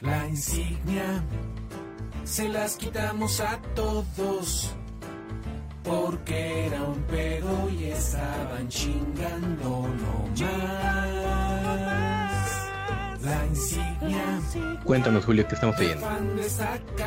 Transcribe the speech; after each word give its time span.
La 0.00 0.26
insignia 0.26 1.22
se 2.24 2.48
las 2.48 2.76
quitamos 2.76 3.40
a 3.40 3.58
todos 3.74 4.74
porque 5.84 6.66
era 6.66 6.82
un 6.82 7.00
pedo 7.02 7.68
y 7.70 7.84
estaban 7.86 8.68
chingando 8.68 9.88
no 9.88 10.28
más. 10.40 10.50
La 13.22 13.46
insignia. 13.46 14.40
Cuéntanos, 14.84 15.24
Julio, 15.26 15.46
¿qué 15.46 15.54
estamos 15.54 15.78
oyendo? 15.78 16.06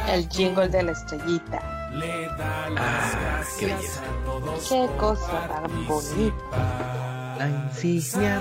El 0.10 0.30
jingle 0.30 0.70
de 0.70 0.84
la 0.84 0.91
estrellita. 0.91 1.89
Le 1.94 2.28
da 2.28 2.70
las 2.70 2.84
Ah, 2.84 3.41
qué 3.60 3.68
gracias 3.68 3.80
belleza. 3.80 4.02
a 4.02 4.25
todos 4.25 4.70
Qué 4.70 4.88
cosa 4.98 5.48
tan 5.48 5.86
participar. 5.88 7.36
La 7.39 7.48
insignia 7.50 8.39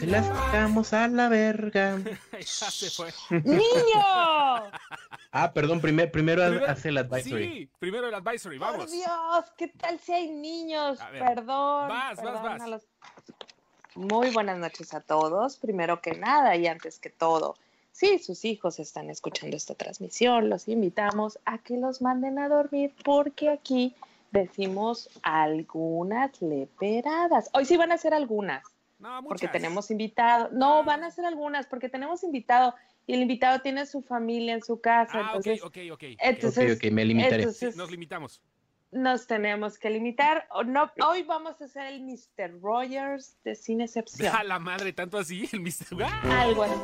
se 0.00 0.06
las 0.06 0.26
quitamos 0.28 0.92
a 0.92 1.08
la 1.08 1.28
verga. 1.28 1.98
ya 2.32 2.70
se 2.70 2.90
fue. 2.90 3.12
¡Niño! 3.44 3.60
Ah, 5.32 5.52
perdón, 5.54 5.80
primer- 5.80 6.10
primero 6.10 6.42
Primero- 6.46 6.66
hace 6.70 6.88
el 6.88 6.98
advisory. 6.98 7.48
Sí, 7.48 7.70
primero 7.78 8.08
el 8.08 8.14
advisory, 8.14 8.58
Por 8.58 8.68
vamos. 8.72 8.90
Dios, 8.90 9.44
¿qué 9.56 9.68
tal 9.68 9.98
si 10.00 10.12
hay 10.12 10.30
niños? 10.30 10.98
Perdón. 11.12 11.88
vas, 11.88 12.18
perdón 12.18 12.42
vas. 12.42 12.68
los- 12.68 12.86
Muy 13.94 14.30
buenas 14.30 14.58
noches 14.58 14.94
a 14.94 15.00
todos. 15.00 15.56
Primero 15.56 16.00
que 16.00 16.12
nada 16.14 16.56
y 16.56 16.66
antes 16.66 16.98
que 16.98 17.10
todo, 17.10 17.56
si 17.92 18.18
sus 18.18 18.44
hijos 18.44 18.78
están 18.80 19.10
escuchando 19.10 19.56
esta 19.56 19.74
transmisión, 19.74 20.48
los 20.48 20.66
invitamos 20.68 21.38
a 21.44 21.58
que 21.58 21.76
los 21.76 22.00
manden 22.00 22.38
a 22.38 22.48
dormir 22.48 22.94
porque 23.04 23.50
aquí 23.50 23.94
decimos 24.32 25.10
algunas 25.22 26.40
leperadas. 26.40 27.50
Hoy 27.52 27.64
sí 27.66 27.76
van 27.76 27.92
a 27.92 27.98
ser 27.98 28.14
algunas. 28.14 28.64
No, 29.00 29.22
porque 29.24 29.48
tenemos 29.48 29.90
invitado. 29.90 30.50
No, 30.52 30.84
van 30.84 31.02
a 31.04 31.10
ser 31.10 31.24
algunas 31.24 31.66
porque 31.66 31.88
tenemos 31.88 32.22
invitado 32.22 32.74
y 33.06 33.14
el 33.14 33.22
invitado 33.22 33.60
tiene 33.60 33.86
su 33.86 34.02
familia 34.02 34.54
en 34.54 34.62
su 34.62 34.80
casa. 34.80 35.12
Ah, 35.18 35.36
ok, 35.36 35.46
entonces, 35.46 35.62
ok, 35.64 35.76
ok. 35.92 36.02
entonces, 36.20 36.76
Ok, 36.76 36.84
ok, 36.84 36.92
me 36.92 37.04
limitaré. 37.04 37.36
entonces 37.38 37.76
Nos 37.76 37.90
limitamos. 37.90 38.42
nos 38.92 39.26
tenemos 39.26 39.78
que 39.78 39.88
limitar. 39.90 40.46
No, 40.66 40.90
hoy 41.06 41.22
vamos 41.22 41.60
a 41.60 41.64
hacer 41.64 41.86
el 41.86 42.02
Mr. 42.02 42.60
Rogers 42.60 43.36
de 43.42 43.54
sin 43.54 43.80
excepción. 43.80 44.34
A 44.36 44.44
la 44.44 44.58
madre, 44.58 44.92
tanto 44.92 45.16
así, 45.18 45.48
el 45.52 45.60
Mr. 45.60 46.02
¡Ah! 46.04 46.42
Algo 46.42 46.62
así. 46.62 46.74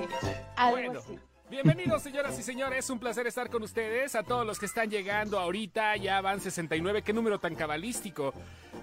Algo 0.56 0.76
Bueno. 0.76 0.98
así. 1.00 1.18
Bienvenidos, 1.48 2.02
señoras 2.02 2.36
y 2.40 2.42
señores. 2.42 2.80
Es 2.80 2.90
un 2.90 2.98
placer 2.98 3.24
estar 3.28 3.48
con 3.48 3.62
ustedes. 3.62 4.16
A 4.16 4.24
todos 4.24 4.44
los 4.44 4.58
que 4.58 4.66
están 4.66 4.90
llegando 4.90 5.38
ahorita, 5.38 5.96
ya 5.96 6.20
van 6.20 6.40
69. 6.40 7.02
Qué 7.02 7.12
número 7.12 7.38
tan 7.38 7.54
cabalístico. 7.54 8.34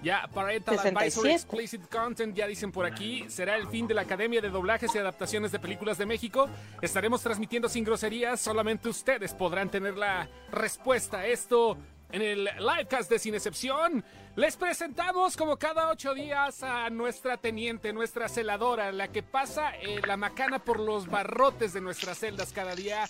Ya 0.02 0.26
Parental 0.32 0.78
Advisory 0.78 1.10
67. 1.10 1.34
Explicit 1.34 1.88
Content, 1.90 2.34
ya 2.34 2.46
dicen 2.46 2.72
por 2.72 2.86
aquí. 2.86 3.26
Será 3.28 3.56
el 3.56 3.68
fin 3.68 3.86
de 3.86 3.92
la 3.92 4.00
Academia 4.02 4.40
de 4.40 4.48
Doblajes 4.48 4.94
y 4.94 4.98
Adaptaciones 4.98 5.52
de 5.52 5.58
Películas 5.58 5.98
de 5.98 6.06
México. 6.06 6.48
Estaremos 6.80 7.22
transmitiendo 7.22 7.68
sin 7.68 7.84
groserías. 7.84 8.40
Solamente 8.40 8.88
ustedes 8.88 9.34
podrán 9.34 9.68
tener 9.68 9.98
la 9.98 10.26
respuesta 10.50 11.18
a 11.18 11.26
esto. 11.26 11.76
En 12.12 12.22
el 12.22 12.44
livecast 12.44 13.10
de 13.10 13.18
Sin 13.18 13.34
Excepción, 13.34 14.04
les 14.36 14.56
presentamos 14.56 15.36
como 15.36 15.56
cada 15.56 15.88
ocho 15.88 16.12
días 16.14 16.62
a 16.62 16.90
nuestra 16.90 17.36
teniente, 17.36 17.92
nuestra 17.92 18.28
celadora, 18.28 18.90
la 18.92 19.08
que 19.08 19.22
pasa 19.22 19.76
eh, 19.76 20.00
la 20.06 20.16
macana 20.16 20.58
por 20.58 20.80
los 20.80 21.06
barrotes 21.08 21.72
de 21.72 21.80
nuestras 21.80 22.18
celdas 22.18 22.52
cada 22.52 22.74
día, 22.74 23.04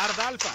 Ardalfa. 0.00 0.50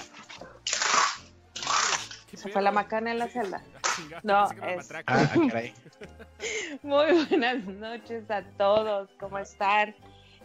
¿Qué 2.30 2.38
Se 2.38 2.44
pedo? 2.44 2.54
fue 2.54 2.62
la 2.62 2.72
macana 2.72 3.12
en 3.12 3.20
la 3.20 3.28
celda. 3.28 3.62
Ah, 4.14 4.20
No, 4.22 4.52
es-. 4.68 4.92
Ah, 4.92 5.02
ah. 5.08 5.34
Muy 6.84 7.26
buenas 7.26 7.66
noches 7.66 8.30
a 8.30 8.44
todos. 8.56 9.10
¿Cómo 9.20 9.40
están? 9.40 9.96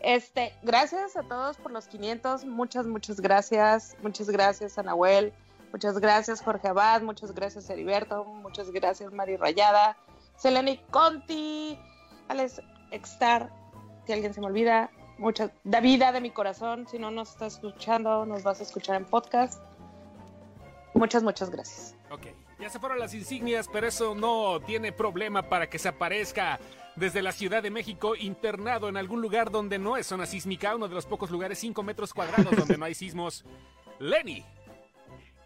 Este, 0.00 0.54
gracias 0.62 1.18
a 1.18 1.22
todos 1.22 1.58
por 1.58 1.70
los 1.70 1.86
500. 1.86 2.46
Muchas, 2.46 2.86
muchas 2.86 3.20
gracias. 3.20 3.94
Muchas 4.02 4.30
gracias 4.30 4.78
a 4.78 4.82
Nahuel. 4.82 5.34
Muchas 5.72 5.98
gracias 5.98 6.42
Jorge 6.42 6.68
Abad. 6.68 7.02
Muchas 7.02 7.32
gracias 7.32 7.68
Heriberto. 7.70 8.24
Muchas 8.24 8.70
gracias 8.70 9.12
Mari 9.12 9.36
Rayada. 9.36 9.96
Seleni 10.36 10.78
Conti. 10.90 11.78
Alex 12.28 12.60
Extar. 12.90 13.50
Si 14.06 14.12
alguien 14.12 14.34
se 14.34 14.40
me 14.40 14.46
olvida. 14.46 14.90
Muchas. 15.18 15.50
Davida 15.64 16.12
de 16.12 16.20
mi 16.20 16.30
corazón. 16.30 16.86
Si 16.88 16.98
no 16.98 17.10
nos 17.10 17.30
estás 17.30 17.54
escuchando, 17.54 18.26
nos 18.26 18.42
vas 18.42 18.60
a 18.60 18.62
escuchar 18.64 18.96
en 18.96 19.06
podcast. 19.06 19.62
Muchas, 20.94 21.22
muchas 21.22 21.48
gracias. 21.50 21.96
Ok, 22.10 22.26
ya 22.60 22.68
se 22.68 22.78
fueron 22.78 22.98
las 22.98 23.14
insignias, 23.14 23.66
pero 23.72 23.86
eso 23.86 24.14
no 24.14 24.60
tiene 24.60 24.92
problema 24.92 25.48
para 25.48 25.70
que 25.70 25.78
se 25.78 25.88
aparezca 25.88 26.60
desde 26.96 27.22
la 27.22 27.32
Ciudad 27.32 27.62
de 27.62 27.70
México, 27.70 28.14
internado 28.14 28.88
en 28.90 28.98
algún 28.98 29.22
lugar 29.22 29.50
donde 29.50 29.78
no 29.78 29.96
es 29.96 30.06
zona 30.06 30.26
sísmica, 30.26 30.76
uno 30.76 30.88
de 30.88 30.94
los 30.94 31.06
pocos 31.06 31.30
lugares 31.30 31.58
5 31.58 31.82
metros 31.82 32.12
cuadrados 32.12 32.54
donde 32.54 32.76
no 32.76 32.84
hay 32.84 32.94
sismos. 32.94 33.44
Lenny, 33.98 34.44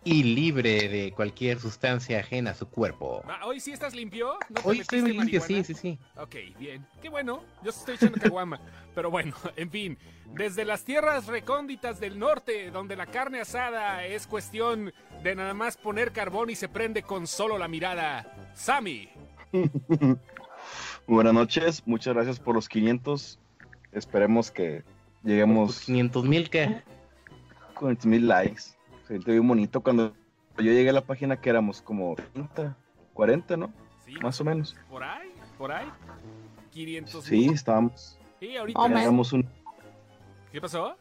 Y 0.06 0.22
libre 0.22 0.88
de 0.88 1.10
cualquier 1.12 1.58
sustancia 1.58 2.20
ajena 2.20 2.52
a 2.52 2.54
su 2.54 2.68
cuerpo. 2.68 3.24
ah, 3.26 3.40
¿hoy 3.44 3.58
sí 3.58 3.72
estás 3.72 3.92
limpio? 3.92 4.38
¿No 4.48 4.60
te 4.62 4.68
Hoy 4.68 4.78
estoy 4.78 5.02
metiste 5.02 5.20
limpio, 5.20 5.40
sí, 5.40 5.54
marihuana? 5.54 5.64
sí, 5.64 5.74
sí. 5.74 5.98
Ok, 6.16 6.58
bien. 6.60 6.86
Qué 7.02 7.08
bueno. 7.08 7.42
Yo 7.64 7.70
estoy 7.70 7.96
echando 7.96 8.20
caguama. 8.20 8.60
Pero 8.94 9.10
bueno, 9.10 9.34
en 9.56 9.68
fin. 9.68 9.98
Desde 10.32 10.64
las 10.64 10.84
tierras 10.84 11.26
recónditas 11.26 11.98
del 11.98 12.20
norte, 12.20 12.70
donde 12.70 12.94
la 12.94 13.06
carne 13.06 13.40
asada 13.40 14.06
es 14.06 14.28
cuestión 14.28 14.92
de 15.24 15.34
nada 15.34 15.54
más 15.54 15.76
poner 15.76 16.12
carbón 16.12 16.50
y 16.50 16.54
se 16.54 16.68
prende 16.68 17.02
con 17.02 17.26
solo 17.26 17.58
la 17.58 17.66
mirada. 17.66 18.52
Sammy. 18.54 19.08
Buenas 21.08 21.34
noches, 21.34 21.82
muchas 21.84 22.14
gracias 22.14 22.38
por 22.38 22.54
los 22.54 22.68
500. 22.68 23.40
Esperemos 23.90 24.52
que 24.52 24.84
lleguemos 25.24 25.80
500 25.80 26.24
mil 26.24 26.48
que. 26.48 26.80
con 27.74 27.98
mil 28.04 28.28
likes. 28.28 28.75
Se 29.06 29.14
siente 29.14 29.32
bien 29.32 29.46
bonito 29.46 29.80
cuando 29.80 30.12
yo 30.58 30.64
llegué 30.72 30.90
a 30.90 30.92
la 30.92 31.02
página 31.04 31.40
que 31.40 31.50
éramos 31.50 31.80
como 31.82 32.14
30, 32.34 32.76
40, 33.14 33.56
¿no? 33.56 33.72
Sí, 34.04 34.14
Más 34.22 34.40
o 34.40 34.44
menos. 34.44 34.76
por 34.88 35.02
ahí, 35.04 35.32
por 35.58 35.72
ahí. 35.72 35.86
500 36.70 37.24
Sí, 37.24 37.46
estábamos. 37.46 38.18
Y 38.40 38.56
ahorita. 38.56 38.78
Más 38.78 38.86
o 38.86 38.88
menos. 38.88 39.02
Éramos 39.02 39.32
un 39.32 39.48
¿Qué 40.52 40.60
pasó? 40.60 40.96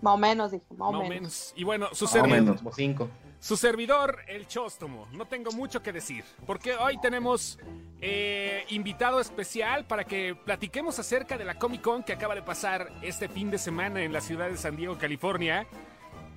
Más 0.00 0.14
o 0.14 0.16
menos, 0.18 0.52
dije. 0.52 0.64
Más 0.76 0.88
o 0.88 0.92
menos. 0.92 1.08
menos. 1.08 1.52
Y 1.56 1.64
bueno, 1.64 1.88
su 1.92 2.04
Más 2.04 2.12
o 2.14 2.16
servidor. 2.18 2.40
menos. 2.40 2.56
Como 2.58 2.72
5. 2.72 3.08
Su 3.38 3.56
servidor, 3.56 4.18
el 4.28 4.46
Chóstomo. 4.46 5.06
No 5.12 5.26
tengo 5.26 5.50
mucho 5.52 5.82
que 5.82 5.92
decir, 5.92 6.24
porque 6.46 6.74
hoy 6.74 6.98
tenemos 7.00 7.58
eh, 8.00 8.64
invitado 8.70 9.20
especial 9.20 9.86
para 9.86 10.04
que 10.04 10.34
platiquemos 10.34 10.98
acerca 10.98 11.36
de 11.38 11.44
la 11.44 11.54
Comic 11.58 11.82
Con 11.82 12.02
que 12.02 12.12
acaba 12.12 12.34
de 12.34 12.42
pasar 12.42 12.90
este 13.02 13.28
fin 13.28 13.50
de 13.50 13.58
semana 13.58 14.02
en 14.02 14.12
la 14.12 14.20
ciudad 14.20 14.48
de 14.48 14.56
San 14.56 14.76
Diego, 14.76 14.96
California. 14.98 15.66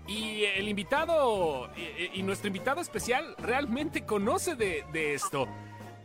Y 0.10 0.44
el 0.44 0.68
invitado, 0.68 1.70
y, 1.78 2.20
y 2.20 2.24
nuestro 2.24 2.48
invitado 2.48 2.82
especial 2.82 3.36
realmente 3.38 4.06
conoce 4.06 4.56
de, 4.56 4.84
de 4.92 5.14
esto. 5.14 5.48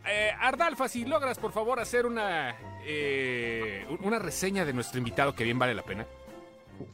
Eh, 0.07 0.29
Ardalfa, 0.39 0.87
si 0.87 1.05
logras 1.05 1.39
por 1.39 1.51
favor 1.51 1.79
hacer 1.79 2.05
una, 2.05 2.55
eh, 2.85 3.85
una 4.01 4.19
reseña 4.19 4.63
de 4.63 4.73
nuestro 4.73 4.99
invitado 4.99 5.33
que 5.33 5.43
bien 5.43 5.57
vale 5.57 5.73
la 5.73 5.81
pena. 5.81 6.05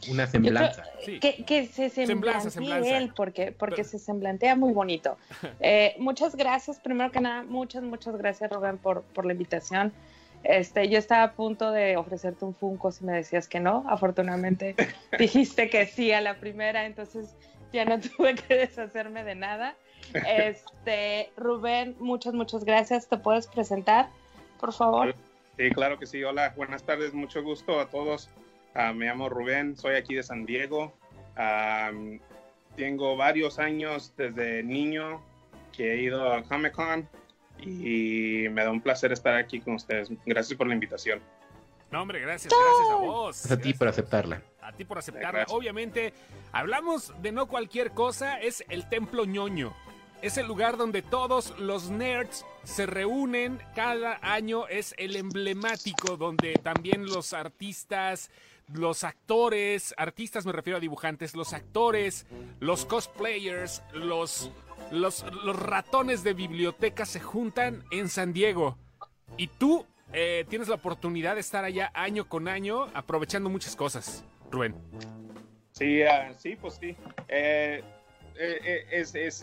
Una 0.10 0.28
semblanza. 0.28 0.84
Sí. 1.04 1.20
Que, 1.20 1.44
que 1.44 1.66
se 1.68 1.90
semblanza. 1.90 2.50
él, 2.98 3.12
porque, 3.16 3.52
porque 3.52 3.78
Pero- 3.78 3.90
se 3.90 4.00
semblantea 4.00 4.56
muy 4.56 4.72
bonito. 4.74 5.18
Eh, 5.60 5.96
muchas 6.00 6.36
gracias, 6.36 6.80
primero 6.80 7.12
que 7.12 7.20
nada, 7.20 7.44
muchas, 7.44 7.84
muchas 7.84 8.16
gracias, 8.16 8.50
Rubén, 8.52 8.78
por, 8.78 9.02
por 9.02 9.26
la 9.26 9.34
invitación. 9.34 9.92
Este, 10.44 10.90
yo 10.90 10.98
estaba 10.98 11.24
a 11.24 11.34
punto 11.34 11.72
de 11.72 11.98
ofrecerte 11.98 12.46
un 12.46 12.56
Funko 12.56 12.92
si 12.92 13.06
me 13.06 13.14
decías 13.14 13.48
que 13.48 13.60
no. 13.60 13.86
Afortunadamente 13.88 14.76
dijiste 15.20 15.70
que 15.70 15.86
sí 15.86 16.12
a 16.12 16.22
la 16.22 16.36
primera, 16.40 16.86
entonces 16.86 17.36
ya 17.72 17.86
no 17.86 18.00
tuve 18.18 18.36
que 18.36 18.56
deshacerme 18.56 19.24
de 19.24 19.36
nada. 19.36 19.76
Este, 20.14 21.32
Rubén, 21.38 21.96
muchas, 22.00 22.34
muchas 22.34 22.66
gracias. 22.66 23.08
¿Te 23.08 23.18
puedes 23.18 23.48
presentar, 23.48 24.10
por 24.60 24.74
favor? 24.74 25.16
Sí, 25.58 25.70
claro 25.72 26.00
que 26.00 26.08
sí. 26.08 26.24
Hola, 26.24 26.54
buenas 26.56 26.84
tardes, 26.84 27.14
mucho 27.14 27.44
gusto 27.44 27.80
a 27.80 27.90
todos. 27.90 28.30
Ah, 28.74 28.94
me 28.94 29.06
llamo 29.06 29.30
Rubén, 29.30 29.78
soy 29.78 29.96
aquí 29.96 30.16
de 30.16 30.24
San 30.24 30.46
Diego. 30.46 30.94
Ah, 31.36 31.92
tengo 32.76 33.16
varios 33.16 33.60
años 33.60 34.14
desde 34.18 34.64
niño 34.64 35.22
que 35.72 35.94
he 35.94 36.02
ido 36.02 36.32
a 36.34 36.44
Comic 36.44 36.74
Con 36.74 37.08
y 37.60 38.48
me 38.50 38.64
da 38.64 38.72
un 38.72 38.82
placer 38.82 39.12
estar 39.12 39.36
aquí 39.36 39.60
con 39.60 39.76
ustedes. 39.76 40.10
Gracias 40.26 40.58
por 40.58 40.68
la 40.68 40.74
invitación. 40.74 41.22
No, 41.92 42.02
hombre, 42.02 42.22
gracias, 42.22 42.54
gracias 42.54 42.90
a 42.92 42.96
vos. 42.96 43.46
Es 43.46 43.52
a 43.52 43.56
ti 43.58 43.62
Gracias. 43.64 43.78
por 43.80 43.88
aceptarla. 43.90 44.42
A 44.62 44.72
ti 44.72 44.86
por 44.86 44.98
aceptarla. 44.98 45.32
Gracias. 45.32 45.58
Obviamente, 45.58 46.14
hablamos 46.54 47.14
de 47.22 47.32
no 47.34 47.48
cualquier 47.48 47.92
cosa, 47.92 48.40
es 48.40 48.64
el 48.70 48.88
templo 48.88 49.26
ñoño. 49.26 49.74
Es 50.22 50.38
el 50.38 50.46
lugar 50.48 50.78
donde 50.78 51.02
todos 51.02 51.58
los 51.60 51.90
nerds 51.90 52.46
se 52.64 52.86
reúnen 52.86 53.60
cada 53.76 54.20
año. 54.22 54.68
Es 54.68 54.94
el 54.98 55.16
emblemático 55.16 56.16
donde 56.16 56.54
también 56.54 57.08
los 57.08 57.34
artistas, 57.34 58.30
los 58.74 59.04
actores, 59.04 59.94
artistas 59.98 60.46
me 60.46 60.52
refiero 60.52 60.78
a 60.78 60.80
dibujantes, 60.80 61.36
los 61.36 61.54
actores, 61.54 62.26
los 62.60 62.86
cosplayers, 62.86 63.84
los, 63.94 64.52
los, 64.92 65.24
ratones 65.56 66.24
de 66.24 66.34
biblioteca 66.34 67.06
se 67.06 67.20
juntan 67.20 67.84
en 67.92 68.10
San 68.10 68.34
Diego. 68.34 68.78
Y 69.38 69.48
tú 69.48 69.86
eh, 70.14 70.46
tienes 70.50 70.68
la 70.68 70.76
oportunidad 70.76 71.36
de 71.36 71.42
estar 71.42 71.64
allá 71.64 71.92
año 71.94 72.28
con 72.28 72.48
año 72.48 72.88
aprovechando 72.94 73.50
muchas 73.50 73.76
cosas, 73.76 74.24
Rubén. 74.50 74.76
Sí, 75.72 76.04
ah, 76.04 76.34
sí, 76.38 76.56
pues 76.56 76.76
sí. 76.76 76.96
Eh, 77.28 77.82
eh, 78.38 78.86
es, 78.92 79.16
es, 79.16 79.42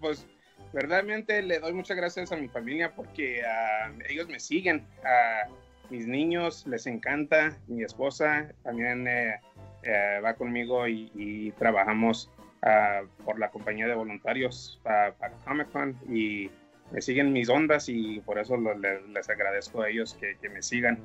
pues, 0.00 0.26
verdaderamente 0.72 1.42
le 1.42 1.58
doy 1.60 1.72
muchas 1.72 1.96
gracias 1.96 2.32
a 2.32 2.36
mi 2.36 2.48
familia 2.48 2.94
porque 2.94 3.42
ah, 3.44 3.92
ellos 4.08 4.28
me 4.28 4.40
siguen. 4.40 4.86
A 5.04 5.48
mis 5.90 6.06
niños 6.06 6.66
les 6.66 6.86
encanta, 6.86 7.56
mi 7.66 7.82
esposa 7.82 8.48
también 8.62 9.06
eh, 9.08 9.40
eh, 9.82 10.20
va 10.24 10.34
conmigo 10.34 10.86
y, 10.86 11.52
trabajamos 11.58 12.30
ah, 12.62 13.02
por 13.24 13.38
la 13.38 13.50
compañía 13.50 13.86
de 13.86 13.94
voluntarios 13.94 14.80
pa- 14.82 15.12
para 15.18 15.34
Comic 15.44 15.70
Con 15.72 15.96
y 16.08 16.50
me 16.90 17.00
siguen 17.02 17.32
mis 17.32 17.48
ondas 17.48 17.88
y 17.88 18.20
por 18.20 18.38
eso 18.38 18.56
les 18.56 19.28
agradezco 19.28 19.82
a 19.82 19.88
ellos 19.90 20.14
que, 20.14 20.48
me 20.48 20.62
sigan. 20.62 20.98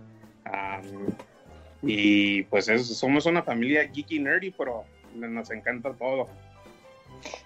Am, 0.46 0.84
y 1.82 2.44
pues 2.44 2.70
es- 2.70 2.98
somos 2.98 3.26
una 3.26 3.44
familia 3.44 3.90
geeky 3.94 4.20
nerdy, 4.20 4.52
pero 4.52 4.86
nos 5.16 5.52
encanta 5.52 5.94
todo. 5.94 6.28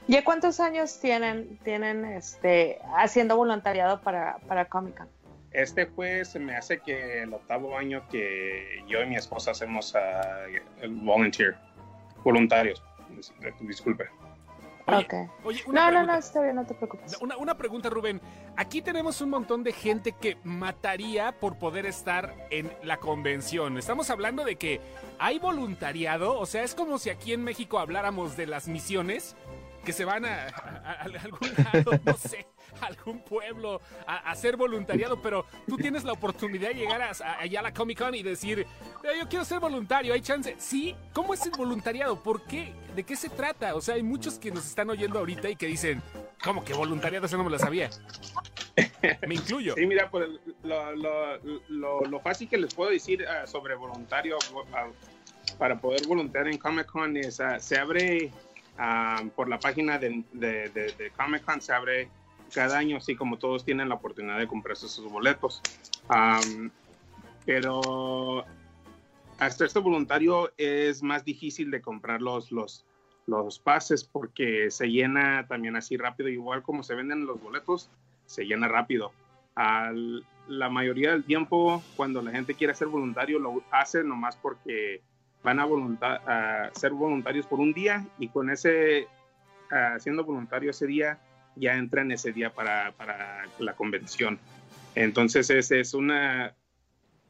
¿Ya 0.08 0.24
cuántos 0.24 0.60
años 0.60 1.00
tienen, 1.00 1.58
tienen 1.64 2.06
este, 2.06 2.80
haciendo 2.96 3.36
voluntariado 3.36 4.02
para, 4.02 4.38
para 4.48 4.66
Comic 4.66 4.98
Con? 4.98 5.17
Este 5.58 5.88
fue, 5.88 6.24
se 6.24 6.38
me 6.38 6.56
hace 6.56 6.80
que 6.82 7.24
el 7.24 7.34
octavo 7.34 7.76
año 7.76 8.08
que 8.10 8.84
yo 8.88 9.02
y 9.02 9.08
mi 9.08 9.16
esposa 9.16 9.52
hacemos 9.52 9.92
el 10.82 10.90
volunteer, 10.92 11.58
voluntarios. 12.24 12.84
Dis- 13.10 13.34
Disculpe. 13.62 14.06
Oye, 14.86 15.06
Ok. 15.06 15.14
oye, 15.44 15.64
una 15.66 15.90
No, 15.92 16.00
no, 16.02 16.08
no, 16.14 16.16
está 16.20 16.42
bien, 16.44 16.56
no 16.56 16.66
te 16.66 16.76
preocupes. 16.76 17.18
Una, 17.22 17.36
una 17.38 17.58
pregunta, 17.58 17.90
Rubén. 17.90 18.22
Aquí 18.56 18.84
tenemos 18.84 19.20
un 19.20 19.32
montón 19.32 19.64
de 19.64 19.74
gente 19.74 20.12
que 20.12 20.38
mataría 20.44 21.32
por 21.40 21.58
poder 21.58 21.88
estar 21.88 22.36
en 22.52 22.72
la 22.84 22.98
convención. 22.98 23.80
Estamos 23.80 24.12
hablando 24.12 24.46
de 24.46 24.58
que 24.58 24.80
hay 25.18 25.40
voluntariado, 25.40 26.38
o 26.40 26.46
sea, 26.46 26.62
es 26.64 26.76
como 26.76 27.00
si 27.00 27.10
aquí 27.10 27.34
en 27.34 27.44
México 27.44 27.80
habláramos 27.80 28.38
de 28.38 28.46
las 28.46 28.68
misiones 28.68 29.36
que 29.84 29.92
se 29.92 30.06
van 30.06 30.24
a, 30.24 30.44
a- 30.46 30.92
a 30.92 31.02
algún 31.24 31.50
lado, 31.74 31.92
no 32.06 32.14
sé, 32.14 32.46
algún 32.82 33.20
pueblo 33.20 33.82
a, 34.06 34.30
hacer 34.32 34.58
voluntariado, 34.58 35.22
pero 35.22 35.46
tú 35.68 35.78
tienes 35.78 36.04
la 36.04 36.14
oportunidad 36.14 36.70
de 36.70 36.76
llegar 36.76 37.02
a- 37.02 37.12
a- 37.12 37.40
allá 37.40 37.60
a 37.60 37.64
la 37.64 37.74
Comic 37.74 38.00
Con 38.00 38.16
y 38.16 38.24
decir, 38.24 38.60
"Eh, 38.60 38.66
yo 39.20 39.28
quiero 39.30 39.46
ser 39.46 39.60
voluntario, 39.60 40.14
hay 40.14 40.22
chance. 40.22 40.56
Sí, 40.58 40.96
¿cómo 41.14 41.34
es 41.34 41.46
el 41.46 41.52
voluntariado? 41.52 42.22
¿Por 42.22 42.44
qué? 42.44 42.74
¿De 42.96 43.04
qué 43.04 43.16
se 43.16 43.30
trata? 43.30 43.76
O 43.76 43.82
sea, 43.82 43.96
hay 43.96 44.04
muchos 44.04 44.40
que 44.40 44.52
nos 44.52 44.66
están 44.66 44.90
oyendo 44.90 45.20
ahorita 45.20 45.50
y 45.50 45.56
que 45.56 45.68
dicen, 45.68 46.02
¿cómo 46.44 46.64
que 46.64 46.74
voluntariado? 46.74 47.26
Eso 47.26 47.38
no 47.38 47.44
me 47.44 47.50
lo 47.52 47.60
sabía. 47.60 47.90
Me 49.28 49.36
incluyo. 49.36 49.76
Sí, 49.76 49.86
mira, 49.86 50.10
pues 50.10 50.28
lo, 50.64 52.20
fácil 52.22 52.50
que 52.50 52.58
les 52.58 52.74
puedo 52.74 52.90
decir 52.92 53.26
ah, 53.28 53.46
sobre 53.48 53.76
voluntario 53.76 54.38
ah, 54.74 54.88
para 55.58 55.80
poder 55.80 56.06
voluntariar 56.08 56.54
en 56.54 56.60
Comic 56.60 56.86
Con 56.88 57.16
es, 57.18 57.40
ah, 57.40 57.60
se 57.60 57.78
abre 57.78 58.32
por 59.36 59.48
la 59.50 59.60
página 59.60 59.98
de 59.98 61.12
Comic 61.16 61.44
Con, 61.44 61.62
se 61.62 61.74
abre 61.74 62.10
cada 62.52 62.78
año, 62.78 62.98
así 62.98 63.16
como 63.16 63.38
todos 63.38 63.66
tienen 63.66 63.90
la 63.90 63.96
oportunidad 63.96 64.40
de 64.40 64.48
comprarse 64.48 64.88
sus 64.88 65.10
boletos. 65.10 65.64
Pero 67.46 68.46
hasta 69.40 69.66
este 69.66 69.80
voluntario 69.80 70.52
es 70.58 71.04
más 71.04 71.24
difícil 71.24 71.72
de 71.72 71.82
comprar 71.82 72.22
los, 72.22 72.52
los, 72.52 72.86
los 73.28 73.60
pases 73.60 74.04
porque 74.04 74.72
se 74.72 74.88
llena 74.88 75.46
también 75.48 75.76
así 75.76 75.96
rápido, 75.98 76.30
igual 76.30 76.64
como 76.64 76.84
se 76.84 76.96
venden 76.96 77.26
los 77.26 77.42
boletos, 77.42 77.90
se 78.26 78.46
llena 78.46 78.68
rápido. 78.68 79.12
La 79.56 80.70
mayoría 80.70 81.12
del 81.12 81.24
tiempo, 81.24 81.84
cuando 81.96 82.22
la 82.22 82.32
gente 82.32 82.56
quiere 82.56 82.74
ser 82.74 82.88
voluntario, 82.88 83.38
lo 83.40 83.62
hace 83.72 84.04
nomás 84.04 84.38
porque 84.38 85.02
van 85.44 85.60
a, 85.60 85.66
volunta- 85.66 86.22
a 86.26 86.74
ser 86.74 86.92
voluntarios 86.92 87.46
por 87.46 87.60
un 87.60 87.74
día 87.74 88.06
y 88.18 88.28
con 88.30 88.50
ese, 88.50 89.08
ah, 89.72 89.98
siendo 90.00 90.24
voluntario 90.24 90.72
ese 90.72 90.88
día, 90.88 91.20
ya 91.60 91.76
entran 91.76 92.12
ese 92.12 92.32
día 92.32 92.50
para, 92.52 92.92
para 92.94 93.46
la 93.60 93.74
convención. 93.74 94.40
Entonces 94.96 95.50
es, 95.50 95.72
es 95.72 95.94
una, 95.94 96.56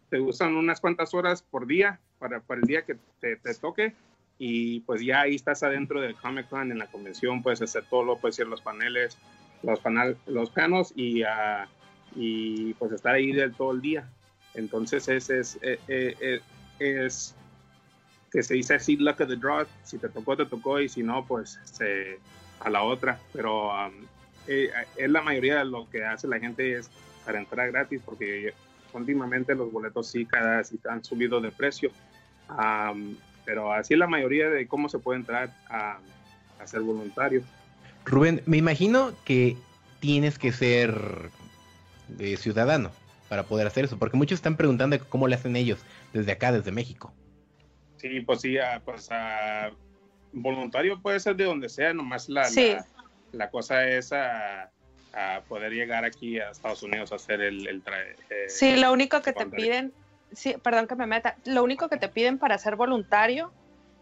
te 0.09 0.19
usan 0.19 0.55
unas 0.55 0.79
cuantas 0.79 1.13
horas 1.13 1.41
por 1.41 1.67
día 1.67 1.99
para, 2.19 2.39
para 2.39 2.61
el 2.61 2.67
día 2.67 2.83
que 2.83 2.97
te, 3.19 3.35
te 3.37 3.53
toque 3.55 3.93
y 4.39 4.81
pues 4.81 5.01
ya 5.01 5.21
ahí 5.21 5.35
estás 5.35 5.63
adentro 5.63 5.99
del 5.99 6.15
Comic 6.15 6.47
Con 6.49 6.71
en 6.71 6.77
la 6.77 6.87
convención, 6.87 7.41
puedes 7.41 7.61
hacer 7.61 7.85
todo, 7.89 8.03
lo 8.03 8.17
puedes 8.17 8.37
ir 8.39 8.45
a 8.45 8.49
los 8.49 8.61
paneles, 8.61 9.17
los, 9.63 9.79
panel, 9.79 10.17
los 10.27 10.51
y, 10.95 11.23
ah, 11.23 11.67
y 12.15 12.73
pues 12.75 12.91
estar 12.91 13.15
ahí 13.15 13.31
del 13.31 13.53
todo 13.53 13.71
el 13.71 13.81
día. 13.81 14.07
Entonces 14.53 15.07
es, 15.07 15.29
es, 15.29 15.59
eh, 15.61 15.79
eh, 15.87 16.15
eh, 16.19 16.41
es 16.79 17.35
que 18.31 18.43
se 18.43 18.55
dice 18.55 18.75
así 18.75 18.97
luck 18.97 19.21
of 19.21 19.29
the 19.29 19.35
draw, 19.35 19.65
si 19.83 19.97
te 19.97 20.09
tocó, 20.09 20.35
te 20.35 20.45
tocó 20.45 20.79
y 20.79 20.89
si 20.89 21.01
no, 21.01 21.25
pues 21.25 21.59
se, 21.63 22.19
a 22.59 22.69
la 22.69 22.83
otra. 22.83 23.19
Pero 23.33 23.69
um, 23.69 23.93
eh, 24.47 24.71
es 24.95 25.09
la 25.09 25.21
mayoría 25.21 25.59
de 25.59 25.65
lo 25.65 25.89
que 25.89 26.03
hace 26.05 26.27
la 26.27 26.39
gente 26.39 26.77
es 26.77 26.89
para 27.25 27.39
entrar 27.39 27.71
gratis 27.71 28.01
porque 28.05 28.53
últimamente 28.93 29.53
los 29.55 29.71
boletos 29.71 30.07
sí 30.09 30.25
cada 30.25 30.63
sí 30.63 30.79
han 30.89 31.03
subido 31.03 31.39
de 31.41 31.51
precio. 31.51 31.91
Um, 32.49 33.15
pero 33.45 33.71
así 33.71 33.93
es 33.93 33.99
la 33.99 34.07
mayoría 34.07 34.49
de 34.49 34.67
cómo 34.67 34.89
se 34.89 34.99
puede 34.99 35.19
entrar 35.19 35.53
a, 35.69 35.99
a 36.59 36.67
ser 36.67 36.81
voluntario. 36.81 37.43
Rubén, 38.05 38.41
me 38.45 38.57
imagino 38.57 39.11
que 39.25 39.57
tienes 39.99 40.37
que 40.39 40.51
ser 40.51 41.29
eh, 42.19 42.37
ciudadano 42.37 42.91
para 43.29 43.43
poder 43.43 43.67
hacer 43.67 43.85
eso, 43.85 43.97
porque 43.97 44.17
muchos 44.17 44.37
están 44.37 44.55
preguntando 44.55 44.97
cómo 45.09 45.27
le 45.27 45.35
hacen 45.35 45.55
ellos 45.55 45.79
desde 46.13 46.31
acá, 46.31 46.51
desde 46.51 46.71
México. 46.71 47.13
Sí, 47.97 48.21
pues 48.21 48.41
sí, 48.41 48.57
ah, 48.57 48.81
pues 48.83 49.09
ah, 49.11 49.71
voluntario 50.31 51.01
puede 51.01 51.19
ser 51.19 51.35
de 51.35 51.43
donde 51.45 51.67
sea, 51.67 51.93
nomás 51.93 52.29
la, 52.29 52.45
Sí. 52.45 52.73
la, 52.73 52.85
la 53.37 53.49
cosa 53.49 53.87
es 53.87 54.11
ah, 54.13 54.69
poder 55.47 55.71
llegar 55.71 56.05
aquí 56.05 56.39
a 56.39 56.49
Estados 56.51 56.83
Unidos 56.83 57.11
a 57.11 57.15
hacer 57.15 57.41
el, 57.41 57.67
el 57.67 57.83
tra- 57.83 58.15
eh, 58.29 58.49
Sí, 58.49 58.75
lo 58.75 58.91
único 58.91 59.21
que 59.21 59.33
te 59.33 59.45
piden, 59.45 59.93
sí, 60.31 60.55
perdón 60.61 60.87
que 60.87 60.95
me 60.95 61.07
meta, 61.07 61.35
lo 61.45 61.63
único 61.63 61.89
que 61.89 61.97
te 61.97 62.09
piden 62.09 62.37
para 62.37 62.57
ser 62.57 62.75
voluntario, 62.75 63.51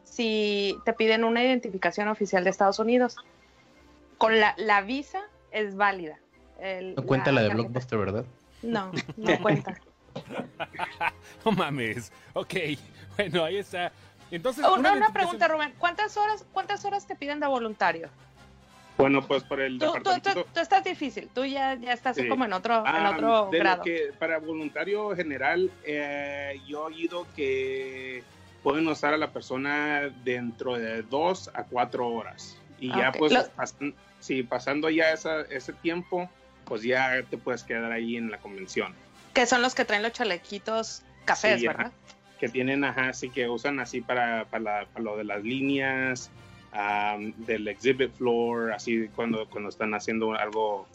si 0.03 0.77
te 0.85 0.93
piden 0.93 1.23
una 1.23 1.43
identificación 1.43 2.07
oficial 2.07 2.43
de 2.43 2.49
Estados 2.49 2.79
Unidos, 2.79 3.15
con 4.17 4.39
la, 4.39 4.53
la 4.57 4.81
visa 4.81 5.21
es 5.51 5.75
válida. 5.75 6.17
El- 6.59 6.95
No 6.95 7.03
cuenta 7.03 7.31
la 7.31 7.41
de 7.41 7.47
tarjeta. 7.49 7.63
Blockbuster, 7.69 7.99
¿verdad? 7.99 8.25
No, 8.61 8.91
no 9.17 9.41
cuenta. 9.41 9.75
No 11.45 11.51
mames. 11.51 12.11
Ok, 12.33 12.53
bueno, 13.17 13.43
ahí 13.43 13.57
está. 13.57 13.91
Entonces, 14.31 14.63
Oh, 14.65 14.73
Una, 14.75 14.79
una 14.93 14.99
identificación- 15.07 15.13
pregunta, 15.13 15.47
Rubén, 15.47 15.73
¿cuántas 15.77 16.17
horas, 16.17 16.45
cuántas 16.53 16.83
horas 16.85 17.05
te 17.05 17.15
piden 17.15 17.39
de 17.39 17.47
voluntario? 17.47 18.09
Bueno, 18.97 19.21
pues 19.28 19.44
por 19.44 19.59
el 19.59 19.78
Tú, 19.78 19.85
tú, 19.87 19.92
tú- 19.92 19.97
departamento. 19.97 20.47
tú 20.54 20.59
estás 20.61 20.83
difícil, 20.83 21.30
tú 21.33 21.44
ya, 21.44 21.75
ya 21.75 21.92
estás 21.92 22.16
Sí. 22.16 22.28
como 22.30 22.45
en 22.45 22.54
otro, 22.54 22.80
en 22.80 22.87
Ah, 22.95 23.11
otro 23.14 23.49
de 23.52 23.57
lo 23.57 23.64
grado. 23.64 23.83
que 23.83 24.11
para 24.18 24.37
voluntario 24.40 25.14
general, 25.16 25.69
eh, 25.83 26.61
yo 26.66 26.83
he 26.90 26.94
oído 26.94 27.28
que 27.35 28.23
pueden 28.64 28.87
usar 28.87 29.14
a 29.14 29.18
la 29.18 29.31
persona 29.31 30.09
dentro 30.23 30.75
de 30.78 31.02
dos 31.04 31.49
a 31.54 31.64
cuatro 31.64 32.07
horas. 32.07 32.57
Y 32.80 32.87
ya 32.90 33.11
pues, 33.11 33.33
Lo- 33.33 33.45
pasan- 33.52 33.94
sí, 34.19 34.44
pasando 34.44 34.90
ya 34.90 35.11
esa- 35.11 35.42
ese 35.42 35.73
tiempo, 35.73 36.30
pues 36.64 36.81
ya 36.81 37.21
te 37.30 37.37
puedes 37.37 37.64
quedar 37.64 37.92
ahí 37.92 38.16
en 38.16 38.31
la 38.31 38.37
convención. 38.37 38.94
Que 39.33 39.45
son 39.45 39.61
los 39.61 39.75
que 39.75 39.83
traen 39.83 40.04
los 40.04 40.14
chalequitos 40.14 41.04
cafés, 41.25 41.59
Sí, 41.59 41.68
ajá. 41.68 41.78
¿verdad? 41.78 41.92
que 42.40 42.49
tienen, 42.49 42.83
ajá, 42.83 43.14
sí 43.14 43.30
que 43.30 43.47
usan 43.47 43.80
así 43.80 44.02
para, 44.02 44.44
para, 44.45 44.64
la- 44.64 44.85
para 44.87 45.04
lo 45.06 45.16
de 45.16 45.23
las 45.23 45.42
líneas, 45.42 46.30
am, 46.75 47.33
del 47.45 47.67
exhibit 47.67 48.11
floor, 48.13 48.73
así 48.73 49.07
cuando, 49.15 49.47
cuando 49.49 49.69
están 49.69 49.94
haciendo 49.94 50.33
algo 50.33 50.87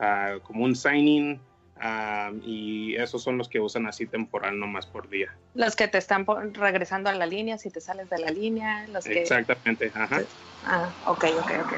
ah, 0.00 0.36
como 0.42 0.64
un 0.64 0.74
signing, 0.74 1.40
am, 1.80 2.40
y 2.44 2.96
esos 2.96 3.22
son 3.22 3.38
los 3.38 3.48
que 3.48 3.60
usan 3.60 3.86
así 3.86 4.06
temporal 4.06 4.58
nomás 4.58 4.86
por 4.86 5.08
día. 5.08 5.32
Los 5.54 5.76
que 5.76 5.88
te 5.88 5.98
están 5.98 6.26
regresando 6.54 7.08
a 7.08 7.14
la 7.14 7.26
línea, 7.26 7.56
si 7.58 7.70
te 7.70 7.80
sales 7.80 8.10
de 8.10 8.18
la 8.18 8.30
línea, 8.30 8.86
los 8.88 9.04
que... 9.04 9.22
Exactamente, 9.22 9.92
ajá. 9.94 10.22
Ah, 10.66 10.90
ok, 11.06 11.24
ok, 11.38 11.50
ok. 11.64 11.72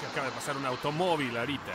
Se 0.00 0.06
acaba 0.06 0.26
de 0.26 0.32
pasar 0.32 0.56
un 0.56 0.66
automóvil 0.66 1.36
ahorita. 1.36 1.72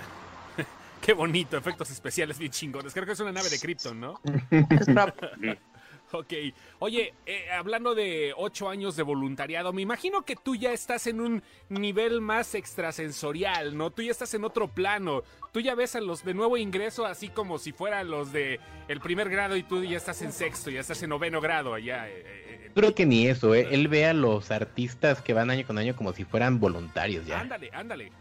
Qué 1.01 1.13
bonito, 1.13 1.57
efectos 1.57 1.89
especiales 1.89 2.37
bien 2.37 2.51
chingones. 2.51 2.93
Creo 2.93 3.05
que 3.07 3.13
es 3.13 3.19
una 3.19 3.31
nave 3.31 3.49
de 3.49 3.59
Krypton, 3.59 3.99
¿no? 3.99 4.21
Ok. 6.13 6.33
Oye, 6.79 7.13
eh, 7.25 7.49
hablando 7.51 7.95
de 7.95 8.33
ocho 8.35 8.69
años 8.69 8.95
de 8.95 9.03
voluntariado, 9.03 9.71
me 9.71 9.81
imagino 9.81 10.23
que 10.23 10.35
tú 10.35 10.55
ya 10.55 10.73
estás 10.73 11.07
en 11.07 11.21
un 11.21 11.43
nivel 11.69 12.21
más 12.21 12.53
extrasensorial, 12.55 13.77
¿no? 13.77 13.91
Tú 13.91 14.01
ya 14.01 14.11
estás 14.11 14.33
en 14.33 14.43
otro 14.43 14.67
plano. 14.67 15.23
Tú 15.51 15.59
ya 15.59 15.75
ves 15.75 15.95
a 15.95 16.01
los 16.01 16.23
de 16.23 16.33
nuevo 16.33 16.57
ingreso 16.57 17.05
así 17.05 17.29
como 17.29 17.59
si 17.59 17.71
fueran 17.71 18.09
los 18.09 18.31
de 18.31 18.59
el 18.87 18.99
primer 18.99 19.29
grado 19.29 19.55
y 19.55 19.63
tú 19.63 19.83
ya 19.83 19.97
estás 19.97 20.21
en 20.21 20.31
sexto, 20.31 20.69
ya 20.69 20.79
estás 20.81 21.01
en 21.03 21.09
noveno 21.09 21.41
grado 21.41 21.73
allá. 21.73 22.09
eh, 22.09 22.23
eh, 22.25 22.71
Creo 22.73 22.95
que 22.95 23.05
ni 23.05 23.27
eso, 23.27 23.53
¿eh? 23.53 23.67
Él 23.71 23.87
ve 23.89 24.05
a 24.05 24.13
los 24.13 24.49
artistas 24.51 25.21
que 25.21 25.33
van 25.33 25.49
año 25.49 25.65
con 25.67 25.77
año 25.77 25.95
como 25.95 26.13
si 26.13 26.23
fueran 26.23 26.59
voluntarios 26.59 27.25
ya. 27.25 27.39
Ándale, 27.41 27.69
ándale. 27.73 28.11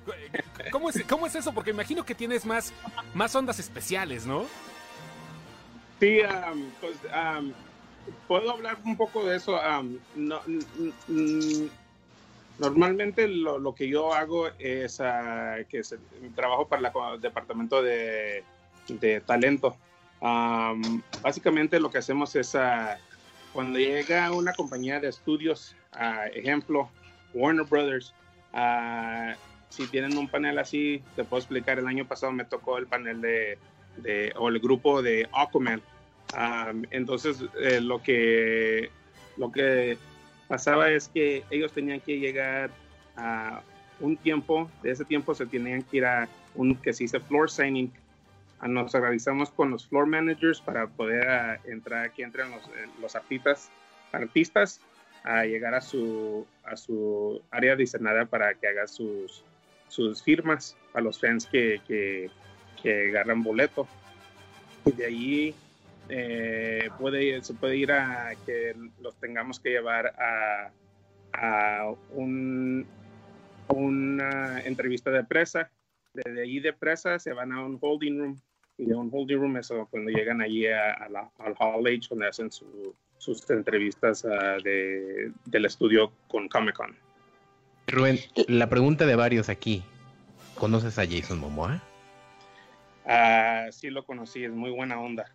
¿Cómo 0.73 0.91
es, 0.91 1.03
¿Cómo 1.05 1.27
es 1.27 1.35
eso? 1.37 1.53
Porque 1.53 1.71
imagino 1.71 2.05
que 2.05 2.15
tienes 2.15 2.45
más, 2.45 2.73
más 3.15 3.35
ondas 3.35 3.59
especiales, 3.61 4.27
¿no? 4.27 4.47
Sí, 6.01 6.21
am, 6.23 6.71
pues 6.81 6.97
am, 7.13 7.53
puedo 8.27 8.51
hablar 8.51 8.79
un 8.85 8.97
poco 8.97 9.25
de 9.25 9.37
eso. 9.37 9.57
am, 9.61 9.99
no, 10.15 10.41
n- 10.47 11.71
normalmente 12.59 13.27
lo, 13.27 13.59
lo 13.59 13.75
que 13.75 13.89
yo 13.89 14.13
hago 14.15 14.49
es 14.59 15.01
ah, 15.01 15.57
que 15.69 15.83
trabajo 16.35 16.69
para 16.69 16.83
la 16.83 16.93
el 17.15 17.21
departamento 17.21 17.83
de, 17.83 18.45
de 18.89 19.21
talento. 19.21 19.77
Am, 20.21 21.03
básicamente 21.23 21.81
lo 21.81 21.91
que 21.91 21.99
hacemos 21.99 22.37
es 22.37 22.55
ah, 22.55 22.99
cuando 23.53 23.79
llega 23.79 24.31
una 24.33 24.53
compañía 24.53 25.01
de 25.01 25.09
estudios, 25.09 25.75
ah, 25.93 26.27
ejemplo, 26.33 26.91
Warner 27.35 27.67
Brothers, 27.67 28.15
si 29.71 29.87
tienen 29.87 30.19
un 30.19 30.29
panel 30.29 30.59
así, 30.59 31.03
te 31.17 31.25
puedo 31.25 31.41
explicar, 31.41 31.79
el 31.79 31.87
año 31.87 32.07
pasado 32.07 32.33
me 32.33 32.45
tocó 32.45 32.79
el 32.79 32.87
panel 32.87 33.21
de, 33.21 33.59
de 33.99 34.33
o 34.37 34.49
el 34.49 34.59
grupo 34.59 35.01
de 35.01 35.29
Aquaman. 35.33 35.83
Am, 36.35 36.85
entonces, 36.91 37.43
eh, 37.61 37.81
lo 37.81 38.03
que 38.03 38.91
lo 39.37 39.51
que 39.51 39.97
pasaba 40.49 40.91
es 40.91 41.09
que 41.09 41.45
ellos 41.51 41.73
tenían 41.73 42.01
que 42.01 42.19
llegar 42.19 42.71
a 43.17 43.63
un 44.01 44.17
tiempo, 44.17 44.71
de 44.83 44.91
ese 44.91 45.05
tiempo 45.05 45.35
se 45.35 45.47
tenían 45.47 45.83
que 45.83 45.99
ir 45.99 46.05
a 46.05 46.29
un 46.55 46.75
que 46.75 46.93
se 46.93 47.05
dice 47.05 47.21
floor 47.21 47.51
signing. 47.51 47.93
Ah, 48.59 48.69
Nos 48.69 48.95
organizamos 48.95 49.51
con 49.51 49.71
los 49.71 49.87
floor 49.87 50.07
managers 50.07 50.61
para 50.61 50.87
poder 50.87 51.29
ah, 51.29 51.61
entrar, 51.65 52.13
que 52.13 52.23
entren 52.23 52.51
los, 52.51 52.65
eh, 52.67 52.89
los 53.01 53.17
artistas, 53.17 53.71
artistas 54.13 54.81
a 55.23 55.45
llegar 55.45 55.75
a 55.75 55.81
su, 55.81 56.47
a 56.65 56.77
su 56.77 57.43
área 57.51 57.77
diseñada 57.77 58.27
para 58.27 58.55
que 58.55 58.67
haga 58.67 58.87
sus, 58.87 59.45
sus 59.89 60.23
firmas 60.23 60.77
a 60.95 61.01
los 61.01 61.21
fans 61.21 61.47
que, 61.47 61.81
que, 61.87 62.31
que 62.83 63.11
agarran 63.11 63.43
boleto. 63.43 63.87
Y 64.87 64.93
de 64.93 65.07
ahí 65.07 65.55
eh, 66.11 66.91
puede, 66.99 67.43
se 67.43 67.55
puede 67.55 67.77
ir 67.77 67.93
a 67.93 68.33
que 68.45 68.75
los 69.01 69.17
tengamos 69.17 69.61
que 69.61 69.71
llevar 69.71 70.09
a, 70.19 70.71
a 71.33 71.95
un, 72.11 72.87
una 73.69 74.61
entrevista 74.63 75.11
de 75.11 75.25
presa. 75.25 75.71
Desde 76.13 76.43
ahí 76.43 76.61
de 76.61 76.73
presa 76.73 77.19
se 77.19 77.33
van 77.33 77.53
a 77.53 77.65
un 77.65 77.79
holding 77.81 78.19
room. 78.19 78.41
Y 78.79 78.87
de 78.87 78.95
un 78.95 79.11
holding 79.13 79.37
room 79.37 79.57
es 79.59 79.73
cuando 79.91 80.11
llegan 80.11 80.41
allí 80.41 80.67
a, 80.67 80.93
a 80.93 81.09
la, 81.09 81.31
al 81.39 81.55
Hall 81.59 81.87
H, 81.87 82.09
donde 82.11 82.29
hacen 82.29 82.51
su- 82.51 82.95
sus 83.19 83.49
entrevistas 83.51 84.25
ah, 84.25 84.57
de, 84.65 85.31
del 85.45 85.65
estudio 85.67 86.13
con 86.29 86.49
Comic 86.49 86.75
Con. 86.77 86.97
Rubén, 87.87 88.19
la 88.49 88.69
pregunta 88.69 89.05
de 89.05 89.17
varios 89.17 89.49
aquí. 89.49 89.83
¿Conoces 90.55 90.99
a 90.99 91.07
Jason 91.07 91.39
Momoa? 91.39 91.83
Ah, 93.07 93.67
sí 93.71 93.91
lo 93.91 94.05
conocí, 94.05 94.45
es 94.45 94.53
muy 94.53 94.71
buena 94.71 95.01
onda. 95.01 95.35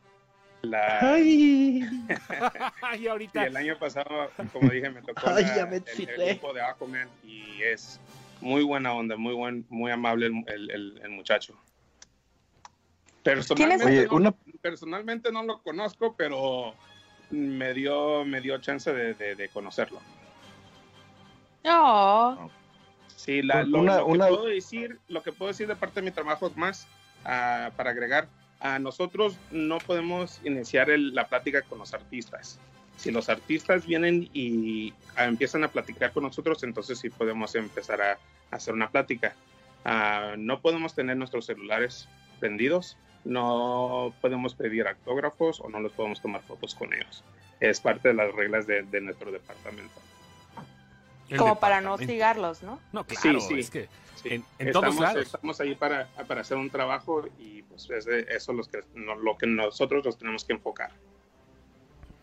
La, 0.66 1.14
Ay. 1.14 1.82
y 3.00 3.08
ahorita, 3.08 3.46
el 3.46 3.56
año 3.58 3.78
pasado, 3.78 4.32
como 4.52 4.70
dije, 4.70 4.90
me 4.90 5.02
tocó 5.02 5.22
Ay, 5.28 5.44
la- 5.44 5.56
ya 5.56 5.66
me 5.66 5.78
el, 5.78 6.10
el 6.10 6.30
grupo 6.32 6.54
de 6.54 6.62
Aquaman 6.62 7.10
y 7.24 7.62
es 7.62 8.00
muy 8.42 8.64
buena 8.64 8.94
onda, 8.94 9.16
muy 9.18 9.34
buen, 9.34 9.66
muy 9.70 9.92
amable 9.92 10.28
el, 10.28 10.34
el- 10.48 10.72
el- 10.72 11.02
el 11.04 11.10
muchacho. 11.10 11.56
Personalmente, 13.24 13.86
Oye, 13.86 14.06
no, 14.08 14.16
una, 14.16 14.36
personalmente 14.62 15.32
no 15.32 15.44
lo 15.44 15.62
conozco, 15.62 16.16
pero 16.16 16.74
me 17.32 17.74
dio, 17.74 18.24
me 18.24 18.40
dio 18.42 18.58
chance 18.60 18.94
de, 18.94 19.14
de- 19.16 19.36
de 19.36 19.50
conocerlo. 19.50 20.00
No. 21.64 22.52
Sí, 23.16 23.42
la- 23.42 23.64
lo, 23.64 23.80
una- 23.80 23.98
lo 23.98 24.06
que 24.06 24.12
una- 24.12 24.28
puedo 24.28 24.46
decir, 24.46 25.00
lo 25.08 25.24
que 25.24 25.32
puedo 25.32 25.50
decir 25.52 25.68
de 25.68 25.76
parte 25.76 26.02
de 26.02 26.06
mi 26.06 26.12
trabajo 26.12 26.48
es 26.48 26.56
más 26.56 26.88
ah, 27.24 27.72
para 27.76 27.90
agregar. 27.92 28.28
A 28.66 28.80
nosotros 28.80 29.38
no 29.52 29.78
podemos 29.78 30.42
iniciar 30.44 30.90
el- 30.90 31.14
la 31.14 31.28
plática 31.28 31.62
con 31.62 31.78
los 31.78 31.94
artistas. 31.94 32.60
Si 32.98 33.12
los 33.12 33.30
artistas 33.30 33.86
vienen 33.86 34.28
y 34.34 34.92
ah, 35.16 35.26
empiezan 35.26 35.64
a 35.64 35.68
platicar 35.68 36.12
con 36.12 36.24
nosotros, 36.24 36.64
entonces 36.64 36.98
sí 36.98 37.12
podemos 37.12 37.54
empezar 37.54 38.02
a, 38.02 38.18
hacer 38.50 38.74
una 38.74 38.90
plática. 38.90 39.36
Ah, 39.84 40.34
no 40.36 40.62
podemos 40.62 40.96
tener 40.96 41.16
nuestros 41.16 41.46
celulares 41.46 42.10
prendidos, 42.40 42.98
no 43.24 44.16
podemos 44.20 44.56
pedir 44.56 44.88
autógrafos 44.88 45.62
o 45.62 45.70
no 45.70 45.80
los 45.80 45.92
podemos 45.92 46.20
tomar 46.20 46.42
fotos 46.42 46.74
con 46.74 46.92
ellos. 46.92 47.24
Es 47.60 47.80
parte 47.80 48.08
de 48.08 48.16
las 48.16 48.34
reglas 48.34 48.66
de 48.66 49.02
nuestro 49.02 49.32
departamento. 49.32 50.02
Como 51.38 51.60
para 51.60 51.82
no 51.82 51.94
hostigarlos, 51.96 52.62
¿no? 52.64 52.80
No, 52.94 53.04
claro, 53.06 53.40
Sí, 53.42 53.48
sí. 53.48 53.60
es 53.60 53.70
que 53.70 53.90
Sí, 54.22 54.30
En- 54.34 54.46
en 54.58 54.72
todos 54.72 54.86
estamos, 54.90 55.00
lados. 55.02 55.26
estamos 55.34 55.60
ahí 55.62 55.76
para, 55.76 56.08
para 56.28 56.42
hacer 56.42 56.58
un 56.58 56.70
trabajo 56.72 57.26
y 57.38 57.62
pues 57.64 57.88
es 57.92 58.06
de- 58.06 58.26
eso 58.30 58.54
los 58.54 58.68
que, 58.68 58.80
no- 58.96 59.16
lo 59.16 59.38
que 59.38 59.46
nosotros 59.46 60.04
nos 60.06 60.18
tenemos 60.18 60.44
que 60.46 60.54
enfocar. 60.54 60.92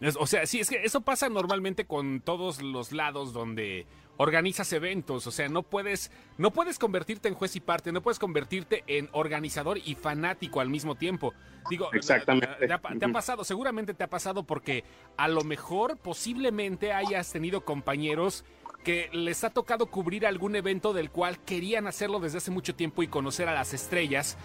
Es- 0.00 0.16
o 0.18 0.26
sea, 0.26 0.44
sí, 0.46 0.58
es 0.60 0.68
que 0.68 0.82
eso 0.84 1.02
pasa 1.02 1.28
normalmente 1.28 1.84
con 1.84 2.20
todos 2.20 2.60
los 2.60 2.90
lados 2.92 3.32
donde 3.32 3.86
organizas 4.16 4.72
eventos, 4.72 5.26
o 5.26 5.30
sea, 5.30 5.48
no 5.48 5.62
puedes 5.62 6.10
no 6.38 6.50
puedes 6.50 6.78
convertirte 6.78 7.28
en 7.28 7.34
juez 7.34 7.54
y 7.56 7.60
parte, 7.60 7.92
no 7.92 8.02
puedes 8.02 8.18
convertirte 8.18 8.82
en 8.86 9.08
organizador 9.12 9.78
y 9.78 9.94
fanático 9.94 10.60
al 10.60 10.68
mismo 10.70 10.96
tiempo. 10.96 11.32
Digo, 11.70 11.92
Exactamente. 11.92 12.66
Te 12.66 12.72
ha, 12.72 12.78
te 12.80 13.04
ha 13.04 13.08
pasado, 13.12 13.44
seguramente 13.44 13.94
te 13.94 14.02
ha 14.04 14.08
pasado 14.10 14.42
porque 14.44 14.82
a 15.16 15.28
lo 15.28 15.42
mejor 15.44 15.96
posiblemente 15.98 16.92
hayas 16.92 17.30
tenido 17.32 17.64
compañeros 17.64 18.44
que 18.84 19.08
les 19.12 19.44
ha 19.44 19.50
tocado 19.50 19.86
cubrir 19.86 20.26
algún 20.26 20.56
evento 20.56 20.92
del 20.92 21.10
cual 21.10 21.38
querían 21.40 21.86
hacerlo 21.86 22.20
desde 22.20 22.38
hace 22.38 22.50
mucho 22.50 22.74
tiempo 22.74 23.02
y 23.02 23.08
conocer 23.08 23.48
a 23.48 23.54
las 23.54 23.72
estrellas 23.74 24.36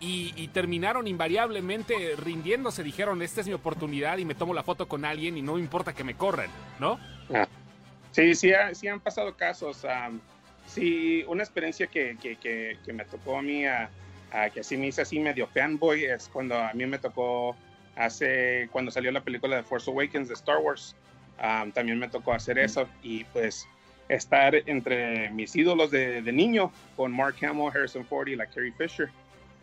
y, 0.00 0.32
y 0.36 0.48
terminaron 0.48 1.06
invariablemente 1.06 1.94
rindiéndose. 2.16 2.82
Dijeron, 2.82 3.22
esta 3.22 3.40
es 3.40 3.46
mi 3.46 3.52
oportunidad 3.54 4.18
y 4.18 4.24
me 4.24 4.34
tomo 4.34 4.52
la 4.54 4.62
foto 4.62 4.88
con 4.88 5.04
alguien 5.04 5.36
y 5.38 5.42
no 5.42 5.58
importa 5.58 5.92
que 5.94 6.04
me 6.04 6.14
corran, 6.14 6.50
¿no? 6.80 6.98
Sí, 8.10 8.34
sí, 8.34 8.52
ha- 8.52 8.74
sí 8.74 8.88
han 8.88 9.00
pasado 9.00 9.34
casos. 9.36 9.84
am, 9.84 10.20
sí, 10.66 11.24
una 11.28 11.42
experiencia 11.42 11.86
que, 11.86 12.16
que, 12.20 12.36
que, 12.36 12.78
que 12.84 12.92
me 12.92 13.04
tocó 13.04 13.38
a 13.38 13.42
mí, 13.42 13.64
a, 13.66 13.90
a 14.32 14.50
que 14.50 14.60
así 14.60 14.76
me 14.76 14.88
hice 14.88 15.02
así 15.02 15.18
medio 15.18 15.46
fanboy, 15.48 16.04
es 16.04 16.28
cuando 16.32 16.56
a 16.56 16.72
mí 16.74 16.86
me 16.86 16.98
tocó 16.98 17.56
hace, 17.96 18.68
cuando 18.72 18.90
salió 18.90 19.10
la 19.12 19.20
película 19.22 19.56
de 19.56 19.62
Force 19.62 19.90
Awakens 19.90 20.28
de 20.28 20.34
Star 20.34 20.58
Wars, 20.58 20.96
am, 21.38 21.72
también 21.72 21.98
me 21.98 22.08
tocó 22.08 22.32
hacer 22.32 22.58
eso 22.58 22.88
y 23.02 23.24
pues 23.24 23.68
estar 24.08 24.54
entre 24.66 25.30
mis 25.30 25.54
ídolos 25.56 25.90
de, 25.90 26.22
de 26.22 26.32
niño 26.32 26.72
con 26.96 27.12
Mark 27.12 27.36
Hamill, 27.42 27.70
Harrison 27.74 28.04
Ford 28.04 28.28
y 28.28 28.36
la 28.36 28.46
Carrie 28.46 28.72
Fisher. 28.72 29.08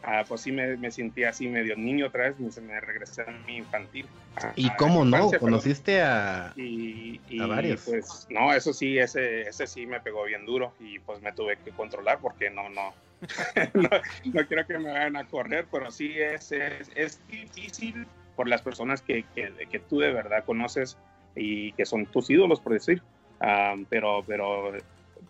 ah, 0.03 0.24
pues 0.27 0.41
sí 0.41 0.51
me, 0.51 0.75
me 0.77 0.89
sentí 0.89 1.24
así 1.24 1.48
medio 1.48 1.75
niño 1.75 2.07
otra 2.07 2.29
vez, 2.31 2.39
me, 2.57 2.67
me 2.67 2.79
regresé 2.81 3.21
a 3.21 3.31
mi 3.45 3.57
infantil. 3.57 4.07
a- 4.38 4.51
¿Y 4.55 4.67
a 4.67 4.75
cómo 4.75 5.05
mi 5.05 5.12
no? 5.12 5.31
¿Conociste 5.39 6.01
a...? 6.01 6.53
Y, 6.55 7.21
y, 7.29 7.39
A 7.39 7.45
varios. 7.45 7.83
pues 7.86 8.25
no, 8.31 8.51
eso 8.51 8.74
sí, 8.74 8.98
ese, 8.98 9.41
ese 9.41 9.67
sí 9.67 9.86
me 9.86 10.00
pegó 10.00 10.24
bien 10.25 10.45
duro 10.45 10.74
y 10.79 10.98
pues 11.00 11.21
me 11.21 11.31
tuve 11.33 11.57
que 11.63 11.69
controlar 11.71 12.17
porque 12.19 12.50
no, 12.50 12.67
no, 12.69 12.93
no, 13.75 13.89
no 14.33 14.48
quiero 14.48 14.65
que 14.65 14.79
me 14.79 14.91
vayan 14.91 15.15
a 15.17 15.27
correr, 15.27 15.67
pero 15.71 15.91
sí 15.91 16.13
es, 16.17 16.51
es, 16.51 16.89
es 16.95 17.21
difícil 17.27 18.07
por 18.36 18.48
las 18.48 18.63
personas 18.63 19.03
que, 19.03 19.24
que, 19.36 19.53
que 19.69 19.79
tú 19.79 20.00
de 20.00 20.12
verdad 20.12 20.43
conoces 20.45 20.98
y 21.36 21.74
que 21.74 21.86
son 21.86 22.07
tus 22.07 22.27
ídolos, 22.31 22.60
por 22.60 22.74
decir. 22.74 23.03
Ah, 23.41 23.75
pero, 23.89 24.24
pero 24.25 24.71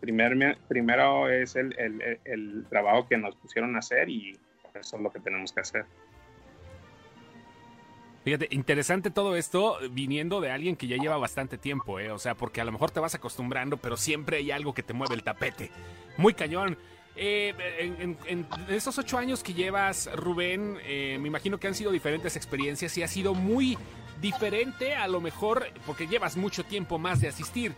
primer, 0.01 0.57
primero 0.67 1.29
es 1.29 1.55
el, 1.55 1.73
el, 2.25 2.65
trabajo 2.69 3.07
que 3.07 3.17
nos 3.17 3.35
pusieron 3.35 3.75
a 3.75 3.79
hacer 3.79 4.09
y 4.09 4.37
eso 4.73 4.97
es 4.97 5.01
lo 5.01 5.11
que 5.11 5.19
tenemos 5.19 5.53
que 5.53 5.61
hacer. 5.61 5.85
Fíjate, 8.23 8.47
interesante 8.51 9.09
todo 9.09 9.35
esto 9.35 9.77
viniendo 9.91 10.41
de 10.41 10.51
alguien 10.51 10.75
que 10.75 10.87
ya 10.87 10.97
lleva 10.97 11.17
bastante 11.17 11.57
tiempo, 11.57 11.99
¿eh? 11.99 12.11
O 12.11 12.19
sea, 12.19 12.35
porque 12.35 12.61
a 12.61 12.65
lo 12.65 12.71
mejor 12.71 12.91
te 12.91 12.99
vas 12.99 13.15
acostumbrando, 13.15 13.77
pero 13.77 13.97
siempre 13.97 14.37
hay 14.37 14.51
algo 14.51 14.73
que 14.75 14.83
te 14.83 14.93
mueve 14.93 15.15
el 15.15 15.23
tapete. 15.23 15.71
Muy 16.17 16.33
cañón. 16.35 16.77
Eh, 17.15 17.53
en, 17.79 17.95
en- 17.99 18.17
en 18.27 18.47
esos 18.69 18.97
ocho 18.99 19.17
años 19.17 19.43
que 19.43 19.53
llevas, 19.53 20.09
Rubén, 20.15 20.77
eh, 20.83 21.17
me 21.19 21.27
imagino 21.29 21.59
que 21.59 21.67
han 21.67 21.75
sido 21.75 21.91
diferentes 21.91 22.35
experiencias 22.35 22.95
y 22.97 23.03
ha 23.03 23.07
sido 23.07 23.33
muy 23.33 23.77
diferente 24.21 24.95
a 24.95 25.07
lo 25.07 25.19
mejor, 25.19 25.67
porque 25.85 26.07
llevas 26.07 26.37
mucho 26.37 26.63
tiempo 26.63 26.97
más 26.99 27.19
de 27.21 27.27
asistir. 27.27 27.73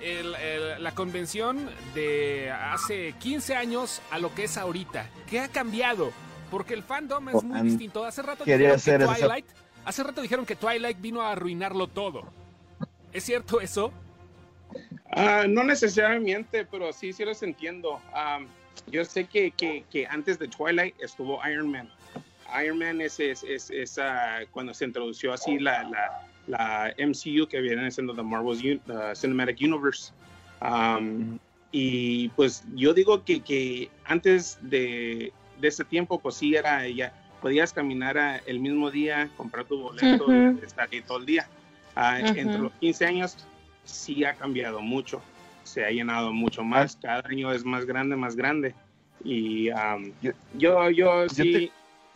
El- 0.00 0.34
el- 0.34 0.82
la 0.82 0.92
convención 0.92 1.70
de 1.94 2.50
hace 2.50 3.14
15 3.18 3.56
años 3.56 4.02
a 4.10 4.18
lo 4.18 4.34
que 4.34 4.44
es 4.44 4.56
ahorita. 4.58 5.08
¿Qué 5.28 5.40
ha 5.40 5.48
cambiado? 5.48 6.12
Porque 6.50 6.74
el 6.74 6.82
fandom 6.82 7.28
es 7.30 7.42
muy 7.42 7.56
distinto. 7.62 8.04
Hace 8.04 8.22
rato 8.22 8.44
dijeron 8.44 8.76
que 8.76 8.90
Twilight, 9.20 9.46
hace 9.84 10.02
rato 10.04 10.20
dijeron 10.22 10.46
que 10.46 10.54
Twilight 10.54 11.00
vino 11.00 11.22
a 11.22 11.32
arruinarlo 11.32 11.88
todo. 11.88 12.22
¿Es 13.12 13.24
cierto 13.24 13.60
eso? 13.60 13.92
Ah, 15.10 15.46
no 15.48 15.64
necesariamente, 15.64 16.64
pero 16.66 16.92
sí, 16.92 17.12
sí 17.12 17.24
los 17.24 17.42
entiendo. 17.42 18.00
Am, 18.12 18.46
yo 18.88 19.04
sé 19.04 19.24
que, 19.24 19.50
que, 19.52 19.84
que 19.90 20.06
antes 20.06 20.38
de 20.38 20.48
Twilight 20.48 20.94
estuvo 21.00 21.40
Iron 21.48 21.70
Man. 21.70 21.90
Iron 22.64 22.78
Man 22.78 23.00
es, 23.00 23.18
es, 23.20 23.42
es, 23.44 23.70
es, 23.70 23.98
ah, 23.98 24.40
cuando 24.50 24.72
se 24.74 24.84
introdució 24.84 25.32
así 25.32 25.58
la, 25.58 25.82
la, 25.84 26.26
la 26.46 26.94
MCU 26.98 27.46
que 27.48 27.60
viene 27.60 27.90
siendo 27.90 28.14
The 28.14 28.20
Un- 28.22 28.80
uh, 28.88 29.14
Cinematic 29.14 29.58
Universe. 29.60 30.12
Am, 30.60 31.38
Y 31.72 32.28
pues 32.30 32.64
yo 32.74 32.94
digo 32.94 33.22
que, 33.24 33.40
que 33.40 33.90
antes 34.04 34.58
de, 34.62 35.32
de 35.60 35.68
ese 35.68 35.84
tiempo, 35.84 36.18
pues 36.18 36.36
sí 36.36 36.54
era 36.54 36.88
ya, 36.88 37.12
podías 37.42 37.72
caminar 37.72 38.16
a- 38.16 38.38
el 38.46 38.60
mismo 38.60 38.90
día, 38.90 39.28
comprar 39.36 39.64
tu 39.66 39.78
boleto 39.82 40.24
Ujú. 40.24 40.58
y 40.60 40.64
estar 40.64 40.88
ahí 40.90 41.02
todo 41.02 41.18
el 41.18 41.26
día. 41.26 41.46
Ah. 41.94 42.18
Entre 42.20 42.58
los 42.58 42.72
15 42.74 43.04
años 43.06 43.36
sí 43.84 44.24
ha 44.24 44.34
cambiado 44.34 44.80
mucho, 44.80 45.20
se 45.64 45.84
ha 45.84 45.90
llenado 45.90 46.32
mucho 46.32 46.62
más, 46.62 46.96
cada 46.96 47.22
año 47.28 47.52
es 47.52 47.64
más 47.64 47.84
grande, 47.84 48.16
más 48.16 48.36
grande. 48.36 48.74
Y 49.24 49.64
Yo- 50.22 50.32
yo, 50.56 50.90
yo, 50.90 50.90
yo 50.90 51.28
sí, 51.28 51.70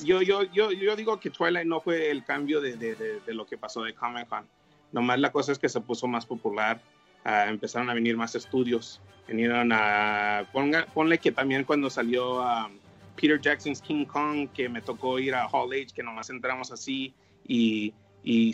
yo, 0.05 0.23
yo, 0.23 0.43
yo, 0.45 0.73
yo 0.73 0.97
digo 0.97 1.21
que 1.21 1.31
Twilight 1.31 1.67
no 1.67 1.81
fue 1.81 2.11
el 2.11 2.25
cambio 2.25 2.61
de, 2.61 3.21
lo 3.27 3.47
que 3.47 3.57
pasó 3.59 3.83
de 3.83 3.95
Comic 3.95 4.29
Con. 4.29 4.47
Nomás 4.93 5.21
la 5.21 5.31
cosa 5.31 5.53
es 5.53 5.59
que 5.59 5.69
se 5.69 5.81
puso 5.81 6.07
más 6.09 6.27
popular, 6.27 6.81
empezaron 7.25 7.91
a 7.91 7.95
venir 7.95 8.17
más 8.17 8.35
estudios, 8.35 9.01
vinieron 9.29 9.71
a, 9.73 10.45
ponga- 10.53 10.87
ponle 10.87 11.19
que 11.19 11.31
también 11.31 11.65
cuando 11.65 11.89
salió 11.91 12.43
am, 12.43 12.73
Peter 13.15 13.41
Jackson's 13.41 13.81
King 13.81 14.05
Kong, 14.05 14.49
que 14.53 14.69
me 14.69 14.81
tocó 14.83 15.19
ir 15.19 15.35
a 15.35 15.47
Hall 15.47 15.73
H, 15.73 15.95
que 15.95 16.03
nomás 16.03 16.31
entramos 16.31 16.73
así 16.73 17.15
y, 17.47 17.93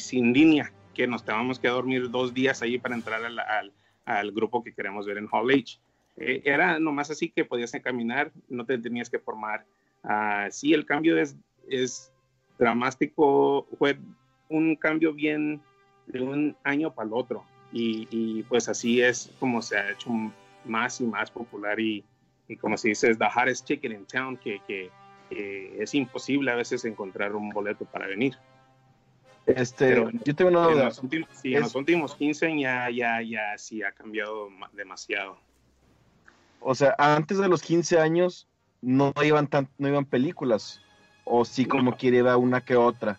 sin 0.00 0.32
línea, 0.32 0.72
que 0.94 1.06
nos 1.06 1.24
teníamos 1.24 1.58
que 1.58 1.68
dormir 1.68 2.10
dos 2.10 2.34
días 2.34 2.62
ahí 2.62 2.78
para 2.78 2.94
entrar 2.94 3.20
al 4.04 4.32
grupo 4.32 4.62
que 4.62 4.74
queremos 4.74 5.06
ver 5.06 5.18
en 5.18 5.28
Hall 5.30 5.50
H. 5.50 5.78
Eh, 6.18 6.42
era 6.44 6.78
nomás 6.78 7.10
así 7.10 7.28
que 7.28 7.44
podías 7.44 7.72
caminar, 7.82 8.32
no 8.48 8.64
te 8.64 8.78
tenías 8.78 9.10
que 9.10 9.18
formar. 9.18 9.64
Ah, 10.06 10.48
sí, 10.50 10.72
el 10.72 10.86
cambio 10.86 11.18
es, 11.18 11.36
es 11.68 12.12
dramático, 12.58 13.66
fue 13.78 13.98
un 14.48 14.76
cambio 14.76 15.12
bien 15.12 15.60
de 16.06 16.20
un 16.22 16.56
año 16.64 16.94
para 16.94 17.08
el 17.08 17.14
otro. 17.14 17.44
Y, 17.72 18.06
y, 18.10 18.42
pues 18.44 18.68
así 18.68 19.02
es 19.02 19.30
como 19.40 19.60
se 19.60 19.76
ha 19.76 19.90
hecho 19.90 20.10
más 20.64 21.00
y 21.00 21.04
más 21.06 21.30
popular 21.30 21.78
y, 21.80 22.04
y 22.48 22.56
como 22.56 22.76
se 22.76 22.88
dice, 22.88 23.10
es 23.10 23.18
the 23.18 23.24
hottest 23.26 23.66
ticket 23.66 23.92
in 23.92 24.06
town, 24.06 24.36
que, 24.36 24.60
que- 24.66 24.90
que 25.28 25.82
es 25.82 25.92
imposible 25.94 26.52
a 26.52 26.54
veces 26.54 26.84
encontrar 26.84 27.34
un 27.34 27.50
boleto 27.50 27.84
para 27.84 28.06
venir. 28.06 28.36
Este, 29.44 29.88
Pero- 29.88 30.10
yo 30.24 30.34
tengo 30.36 30.50
una 30.52 30.66
En 30.68 30.72
duda. 30.74 30.84
los, 30.84 31.02
últimos, 31.02 31.28
sí, 31.32 31.54
en 31.54 31.62
los 31.62 31.74
últimos 31.74 32.14
15 32.14 32.60
ya, 32.60 32.88
ya, 32.90 33.20
ya 33.22 33.58
sí 33.58 33.82
ha 33.82 33.90
cambiado 33.90 34.48
ma- 34.50 34.70
demasiado. 34.72 35.36
O 36.60 36.74
sea, 36.76 36.94
antes 36.98 37.38
de 37.38 37.48
los 37.48 37.60
15 37.62 37.98
años 37.98 38.46
no 38.86 39.12
iban 39.24 39.48
tan, 39.48 39.68
no 39.78 39.88
iban 39.88 40.04
películas. 40.04 40.80
O 41.24 41.44
sí, 41.44 41.64
como 41.66 41.90
No. 41.90 41.96
quiere, 41.96 42.18
iba 42.18 42.36
una 42.36 42.60
que 42.60 42.76
otra. 42.76 43.18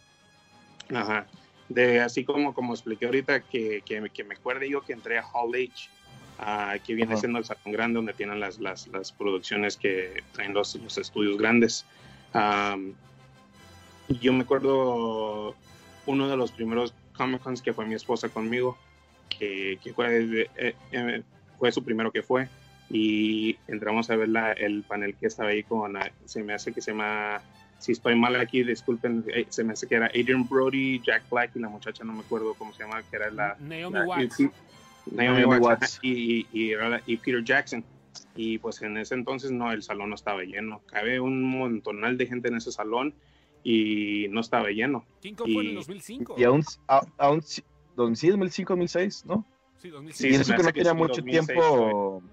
Ajá. 0.96 1.28
De, 1.68 2.00
así 2.00 2.24
como, 2.24 2.54
como 2.54 2.74
expliqué 2.74 3.06
ahorita, 3.06 3.42
que, 3.42 3.82
que, 3.86 4.10
que 4.14 4.24
me 4.24 4.36
acuerde 4.36 4.70
yo 4.70 4.82
que 4.82 4.94
entré 4.94 5.18
a 5.18 5.26
Hall 5.26 5.54
H, 5.54 5.90
ah, 6.40 6.76
que 6.86 6.94
viene 6.96 7.12
Ajá. 7.12 7.20
siendo 7.20 7.38
el 7.40 7.44
salón 7.44 7.74
grande 7.74 7.98
donde 7.98 8.14
tienen 8.14 8.40
las, 8.40 8.60
las, 8.60 8.88
las 8.88 9.12
producciones 9.12 9.76
que 9.76 10.24
traen 10.32 10.54
los, 10.54 10.74
los 10.76 10.98
estudios 10.98 11.38
grandes. 11.38 11.86
Am, 12.32 12.94
yo 14.22 14.32
me 14.32 14.44
acuerdo 14.44 15.54
uno 16.06 16.30
de 16.30 16.38
los 16.38 16.54
primeros 16.54 16.94
Comic 17.18 17.42
Cons 17.42 17.62
que 17.62 17.74
fue 17.74 17.86
mi 17.86 17.96
esposa 17.96 18.30
conmigo, 18.30 18.78
que, 19.28 19.80
que 19.84 19.92
fue, 19.94 20.48
eh, 20.56 20.76
eh, 20.94 21.24
fue 21.60 21.74
su 21.74 21.84
primero 21.84 22.10
que 22.10 22.24
fue, 22.24 22.48
y 22.90 23.58
entramos 23.68 24.10
a 24.10 24.16
ver 24.16 24.30
la- 24.30 24.54
el 24.54 24.84
panel 24.84 25.16
que 25.16 25.28
estaba 25.28 25.50
ahí 25.50 25.64
con, 25.64 25.98
se 26.26 26.44
me 26.44 26.54
hace 26.54 26.74
que 26.74 26.82
se 26.82 26.92
llama 26.92 27.42
si 27.80 27.92
estoy 27.92 28.16
mal 28.16 28.36
aquí, 28.38 28.64
disculpen, 28.64 29.24
eh, 29.28 29.46
se 29.50 29.64
me 29.64 29.74
hace 29.74 29.88
que 29.88 29.96
era 29.96 30.08
Adrian 30.08 30.48
Brody, 30.50 31.00
Jack 31.06 31.30
Black 31.30 31.52
y 31.56 31.60
la 31.60 31.70
muchacha, 31.70 32.04
no 32.04 32.14
me 32.14 32.22
acuerdo 32.22 32.56
cómo 32.56 32.74
se 32.74 32.82
llama, 32.84 33.04
que 33.04 33.16
era 33.18 33.30
la... 33.30 33.56
Naomi 33.60 33.94
la- 34.00 34.06
Watts. 34.06 34.40
y- 34.40 34.50
Naomi 35.12 35.42
Naomi 35.42 35.58
Watts, 35.60 36.00
y, 36.02 36.48
y, 36.52 37.18
Peter 37.18 37.44
Jackson. 37.44 37.86
Y 38.36 38.58
pues 38.58 38.82
en 38.82 38.98
ese 38.98 39.14
entonces 39.14 39.52
no, 39.52 39.72
el 39.72 39.84
salón 39.84 40.10
no 40.10 40.16
estaba 40.16 40.42
lleno. 40.44 40.82
Cabe 40.88 41.20
un 41.20 41.44
montonal 41.44 42.18
de 42.18 42.26
gente 42.26 42.48
en 42.48 42.56
ese 42.56 42.72
salón 42.72 43.14
y 43.64 44.26
no 44.32 44.42
estaba 44.42 44.70
lleno. 44.70 45.06
King 45.22 45.34
Kong 45.36 45.50
fue 45.54 45.64
en 45.64 45.68
el 45.70 45.74
y- 45.74 45.76
2005. 45.76 46.36
Y 46.38 46.44
aún, 46.46 46.64
a- 46.88 47.06
aún 47.18 47.42
sí, 47.44 47.64
2005, 47.96 48.70
2006, 48.74 49.26
¿no? 49.28 49.46
Sí, 49.78 49.90
2005. 49.90 50.18
Sí, 50.18 50.28
y 50.30 50.42
eso 50.42 50.56
que 50.56 50.64
no 50.64 50.72
tenía 50.74 50.94
mucho 50.96 51.22
2006 51.22 51.46
tiempo. 51.48 52.24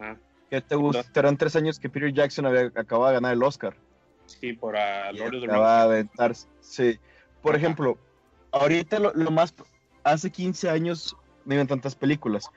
Ajá. 0.00 0.18
¿Qué 0.50 0.60
te 0.60 0.74
gusta? 0.74 1.20
Eran 1.20 1.36
tres 1.36 1.54
años 1.54 1.78
que 1.78 1.88
Peter 1.88 2.12
Jackson 2.12 2.46
había 2.46 2.62
acabado 2.74 3.06
de 3.08 3.14
ganar 3.14 3.32
el 3.34 3.42
Oscar. 3.42 3.76
Sí, 4.26 4.52
por 4.52 4.76
ah, 4.76 5.10
Y 5.12 5.18
Lord 5.18 5.36
of 5.36 5.40
the 5.42 5.46
acaba 5.46 5.96
Rings. 6.18 6.48
Sí. 6.60 6.98
Por 7.42 7.54
Ajá. 7.54 7.64
ejemplo, 7.64 7.98
ahorita 8.52 8.98
lo, 8.98 9.12
lo 9.14 9.30
más. 9.30 9.54
Hace 10.02 10.30
15 10.30 10.70
años 10.70 11.16
no 11.44 11.54
iban 11.54 11.66
tantas 11.66 11.94
películas. 11.94 12.50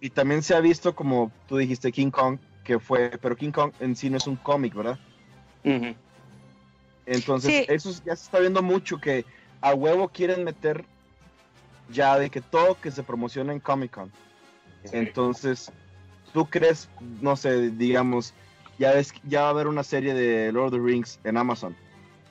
Y 0.00 0.10
también 0.10 0.42
se 0.42 0.54
ha 0.54 0.60
visto, 0.60 0.94
como 0.94 1.32
tú 1.48 1.56
dijiste, 1.56 1.90
King 1.92 2.10
Kong, 2.10 2.38
que 2.62 2.78
fue. 2.78 3.18
Pero 3.20 3.36
King 3.36 3.52
Kong 3.52 3.72
en 3.80 3.96
sí 3.96 4.10
no 4.10 4.16
es 4.18 4.26
un 4.26 4.36
cómic, 4.36 4.74
¿verdad? 4.74 4.98
Entonces, 7.06 7.52
Sí. 7.52 7.64
eso 7.68 7.90
ya 8.04 8.14
se 8.14 8.24
está 8.24 8.38
viendo 8.38 8.62
mucho 8.62 8.98
que 9.00 9.24
a 9.60 9.74
huevo 9.74 10.08
quieren 10.08 10.44
meter 10.44 10.84
ya 11.90 12.18
de 12.18 12.30
que 12.30 12.40
todo 12.40 12.80
que 12.80 12.90
se 12.90 13.02
promociona 13.02 13.52
en 13.52 13.60
Comic 13.60 13.92
Con. 13.92 14.12
Entonces, 14.92 15.72
¿tú 16.32 16.46
crees, 16.46 16.88
no 17.20 17.36
sé, 17.36 17.70
digamos, 17.70 18.34
ya 18.78 18.92
ves, 18.92 19.12
ya 19.24 19.42
va 19.42 19.46
a 19.48 19.50
haber 19.50 19.66
una 19.66 19.82
serie 19.82 20.14
de 20.14 20.52
Lord 20.52 20.66
of 20.66 20.72
the 20.72 20.78
Rings 20.80 21.18
en 21.24 21.36
Amazon? 21.36 21.76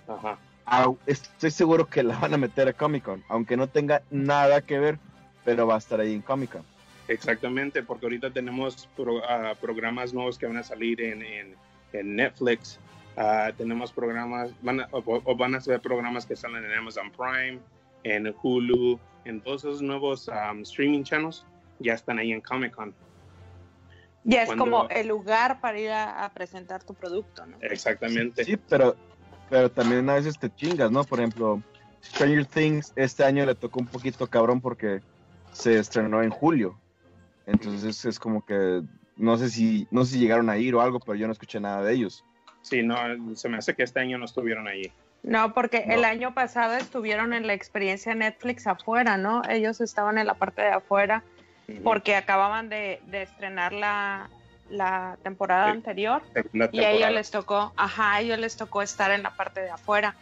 Ajá. 0.07 0.37
Ah, 0.65 0.91
estoy 1.07 1.51
seguro 1.51 1.87
que 1.87 2.03
la 2.03 2.17
van 2.19 2.33
a 2.33 2.37
meter 2.37 2.67
a 2.67 2.73
Comic 2.73 3.03
Con, 3.03 3.23
aunque 3.27 3.57
no 3.57 3.67
tenga 3.67 4.03
nada 4.11 4.61
que 4.61 4.77
ver, 4.79 4.99
pero 5.43 5.65
va 5.65 5.75
a 5.75 5.79
estar 5.79 5.99
ahí 5.99 6.13
en 6.13 6.21
Comic 6.21 6.51
Con. 6.51 6.63
Exactamente, 7.07 7.81
porque 7.81 8.05
ahorita 8.05 8.29
tenemos 8.31 8.87
pro- 8.95 9.23
ah, 9.27 9.55
programas 9.59 10.13
nuevos 10.13 10.37
que 10.37 10.45
van 10.45 10.57
a 10.57 10.63
salir 10.63 11.01
en, 11.01 11.23
en- 11.23 11.55
en 11.93 12.15
Netflix. 12.15 12.79
Ah, 13.17 13.51
tenemos 13.57 13.91
programas, 13.91 14.51
van 14.61 14.81
a, 14.81 14.87
o, 14.91 15.03
o 15.05 15.35
van 15.35 15.55
a 15.55 15.61
ser 15.61 15.81
programas 15.81 16.25
que 16.27 16.35
salen 16.35 16.63
en 16.63 16.71
Amazon 16.71 17.11
Prime, 17.11 17.59
en 18.03 18.33
Hulu, 18.43 18.99
en 19.25 19.41
todos 19.41 19.65
esos 19.65 19.81
nuevos 19.81 20.27
um, 20.29 20.61
streaming 20.61 21.03
channels, 21.03 21.43
ya 21.79 21.93
están 21.95 22.19
ahí 22.19 22.31
en 22.31 22.41
Comic 22.41 22.73
Con. 22.73 22.93
Ya 24.23 24.41
es 24.41 24.47
Cuando- 24.47 24.65
como 24.65 24.89
el 24.89 25.07
lugar 25.07 25.59
para 25.61 25.79
ir 25.79 25.89
a, 25.91 26.25
a 26.25 26.33
presentar 26.33 26.83
tu 26.83 26.93
producto, 26.93 27.45
¿no? 27.45 27.57
Exactamente. 27.61 28.43
Sí, 28.43 28.57
pero, 28.57 28.95
pero 29.49 29.71
también 29.71 30.09
a 30.09 30.15
veces 30.15 30.37
te 30.37 30.49
chingas, 30.53 30.91
¿no? 30.91 31.03
Por 31.03 31.19
ejemplo, 31.19 31.61
Stranger 32.03 32.45
Things 32.45 32.91
este 32.95 33.23
año 33.23 33.45
le 33.45 33.55
tocó 33.55 33.79
un 33.79 33.87
poquito 33.87 34.27
cabrón 34.27 34.61
porque 34.61 35.01
se 35.53 35.79
estrenó 35.79 36.21
en 36.21 36.29
julio. 36.29 36.79
Entonces 37.45 38.05
es 38.05 38.19
como 38.19 38.45
que 38.45 38.81
no 39.15 39.37
sé 39.37 39.49
si 39.49 39.87
no 39.91 40.05
sé 40.05 40.13
si 40.13 40.19
llegaron 40.19 40.49
a 40.49 40.57
ir 40.57 40.75
o 40.75 40.81
algo, 40.81 40.99
pero 40.99 41.15
yo 41.15 41.25
no 41.27 41.33
escuché 41.33 41.59
nada 41.59 41.81
de 41.83 41.93
ellos. 41.93 42.23
Sí, 42.61 42.83
no, 42.83 42.95
se 43.35 43.49
me 43.49 43.57
hace 43.57 43.73
que 43.73 43.83
este 43.83 43.99
año 43.99 44.17
no 44.17 44.25
estuvieron 44.25 44.67
ahí. 44.67 44.91
No, 45.23 45.53
porque 45.53 45.85
No. 45.85 45.93
el 45.95 46.05
año 46.05 46.33
pasado 46.33 46.75
estuvieron 46.75 47.33
en 47.33 47.47
la 47.47 47.53
experiencia 47.53 48.13
Netflix 48.15 48.67
afuera, 48.67 49.17
¿no? 49.17 49.41
Ellos 49.49 49.81
estaban 49.81 50.17
en 50.17 50.27
la 50.27 50.35
parte 50.35 50.61
de 50.61 50.69
afuera 50.69 51.23
porque 51.83 52.15
acababan 52.15 52.69
de, 52.69 52.99
de 53.07 53.23
estrenar 53.23 53.73
la, 53.73 54.29
la 54.69 55.17
temporada 55.23 55.65
Sí. 55.65 55.71
anterior 55.71 56.21
y 56.71 56.79
a 56.83 56.91
ellos 56.91 57.11
les 57.11 57.31
tocó, 57.31 57.73
ajá, 57.75 58.13
a 58.15 58.19
ellos 58.21 58.39
les 58.39 58.55
tocó 58.57 58.81
estar 58.81 59.11
en 59.11 59.23
la 59.23 59.31
parte 59.31 59.61
de 59.61 59.69
afuera. 59.71 60.15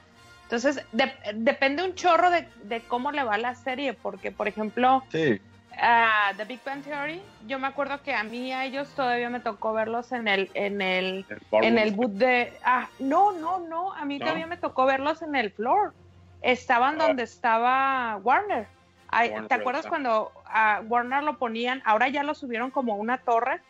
Entonces, 0.44 0.82
de- 0.94 1.14
depende 1.34 1.84
un 1.84 1.94
chorro 1.96 2.30
de, 2.30 2.48
de 2.64 2.82
cómo 2.82 3.12
le 3.12 3.24
va 3.24 3.38
la 3.38 3.54
serie, 3.56 3.94
porque, 3.94 4.32
por 4.32 4.48
ejemplo, 4.48 5.04
Sí, 5.12 5.42
a 5.80 6.32
The 6.38 6.46
Big 6.46 6.62
Bang 6.66 6.82
Theory, 6.84 7.22
yo 7.48 7.60
me 7.60 7.68
acuerdo 7.68 8.02
que 8.02 8.14
a 8.16 8.24
mí, 8.24 8.54
a 8.54 8.64
ellos 8.66 8.88
todavía 8.96 9.30
me 9.30 9.42
tocó 9.42 9.74
verlos 9.74 10.12
en 10.14 10.28
el, 10.30 10.50
en 10.54 10.82
el, 10.82 11.26
en 11.52 11.78
el 11.78 11.92
boot 11.92 12.14
de, 12.14 12.54
ah, 12.64 12.88
no, 13.00 13.34
no, 13.34 13.60
no, 13.60 13.94
a 13.94 14.06
mí 14.06 14.18
¿No? 14.20 14.26
todavía 14.26 14.48
me 14.48 14.58
tocó 14.58 14.86
verlos 14.86 15.22
en 15.22 15.36
el 15.36 15.52
floor. 15.52 15.94
Estaban 16.42 17.00
Ah. 17.02 17.08
donde 17.08 17.24
estaba 17.24 18.16
Warner. 18.24 18.68
Ay, 19.10 19.32
¿Te 19.48 19.54
acuerdas 19.54 19.84
Bros. 19.84 19.90
cuando 19.90 20.32
a 20.46 20.82
Warner 20.88 21.24
lo 21.24 21.38
ponían? 21.38 21.82
Ahora 21.86 22.10
ya 22.10 22.24
lo 22.24 22.36
subieron 22.36 22.72
como 22.72 22.96
una 22.96 23.18
torre, 23.20 23.62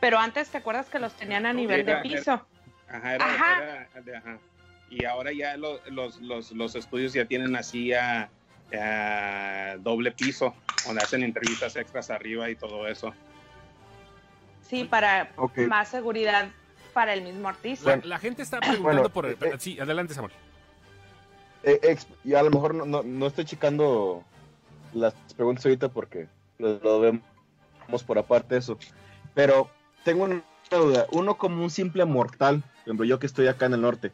pero 0.00 0.18
antes 0.18 0.48
te 0.50 0.58
acuerdas 0.58 0.88
que 0.88 0.98
los 0.98 1.12
tenían 1.14 1.46
a 1.46 1.52
nivel 1.52 1.84
de 1.84 1.92
Era- 1.92 2.02
piso. 2.02 2.46
Ajá, 2.88 3.14
era- 3.16 3.24
Ajá. 3.26 3.62
era 3.62 4.00
de- 4.02 4.16
ajá. 4.16 4.38
Y 4.90 5.04
ahora 5.04 5.32
ya 5.32 5.56
lo- 5.56 5.80
los, 5.90 6.20
los, 6.20 6.52
los 6.52 6.74
estudios 6.76 7.12
ya 7.12 7.24
tienen 7.24 7.56
así 7.56 7.92
a, 7.92 8.28
a 8.78 9.76
doble 9.80 10.12
piso, 10.12 10.54
donde 10.86 11.02
hacen 11.02 11.22
entrevistas 11.24 11.74
extras 11.76 12.10
arriba 12.10 12.48
y 12.50 12.54
todo 12.56 12.86
eso. 12.86 13.12
Sí, 14.62 14.84
para 14.84 15.30
más 15.68 15.88
seguridad 15.88 16.48
para 16.92 17.12
el 17.14 17.22
mismo 17.22 17.48
artista. 17.48 17.90
La, 17.90 17.96
Bueno, 17.96 18.08
la 18.08 18.18
gente 18.18 18.42
está 18.42 18.60
preguntando 18.60 18.92
bueno, 19.02 19.08
por... 19.12 19.26
eh, 19.26 19.36
pero- 19.38 19.58
sí, 19.58 19.78
adelante, 19.80 20.14
Samuel. 20.14 20.32
Eh, 21.64 21.96
y 22.24 22.34
a 22.34 22.42
lo 22.42 22.50
mejor 22.50 22.74
no, 22.74 22.84
no, 22.84 23.02
no 23.02 23.26
estoy 23.26 23.44
checando 23.46 24.22
las 24.94 25.14
preguntas 25.36 25.64
ahorita 25.66 25.88
porque 25.88 26.28
lo, 26.58 26.78
lo 26.78 27.00
vemos 27.00 28.02
por 28.06 28.18
aparte 28.18 28.56
eso. 28.56 28.78
Pero 29.34 29.68
tengo 30.04 30.24
una 30.24 30.42
duda. 30.70 31.06
Uno 31.12 31.36
como 31.36 31.62
un 31.62 31.70
simple 31.70 32.04
mortal, 32.04 32.62
por 32.62 32.80
ejemplo, 32.82 33.04
yo 33.06 33.18
que 33.18 33.26
estoy 33.26 33.46
acá 33.48 33.66
en 33.66 33.74
el 33.74 33.80
norte, 33.82 34.12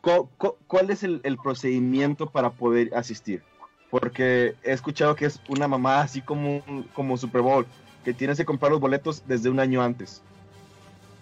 ¿cu- 0.00 0.28
cu- 0.38 0.56
¿cuál 0.66 0.90
es 0.90 1.02
el, 1.02 1.20
el 1.24 1.36
procedimiento 1.38 2.26
para 2.30 2.50
poder 2.50 2.94
asistir? 2.94 3.42
Porque 3.90 4.54
he 4.62 4.72
escuchado 4.72 5.14
que 5.14 5.26
es 5.26 5.40
una 5.48 5.68
mamá 5.68 6.00
así 6.00 6.22
como, 6.22 6.62
como 6.94 7.16
Super 7.16 7.42
Bowl, 7.42 7.66
que 8.04 8.14
tienes 8.14 8.38
que 8.38 8.44
comprar 8.44 8.72
los 8.72 8.80
boletos 8.80 9.22
desde 9.26 9.50
un 9.50 9.60
año 9.60 9.82
antes. 9.82 10.22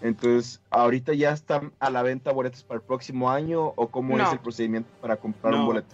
Entonces, 0.01 0.59
¿ahorita 0.71 1.13
ya 1.13 1.31
están 1.31 1.71
a 1.79 1.89
la 1.91 2.01
venta 2.01 2.31
boletos 2.31 2.63
para 2.63 2.79
el 2.79 2.85
próximo 2.85 3.29
año 3.29 3.61
o 3.75 3.87
cómo 3.89 4.17
No. 4.17 4.23
es 4.25 4.33
el 4.33 4.39
procedimiento 4.39 4.89
para 4.99 5.15
comprar 5.17 5.53
No. 5.53 5.59
un 5.61 5.65
boleto? 5.67 5.93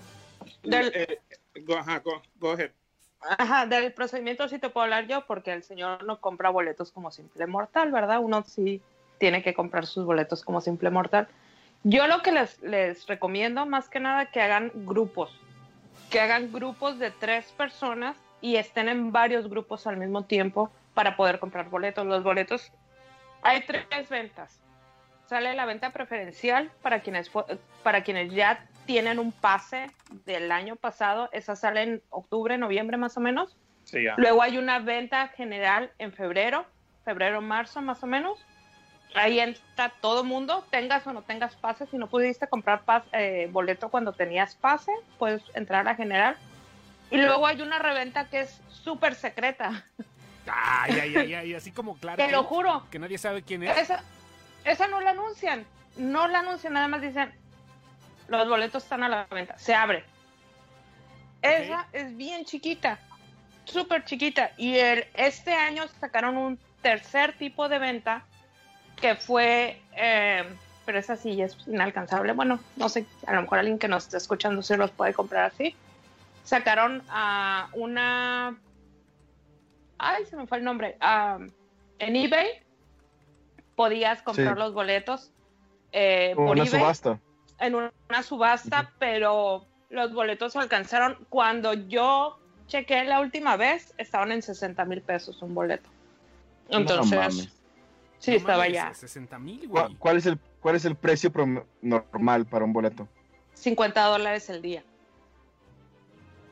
Del- 0.63 0.91
Eh, 0.95 1.19
go, 1.65 1.78
ajá, 1.78 2.00
go, 2.00 2.22
go 2.39 2.52
ahead. 2.52 2.72
Del 3.67 3.93
procedimiento 3.93 4.48
sí 4.48 4.60
te 4.60 4.70
puedo 4.70 4.84
hablar 4.84 5.08
yo 5.08 5.26
porque 5.26 5.52
el 5.52 5.63
señor 5.63 6.04
no 6.04 6.22
compra 6.22 6.50
boletos 6.50 6.91
como 6.91 7.12
simple 7.12 7.48
mortal, 7.48 7.91
¿verdad? 7.91 8.20
Uno 8.20 8.43
sí 8.43 8.82
tiene 9.17 9.41
que 9.41 9.54
comprar 9.54 9.88
sus 9.88 10.06
boletos 10.06 10.43
como 10.43 10.62
simple 10.62 10.89
mortal. 10.89 11.28
Yo 11.84 12.08
lo 12.08 12.22
que 12.22 12.32
les, 12.32 12.62
les 12.62 13.08
recomiendo 13.08 13.65
más 13.65 13.89
que 13.89 14.00
nada 14.00 14.28
que 14.28 14.41
hagan 14.41 14.72
grupos, 14.74 15.32
que 16.12 16.20
hagan 16.20 16.52
grupos 16.52 17.00
de 17.00 17.12
tres 17.12 17.52
personas 17.54 18.15
y 18.41 18.58
estén 18.58 18.88
en 18.88 19.12
varios 19.12 19.50
grupos 19.50 19.88
al 19.88 19.98
mismo 19.98 20.26
tiempo 20.26 20.72
para 20.93 21.15
poder 21.15 21.39
comprar 21.39 21.70
boletos. 21.70 22.06
Los 22.06 22.24
boletos, 22.24 22.72
hay 23.41 23.63
tres 23.65 24.10
ventas. 24.10 24.60
Sale 25.26 25.54
la 25.56 25.65
venta 25.65 25.91
preferencial 25.91 26.72
para 26.82 27.02
quienes, 27.02 27.32
para 27.84 28.04
quienes 28.04 28.32
tienen 28.88 29.19
un 29.19 29.32
pase 29.32 29.91
del 30.26 30.52
año 30.52 30.76
pasado. 30.76 31.30
Esa 31.34 31.56
sale 31.56 31.84
en 31.84 32.02
octubre, 32.10 32.58
noviembre 32.58 32.97
más 32.97 33.15
o 33.17 33.19
menos. 33.19 33.56
Sí, 33.84 34.04
ya. 34.04 34.15
Luego 34.17 34.41
hay 34.41 34.58
una 34.58 34.80
venta 34.80 35.28
general 35.28 35.91
en 36.00 36.12
febrero, 36.12 36.65
febrero, 37.06 37.41
marzo 37.41 37.82
más 37.82 38.02
o 38.02 38.08
menos. 38.08 38.43
Ahí 39.13 39.39
entra 39.39 39.93
todo 40.02 40.23
mundo, 40.23 40.65
tengas 40.71 41.06
o 41.06 41.13
no 41.13 41.21
tengas 41.21 41.56
pase. 41.56 41.86
Si 41.88 41.97
no 41.97 42.08
pudiste 42.08 42.47
comprar 42.47 42.82
eh, 43.12 43.47
boleto 43.52 43.89
cuando 43.89 44.13
tenías 44.13 44.56
pase, 44.56 44.91
puedes 45.19 45.43
entrar 45.54 45.88
a 45.88 45.95
general. 45.95 46.36
Y 47.12 47.17
luego 47.17 47.45
hay 47.45 47.62
una 47.62 47.80
reventa 47.80 48.30
que 48.30 48.41
es 48.41 48.62
súper 48.69 49.15
secreta. 49.15 49.86
Ay, 50.50 51.00
ay, 51.00 51.15
ay, 51.15 51.34
ay, 51.34 51.54
así 51.54 51.71
como 51.71 51.95
claro. 52.00 52.17
Te 52.17 52.32
lo 52.32 52.43
juro. 52.43 52.86
Que 52.89 53.00
nadie 53.00 53.17
sabe 53.17 53.43
quién 53.43 53.63
es. 53.63 53.78
Esa, 53.78 54.04
esa 54.63 54.88
no 54.88 55.02
la 55.02 55.12
anuncian. 55.12 55.65
No 55.97 56.28
la 56.28 56.39
anuncian, 56.39 56.73
nada 56.73 56.88
más 56.88 57.02
dicen, 57.02 57.34
los 58.27 58.47
boletos 58.49 58.83
están 58.83 59.03
a 59.03 59.09
la 59.09 59.27
venta. 59.31 59.57
Se 59.57 59.73
abre. 59.73 60.03
Esa 61.41 61.87
es 61.93 62.15
bien 62.17 62.45
chiquita, 62.45 62.99
súper 63.65 64.03
chiquita. 64.05 64.51
Y 64.57 64.77
el, 64.77 65.05
este 65.13 65.53
año 65.53 65.83
sacaron 65.99 66.35
un 66.37 66.59
tercer 66.81 67.37
tipo 67.37 67.69
de 67.69 67.79
venta 67.79 68.23
que 68.99 69.15
fue, 69.15 69.79
eh, 69.95 70.43
pero 70.85 70.97
esa 70.99 71.15
sí 71.15 71.39
es 71.41 71.55
inalcanzable. 71.67 72.33
Bueno, 72.33 72.59
no 72.75 72.89
sé, 72.89 73.05
a 73.27 73.33
lo 73.35 73.41
mejor 73.43 73.59
alguien 73.59 73.77
que 73.77 73.87
nos 73.87 74.05
está 74.05 74.17
escuchando 74.17 74.61
se 74.63 74.77
los 74.77 74.89
puede 74.91 75.13
comprar 75.13 75.45
así. 75.45 75.75
Sacaron 76.43 77.03
a 77.09 77.69
una... 77.73 78.57
Ay, 79.99 80.25
se 80.25 80.35
me 80.35 80.47
fue 80.47 80.57
el 80.59 80.63
nombre. 80.63 80.97
ah, 81.01 81.37
en 81.99 82.15
eBay 82.15 82.47
podías 83.75 84.21
comprar 84.21 84.53
Sí. 84.55 84.59
los 84.59 84.73
boletos 84.73 85.31
eh, 85.91 86.33
por 86.35 86.51
Una 86.51 86.63
eBay 86.63 86.79
subasta. 86.79 87.19
En 87.60 87.76
una, 87.76 87.91
subasta, 88.24 88.91
pero 89.00 89.65
los 89.89 90.13
boletos 90.13 90.54
se 90.54 90.60
alcanzaron. 90.60 91.17
Cuando 91.30 91.74
yo 91.74 92.39
chequé 92.67 93.04
la 93.06 93.20
última 93.22 93.56
vez, 93.58 93.93
estaban 93.98 94.32
en 94.32 94.41
60 94.41 94.84
mil 94.86 95.02
pesos 95.02 95.41
un 95.41 95.54
boleto. 95.56 95.89
Entonces, 96.70 97.12
No 97.17 97.30
sí, 98.20 98.32
No 98.32 98.38
estaba 98.38 98.58
mames, 98.60 98.74
ya 98.74 98.93
60 98.93 99.39
mil, 99.39 99.70
¿Cuál, 99.70 99.86
güey. 99.86 99.96
cuál 99.98 100.17
es 100.17 100.26
el, 100.26 100.39
¿Cuál 100.60 100.76
es 100.76 100.86
el 100.86 100.96
precio 100.96 101.32
normal 101.82 102.46
para 102.46 102.65
un 102.65 102.74
boleto? 102.74 103.08
50 103.54 104.02
dólares 104.04 104.50
el 104.50 104.62
día. 104.62 104.84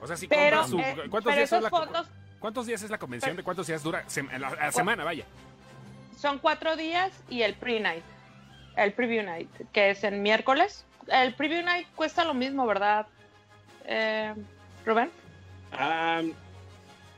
O 0.02 0.08
sea, 0.08 0.15
si 0.15 0.28
Pero, 0.28 0.62
compras 0.62 0.70
su- 0.70 0.80
eh, 0.80 1.10
¿cuántos, 1.10 1.24
pero 1.24 1.36
días 1.36 1.38
es 1.38 1.52
esas 1.52 1.63
la, 1.63 1.70
fotos 1.70 2.08
¿Cuántos 2.39 2.65
días 2.68 2.82
es 2.84 2.91
la 2.91 2.98
convención? 3.00 3.36
¿De 3.36 3.44
cuántos 3.44 3.65
días 3.68 3.82
dura? 3.82 4.06
Sem- 4.08 4.30
la, 4.38 4.52
la 4.52 4.72
semana, 4.72 5.04
vaya. 5.04 5.26
son 6.18 6.38
cuatro 6.39 6.76
días 6.76 7.12
y 7.30 7.41
el 7.41 7.56
pre-night, 7.56 8.04
el 8.78 8.94
preview 8.94 9.24
night, 9.24 9.50
que 9.74 9.89
es 9.89 10.04
el 10.04 10.20
miércoles. 10.20 10.86
El 11.08 11.34
preview 11.34 11.63
night 11.63 11.88
cuesta 11.96 12.24
lo 12.24 12.34
mismo, 12.34 12.65
¿verdad, 12.65 13.06
eh, 13.86 14.34
Rubén? 14.86 15.10
Ah, 15.72 16.22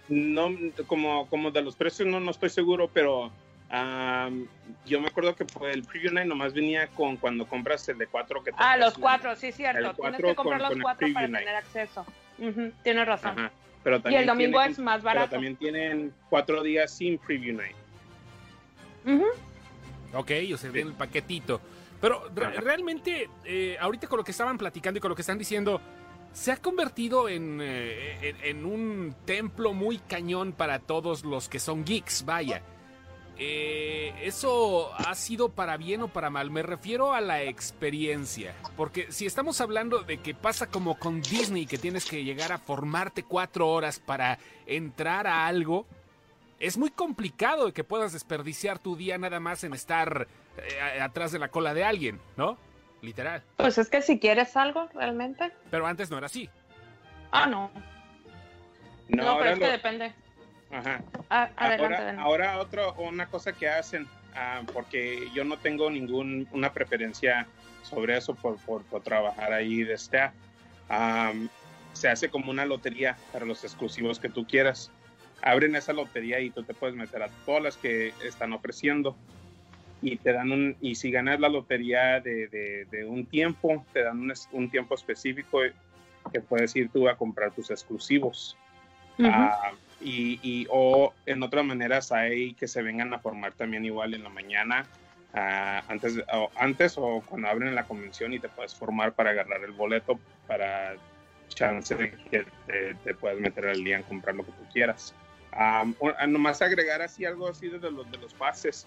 no, 0.10 0.50
como, 0.88 1.28
como 1.30 1.52
de 1.52 1.62
los 1.62 1.76
precios 1.76 2.08
no, 2.08 2.20
no 2.20 2.32
estoy 2.32 2.50
seguro, 2.50 2.90
pero 2.94 3.32
yo 4.86 5.02
me 5.02 5.08
acuerdo 5.08 5.36
que 5.36 5.44
por 5.46 5.70
el 5.70 5.84
preview 5.84 6.12
night 6.14 6.28
nomás 6.28 6.54
venía 6.54 6.88
con 6.88 7.18
cuando 7.18 7.46
compras 7.48 7.88
el 7.90 7.98
de 7.98 8.08
cuatro 8.08 8.44
que 8.44 8.52
Ah, 8.58 8.78
los 8.78 8.98
cuatro, 8.98 9.36
sí, 9.36 9.52
cierto. 9.52 9.90
el 9.90 9.96
Tienes 9.96 10.22
que 10.22 10.36
comprar 10.36 10.62
con- 10.62 10.70
los 10.70 10.82
cuatro 10.82 11.08
para 11.14 11.28
night. 11.28 11.46
tener 11.46 11.56
acceso. 11.58 12.06
Tienes 12.84 13.06
razón. 13.08 13.38
Ajá. 13.40 13.52
Pero 13.84 13.98
Y 13.98 14.02
también 14.02 14.22
el 14.22 14.28
domingo 14.28 14.58
tienen- 14.60 14.72
es 14.72 14.80
más 14.80 14.96
Pero 14.98 15.06
barato. 15.06 15.30
también 15.32 15.56
tienen 15.56 16.14
cuatro 16.30 16.62
días 16.64 16.92
sin 16.92 17.18
preview 17.18 17.56
night. 17.58 17.76
Ujú. 19.06 19.26
Ok, 20.14 20.32
o 20.54 20.58
sea, 20.58 20.72
viene 20.72 20.90
el 20.92 20.96
paquetito. 20.96 21.62
Pero 22.02 22.30
re- 22.36 22.60
realmente, 22.62 23.30
eh, 23.46 23.78
ahorita 23.80 24.08
con 24.08 24.18
lo 24.18 24.24
que 24.24 24.32
estaban 24.32 24.58
platicando 24.58 24.98
y 24.98 25.02
con 25.02 25.10
lo 25.10 25.16
que 25.16 25.22
están 25.22 25.38
diciendo, 25.38 25.82
se 26.34 26.52
ha 26.52 26.58
convertido 26.58 27.30
en, 27.30 27.60
eh, 27.62 28.20
en, 28.22 28.58
en 28.58 28.66
un 28.66 29.16
templo 29.26 29.74
muy 29.74 29.98
cañón 29.98 30.54
para 30.54 30.80
todos 30.80 31.24
los 31.24 31.50
que 31.50 31.60
son 31.60 31.84
geeks, 31.84 32.26
vaya. 32.26 32.62
Eh, 33.40 34.14
¿Eso 34.24 34.92
ha 34.96 35.14
sido 35.14 35.50
para 35.50 35.78
bien 35.78 36.02
o 36.02 36.08
para 36.08 36.32
mal? 36.32 36.50
Me 36.50 36.64
refiero 36.64 37.14
a 37.14 37.22
la 37.22 37.44
experiencia. 37.44 38.56
Porque 38.76 39.12
si 39.12 39.28
estamos 39.28 39.62
hablando 39.62 40.02
de 40.02 40.18
que 40.18 40.34
pasa 40.34 40.68
como 40.68 40.98
con 40.98 41.22
Disney, 41.22 41.68
que 41.68 41.78
tienes 41.78 42.06
que 42.06 42.24
llegar 42.24 42.52
a 42.52 42.58
formarte 42.58 43.22
cuatro 43.24 43.68
horas 43.70 44.00
para 44.00 44.40
entrar 44.66 45.28
a 45.28 45.46
algo, 45.46 45.86
es 46.60 46.78
muy 46.78 46.90
complicado 46.90 47.72
que 47.74 47.84
puedas 47.84 48.14
desperdiciar 48.14 48.80
tu 48.80 48.96
día 48.96 49.18
nada 49.18 49.40
más 49.40 49.64
en 49.64 49.74
estar 49.74 50.28
eh, 50.58 51.02
atrás 51.02 51.32
de 51.32 51.40
la 51.40 51.50
cola 51.50 51.74
de 51.74 51.84
alguien, 51.84 52.20
¿no? 52.36 52.58
Literal. 53.02 53.44
Pues 53.58 53.78
es 53.78 53.90
que 53.90 54.02
si 54.02 54.20
quieres 54.20 54.58
algo, 54.58 54.90
realmente. 54.94 55.52
Pero 55.70 55.86
antes 55.86 56.10
no 56.10 56.18
era 56.18 56.26
así. 56.26 56.50
Ah, 57.32 57.46
no. 57.46 57.72
No, 59.10 59.38
pero 59.38 59.52
es 59.52 59.60
que 59.60 59.66
lo- 59.66 59.72
depende. 59.72 60.14
ajá. 60.72 61.02
Ah, 61.30 61.50
adelante, 61.56 61.84
ahora, 61.84 61.98
adelante. 61.98 62.22
ahora 62.22 62.58
otro, 62.60 62.94
una 62.96 63.28
cosa 63.28 63.54
que 63.54 63.70
hacen, 63.70 64.08
ah, 64.36 64.62
porque 64.74 65.30
yo 65.34 65.44
no 65.44 65.58
tengo 65.58 65.90
ningún 65.90 66.48
una 66.52 66.74
preferencia 66.74 67.48
sobre 67.84 68.18
eso 68.18 68.36
por, 68.36 68.58
por, 68.58 68.84
por 68.84 69.02
trabajar 69.02 69.54
ahí 69.54 69.84
de 69.84 69.94
staff. 69.94 70.34
Am, 70.90 71.50
se 71.94 72.10
hace 72.10 72.30
como 72.30 72.52
una 72.52 72.66
lotería 72.66 73.18
para 73.32 73.46
los 73.46 73.64
exclusivos 73.64 74.20
que 74.20 74.30
tú 74.30 74.46
quieras. 74.46 74.92
Abren 75.42 75.76
esa 75.76 75.94
lotería 75.94 76.40
y 76.40 76.50
tú 76.50 76.64
te 76.64 76.74
puedes 76.74 76.96
meter 76.96 77.24
a 77.24 77.30
todas 77.46 77.62
las 77.64 77.78
que 77.78 78.14
están 78.24 78.54
ofreciendo. 78.54 79.18
Y 80.02 80.18
te 80.18 80.32
dan 80.32 80.52
un, 80.52 80.78
y 80.80 80.96
si 80.96 81.10
ganas 81.12 81.40
la 81.40 81.50
lotería 81.50 82.20
de, 82.20 82.48
de- 82.48 82.86
de 82.92 83.06
un 83.06 83.26
tiempo, 83.26 83.86
te 83.94 84.04
dan 84.04 84.20
un, 84.20 84.34
un 84.52 84.70
tiempo 84.70 84.94
específico 84.96 85.60
que 86.32 86.42
puedes 86.42 86.76
ir 86.76 86.90
tú 86.92 87.08
a 87.08 87.18
comprar 87.18 87.52
tus 87.52 87.72
exclusivos. 87.72 88.56
Ah, 89.20 89.72
y, 90.00 90.40
y- 90.44 90.68
o 90.70 91.14
en 91.26 91.42
otras 91.42 91.66
maneras 91.66 92.12
hay 92.12 92.54
que 92.54 92.68
se 92.68 92.84
vengan 92.84 93.12
a 93.14 93.20
formar 93.20 93.54
también 93.54 93.84
igual 93.86 94.14
en 94.14 94.24
la 94.24 94.30
mañana 94.30 94.88
ah, 95.34 95.84
antes, 95.88 96.18
o 96.32 96.52
antes 96.56 96.96
o 96.98 97.24
cuando 97.28 97.48
abren 97.48 97.74
la 97.74 97.88
convención 97.88 98.32
y 98.34 98.40
te 98.40 98.50
puedes 98.50 98.76
formar 98.76 99.14
para 99.14 99.32
agarrar 99.32 99.64
el 99.64 99.72
boleto 99.72 100.20
para 100.46 100.96
chance 101.48 101.96
de 101.96 102.12
que 102.30 102.46
te, 102.68 102.94
te 103.04 103.16
puedas 103.16 103.40
meter 103.40 103.66
al 103.68 103.84
día 103.84 103.98
en 103.98 104.04
comprar 104.04 104.36
lo 104.36 104.46
que 104.46 104.52
tú 104.52 104.64
quieras. 104.72 105.16
Ah, 105.54 105.86
ah, 106.20 106.28
nomás 106.28 106.62
agregar 106.62 107.02
así 107.02 107.26
algo 107.26 107.48
así 107.48 107.68
de 107.70 107.80
los, 107.80 108.10
de 108.12 108.18
los 108.18 108.34
pases. 108.34 108.86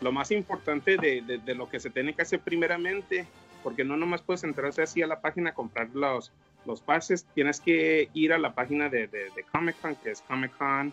Lo 0.00 0.12
más 0.12 0.30
importante 0.30 0.96
de, 0.96 1.22
de- 1.22 1.38
de 1.38 1.54
lo 1.54 1.68
que 1.68 1.80
se 1.80 1.90
tiene 1.90 2.12
que 2.14 2.22
hacer 2.22 2.40
primeramente, 2.40 3.26
porque 3.62 3.84
no 3.84 3.96
nomás 3.96 4.22
puedes 4.22 4.44
entrarse 4.44 4.82
así 4.82 5.02
a 5.02 5.06
la 5.06 5.20
página 5.20 5.50
a 5.50 5.54
comprar 5.54 5.88
los, 5.94 6.32
los 6.64 6.80
pases, 6.80 7.24
tienes 7.34 7.60
que 7.60 8.08
ir 8.12 8.32
a 8.32 8.38
la 8.38 8.54
página 8.54 8.88
de, 8.88 9.06
de, 9.08 9.30
de 9.30 9.44
Comic 9.52 9.80
Con, 9.80 9.94
que 9.96 10.10
es 10.10 10.20
comiccon.org, 10.22 10.92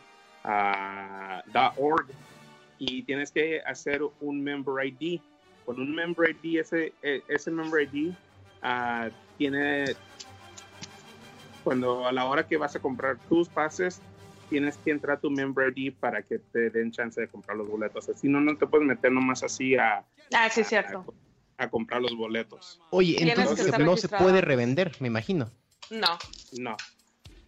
y 2.77 3.01
tienes 3.03 3.31
que 3.31 3.61
hacer 3.61 4.01
un 4.21 4.43
member 4.43 4.85
ID. 4.85 5.19
Con 5.65 5.79
un 5.81 5.93
member 5.93 6.29
ID, 6.43 6.59
ese, 6.59 6.93
eh, 7.01 7.21
ese 7.27 7.51
member 7.51 7.81
ID 7.93 8.11
ah, 8.61 9.09
tiene, 9.37 9.95
cuando 11.63 12.07
a 12.07 12.11
la 12.11 12.25
hora 12.25 12.47
que 12.47 12.57
vas 12.57 12.75
a 12.75 12.79
comprar 12.79 13.17
tus 13.27 13.49
pases, 13.49 14.01
tienes 14.49 14.77
que 14.77 14.91
entrar 14.91 15.17
a 15.17 15.19
tu 15.19 15.29
member 15.29 15.71
ID 15.77 15.93
para 15.99 16.23
que 16.23 16.39
te 16.39 16.69
den 16.69 16.91
chance 16.91 17.21
de 17.21 17.27
comprar 17.27 17.55
los 17.57 17.67
boletos. 17.69 18.09
Así 18.09 18.27
no, 18.27 18.41
no 18.41 18.57
te 18.57 18.65
puedes 18.67 18.85
meter 18.87 19.11
nomás 19.11 19.43
así 19.43 19.75
a, 19.75 20.03
Ah, 20.33 20.49
sí, 20.49 20.63
cierto. 20.63 21.13
a, 21.57 21.63
a 21.63 21.69
comprar 21.69 22.01
los 22.01 22.15
boletos. 22.15 22.81
Oye, 22.91 23.15
entonces 23.19 23.77
no 23.79 23.95
se 23.95 24.09
puede 24.09 24.41
revender, 24.41 24.91
me 24.99 25.07
imagino. 25.07 25.49
No. 25.91 26.17
No. 26.59 26.75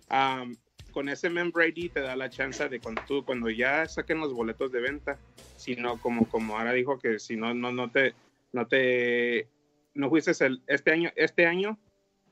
Am, 0.09 0.55
con 0.91 1.07
ese 1.09 1.29
member 1.29 1.67
ID 1.69 1.91
te 1.91 2.01
da 2.01 2.15
la 2.15 2.29
chance 2.29 2.67
de 2.67 2.79
cuando 2.79 3.01
tú, 3.07 3.23
cuando 3.25 3.49
ya 3.49 3.87
saquen 3.87 4.19
los 4.19 4.33
boletos 4.33 4.71
de 4.71 4.81
venta, 4.81 5.17
si 5.55 5.75
no, 5.75 5.97
como, 5.99 6.27
como 6.29 6.57
ahora 6.57 6.73
dijo 6.73 6.99
que 6.99 7.17
si 7.19 7.35
no, 7.37 7.53
no, 7.53 7.71
no 7.71 7.89
te, 7.91 8.13
no 8.51 8.67
te, 8.67 9.47
no 9.93 10.09
fuiste 10.09 10.31
el, 10.45 10.61
este 10.67 10.91
año, 10.91 11.11
este 11.15 11.45
año, 11.45 11.79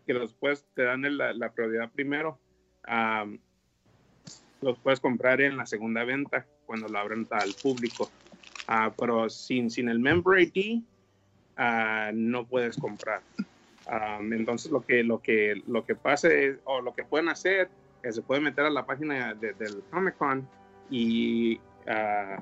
que 0.06 0.14
los 0.14 0.34
puedes, 0.34 0.66
te 0.74 0.84
dan 0.84 1.06
el- 1.06 1.18
la, 1.18 1.34
la 1.34 1.52
prioridad 1.54 1.90
primero, 1.92 2.40
am, 2.84 3.40
los 4.62 4.80
puedes 4.80 5.00
comprar 5.00 5.42
en 5.42 5.58
la 5.58 5.66
segunda 5.66 6.04
venta 6.04 6.46
cuando 6.66 6.88
lo 6.90 7.00
abren 7.00 7.28
al 7.32 7.54
público. 7.56 8.12
Ah, 8.68 8.94
pero 8.98 9.30
sin, 9.30 9.70
sin 9.70 9.90
el 9.90 10.00
member 10.00 10.40
ID, 10.40 10.82
ah, 11.58 12.12
no 12.14 12.46
puedes 12.46 12.78
comprar. 12.78 13.22
Um, 13.86 14.32
entonces 14.34 14.72
lo 14.72 14.86
que, 14.86 15.04
lo 15.04 15.20
que, 15.20 15.64
lo 15.66 15.84
que 15.84 15.96
pasa 15.96 16.32
es, 16.32 16.58
o 16.66 16.80
lo 16.82 16.94
que 16.94 17.04
pueden 17.04 17.28
hacer 17.30 17.70
que 18.04 18.12
se 18.12 18.22
puede 18.22 18.40
meter 18.40 18.66
a 18.66 18.70
la 18.70 18.86
página 18.86 19.34
de- 19.34 19.54
del 19.54 19.82
Comic 19.90 20.16
Con 20.18 20.48
y 20.92 21.60
ah, 21.88 22.42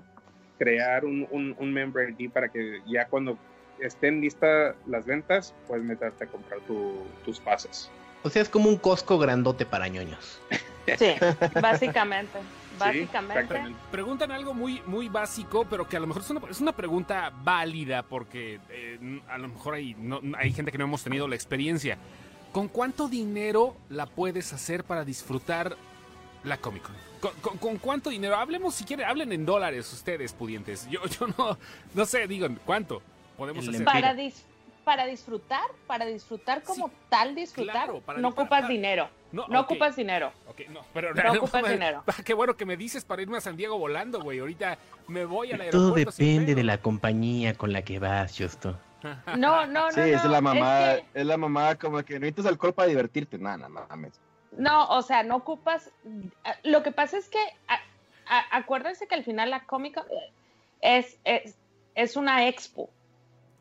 crear 0.58 1.06
un, 1.06 1.26
un, 1.32 1.56
un 1.58 1.74
member 1.74 2.10
ID 2.18 2.30
para 2.32 2.50
que 2.50 2.82
ya 2.86 3.08
cuando 3.08 3.38
estén 3.80 4.20
listas 4.22 4.76
las 4.88 5.06
ventas, 5.06 5.54
puedes 5.68 5.86
meterte 5.86 6.26
a 6.26 6.28
comprar 6.28 6.60
tu- 6.62 7.06
tus 7.24 7.40
pases. 7.40 7.90
O 8.24 8.30
sea, 8.30 8.42
es 8.42 8.50
como 8.50 8.68
un 8.70 8.78
Costco 8.78 9.18
grandote 9.18 9.66
para 9.66 9.88
ñoños. 9.88 10.42
Sí, 10.98 11.16
básicamente. 11.62 12.40
Básicamente. 12.80 13.56
Preguntan 13.92 14.32
algo 14.32 14.54
muy, 14.54 14.82
muy 14.86 15.10
básico, 15.10 15.66
pero 15.70 15.88
que 15.88 15.98
a 15.98 16.00
lo 16.00 16.08
mejor 16.08 16.22
es 16.22 16.30
una, 16.30 16.42
es 16.50 16.62
una 16.62 16.72
pregunta 16.74 17.32
válida 17.44 18.04
porque 18.04 18.60
eh, 18.70 19.22
a 19.30 19.38
lo 19.40 19.48
mejor 19.48 19.74
hay, 19.74 19.96
no- 19.96 20.22
hay 20.38 20.54
gente 20.54 20.72
que 20.72 20.78
no 20.78 20.84
hemos 20.84 21.04
tenido 21.04 21.28
la 21.28 21.36
experiencia. 21.36 21.98
¿Con 22.52 22.68
cuánto 22.68 23.08
dinero 23.08 23.76
la 23.90 24.06
puedes 24.06 24.54
hacer 24.54 24.84
para 24.84 25.04
disfrutar 25.04 25.76
la 26.44 26.58
Comic 26.58 26.84
Con? 26.84 26.96
¿Con, 27.20 27.32
con- 27.42 27.58
con 27.58 27.78
cuánto 27.80 28.10
dinero? 28.12 28.36
Hablemos 28.36 28.76
si 28.76 28.84
quieren, 28.86 29.08
hablen 29.08 29.32
en 29.34 29.44
dólares 29.46 29.92
ustedes, 29.92 30.34
pudientes. 30.34 30.88
Yo, 30.90 31.04
yo 31.08 31.28
no, 31.38 31.58
no 31.96 32.06
sé, 32.06 32.28
digan, 32.28 32.60
¿cuánto 32.64 33.02
podemos 33.38 33.64
El 33.68 33.74
hacer? 33.74 33.86
para, 33.86 34.14
dis- 34.16 34.44
para 34.88 35.06
disfrutar, 35.06 35.70
para 35.86 36.06
disfrutar 36.06 36.64
como 36.64 36.90
tal 37.10 37.36
disfrutar, 37.36 37.74
claro, 37.88 38.00
para 38.00 38.20
no 38.20 38.30
ocupas 38.30 38.70
dinero. 38.70 39.10
No, 39.34 39.44
ocupas 39.60 39.98
dinero. 39.98 40.32
Ok, 40.48 40.62
no, 40.70 40.80
pero 40.94 41.14
No 41.14 41.34
ocupas 41.34 41.62
me- 41.62 41.72
dinero. 41.72 42.06
Qué 42.24 42.34
bueno 42.34 42.56
que 42.56 42.66
me 42.66 42.78
dices 42.78 43.04
para 43.04 43.22
irme 43.22 43.36
a 43.36 43.42
San 43.42 43.58
Diego 43.58 43.78
volando, 43.78 44.22
güey. 44.22 44.40
Ahorita 44.40 44.78
me 45.10 45.26
voy 45.26 45.52
al 45.52 45.58
Todo 45.70 45.88
aeropuerto. 45.96 46.12
sin 46.14 46.26
depende 46.40 46.56
de 46.56 46.64
la 46.64 46.78
compañía 46.78 47.54
con 47.56 47.74
la 47.74 47.82
que 47.82 48.00
vas, 48.00 48.34
Justo. 48.38 48.80
No, 49.38 49.66
no, 49.66 49.88
no. 49.88 49.92
Sí, 49.92 50.00
no, 50.00 50.06
es 50.06 50.24
la 50.24 50.40
mamá, 50.40 50.94
es 50.94 51.02
que- 51.02 51.20
es 51.20 51.26
la 51.26 51.36
mamá 51.36 51.76
como 51.76 52.02
que 52.06 52.14
necesitas 52.14 52.46
alcohol 52.46 52.74
para 52.74 52.88
divertirte. 52.88 53.38
Nada, 53.38 53.58
no 53.58 53.86
mames. 53.90 54.14
No, 54.54 54.88
o 54.88 55.02
sea, 55.02 55.22
no 55.24 55.36
ocupas. 55.36 55.92
Lo 56.64 56.82
que 56.82 56.94
pasa 56.94 57.18
es 57.18 57.28
que 57.28 57.40
a- 57.68 57.82
a- 58.26 58.58
acuérdense 58.58 59.06
que 59.06 59.16
al 59.16 59.26
final 59.26 59.50
la 59.50 59.66
cómica 59.66 60.06
es, 60.80 61.18
es, 61.26 61.58
es 61.94 62.16
una 62.16 62.48
expo. 62.48 62.90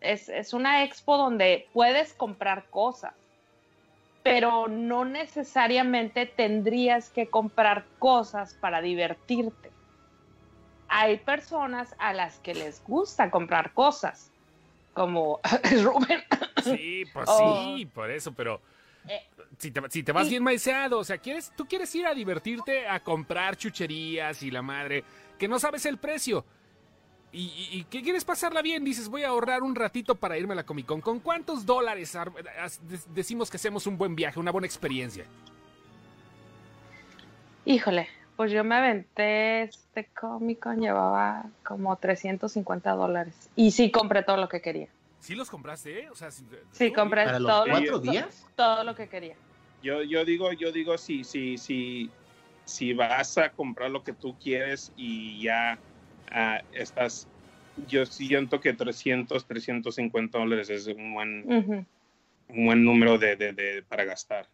Es, 0.00 0.28
es 0.28 0.52
una 0.52 0.84
expo 0.84 1.16
donde 1.16 1.66
puedes 1.72 2.12
comprar 2.14 2.66
cosas, 2.70 3.14
pero 4.22 4.68
no 4.68 5.04
necesariamente 5.04 6.26
tendrías 6.26 7.10
que 7.10 7.28
comprar 7.28 7.86
cosas 7.98 8.54
para 8.54 8.80
divertirte. 8.80 9.70
Hay 10.88 11.18
personas 11.18 11.94
a 11.98 12.12
las 12.12 12.38
que 12.40 12.54
les 12.54 12.82
gusta 12.84 13.30
comprar 13.30 13.72
cosas, 13.72 14.30
como 14.94 15.40
Rubén. 15.82 16.22
Sí, 16.62 17.04
pues 17.12 17.28
Oh. 17.28 17.76
sí, 17.76 17.86
por 17.86 18.10
eso, 18.10 18.32
pero 18.32 18.60
Eh, 19.08 19.22
si 19.58 19.70
te, 19.70 19.80
si 19.88 20.02
te 20.02 20.10
vas 20.12 20.28
bien 20.28 20.42
maiseado, 20.42 20.98
o 20.98 21.04
sea, 21.04 21.18
quieres, 21.18 21.52
tú 21.56 21.66
quieres 21.66 21.94
ir 21.94 22.06
a 22.06 22.14
divertirte, 22.14 22.88
a 22.88 22.98
comprar 23.00 23.56
chucherías 23.56 24.42
y 24.42 24.50
la 24.50 24.62
madre, 24.62 25.04
que 25.38 25.46
no 25.46 25.60
sabes 25.60 25.86
el 25.86 25.98
precio. 25.98 26.44
Y, 27.32 27.68
y- 27.72 27.84
que 27.90 28.02
quieres 28.02 28.24
pasarla 28.24 28.62
bien, 28.62 28.84
dices, 28.84 29.08
voy 29.08 29.22
a 29.24 29.28
ahorrar 29.28 29.62
un 29.62 29.74
ratito 29.74 30.14
para 30.14 30.38
irme 30.38 30.52
a 30.52 30.56
la 30.56 30.64
Comic 30.64 30.86
Con. 30.86 31.00
¿Con 31.00 31.20
cuántos 31.20 31.66
dólares 31.66 32.16
decimos 33.14 33.50
que 33.50 33.56
hacemos 33.56 33.86
un 33.86 33.98
buen 33.98 34.16
viaje, 34.16 34.38
una 34.40 34.50
buena 34.52 34.66
experiencia? 34.66 35.24
Híjole, 37.64 38.08
pues 38.36 38.52
yo 38.52 38.62
me 38.64 38.76
aventé 38.76 39.62
este 39.64 40.08
Comic 40.18 40.60
Con, 40.60 40.80
llevaba 40.80 41.44
como 41.64 41.96
350 41.96 42.92
dólares. 42.92 43.34
Y 43.56 43.72
sí 43.72 43.90
compré 43.90 44.22
todo 44.22 44.36
lo 44.36 44.48
que 44.48 44.60
quería. 44.60 44.88
¿Sí 45.20 45.34
los 45.34 45.50
compraste, 45.50 46.04
eh? 46.04 46.10
O 46.10 46.14
sea, 46.14 46.30
sí, 46.30 46.44
Sí, 46.70 46.92
compré 46.92 47.24
¿Para 47.24 47.40
los 47.40 47.50
todo, 47.50 47.66
cuatro 47.66 47.96
lo, 47.96 47.98
días? 47.98 48.46
todo 48.54 48.84
lo 48.84 48.94
que 48.94 49.08
quería. 49.08 49.34
Yo, 49.82 50.02
yo 50.02 50.24
digo, 50.24 50.52
yo 50.52 50.70
digo, 50.70 50.96
si, 50.96 51.24
si, 51.24 51.58
si, 51.58 52.10
si 52.64 52.92
vas 52.92 53.36
a 53.36 53.50
comprar 53.50 53.90
lo 53.90 54.04
que 54.04 54.12
tú 54.12 54.36
quieres 54.38 54.92
y 54.96 55.42
ya 55.42 55.78
ah, 56.30 56.60
estás, 56.72 57.26
yo 57.88 58.06
siento 58.06 58.60
que 58.60 58.72
300, 58.72 59.46
350 59.46 60.38
dólares 60.38 60.70
es 60.70 60.86
un 60.86 61.14
buen, 61.14 61.44
Ujú. 61.52 61.84
un 62.48 62.66
buen 62.66 62.84
número 62.84 63.18
de, 63.18 63.36
de- 63.36 63.52
de- 63.52 63.82
para 63.82 64.04
gastar. 64.04 64.46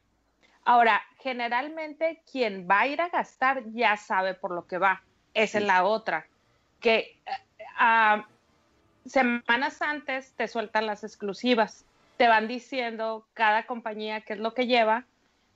Ahora, 0.64 1.02
generalmente 1.20 2.22
quien 2.30 2.68
va 2.70 2.80
a 2.80 2.86
ir 2.86 3.00
a 3.00 3.08
gastar 3.08 3.62
ya 3.72 3.96
sabe 3.96 4.34
por 4.34 4.52
lo 4.52 4.66
que 4.66 4.78
va. 4.78 5.02
Esa 5.34 5.58
es 5.58 5.64
la 5.64 5.84
otra. 5.84 6.26
Que 6.80 7.16
ah, 7.76 8.26
semanas 9.06 9.82
antes 9.82 10.32
te 10.36 10.46
sueltan 10.48 10.86
las 10.86 11.02
exclusivas. 11.04 11.84
Te 12.16 12.28
van 12.28 12.46
diciendo 12.46 13.26
cada 13.34 13.64
compañía 13.66 14.20
qué 14.20 14.34
es 14.34 14.38
lo 14.38 14.54
que 14.54 14.66
lleva. 14.66 15.04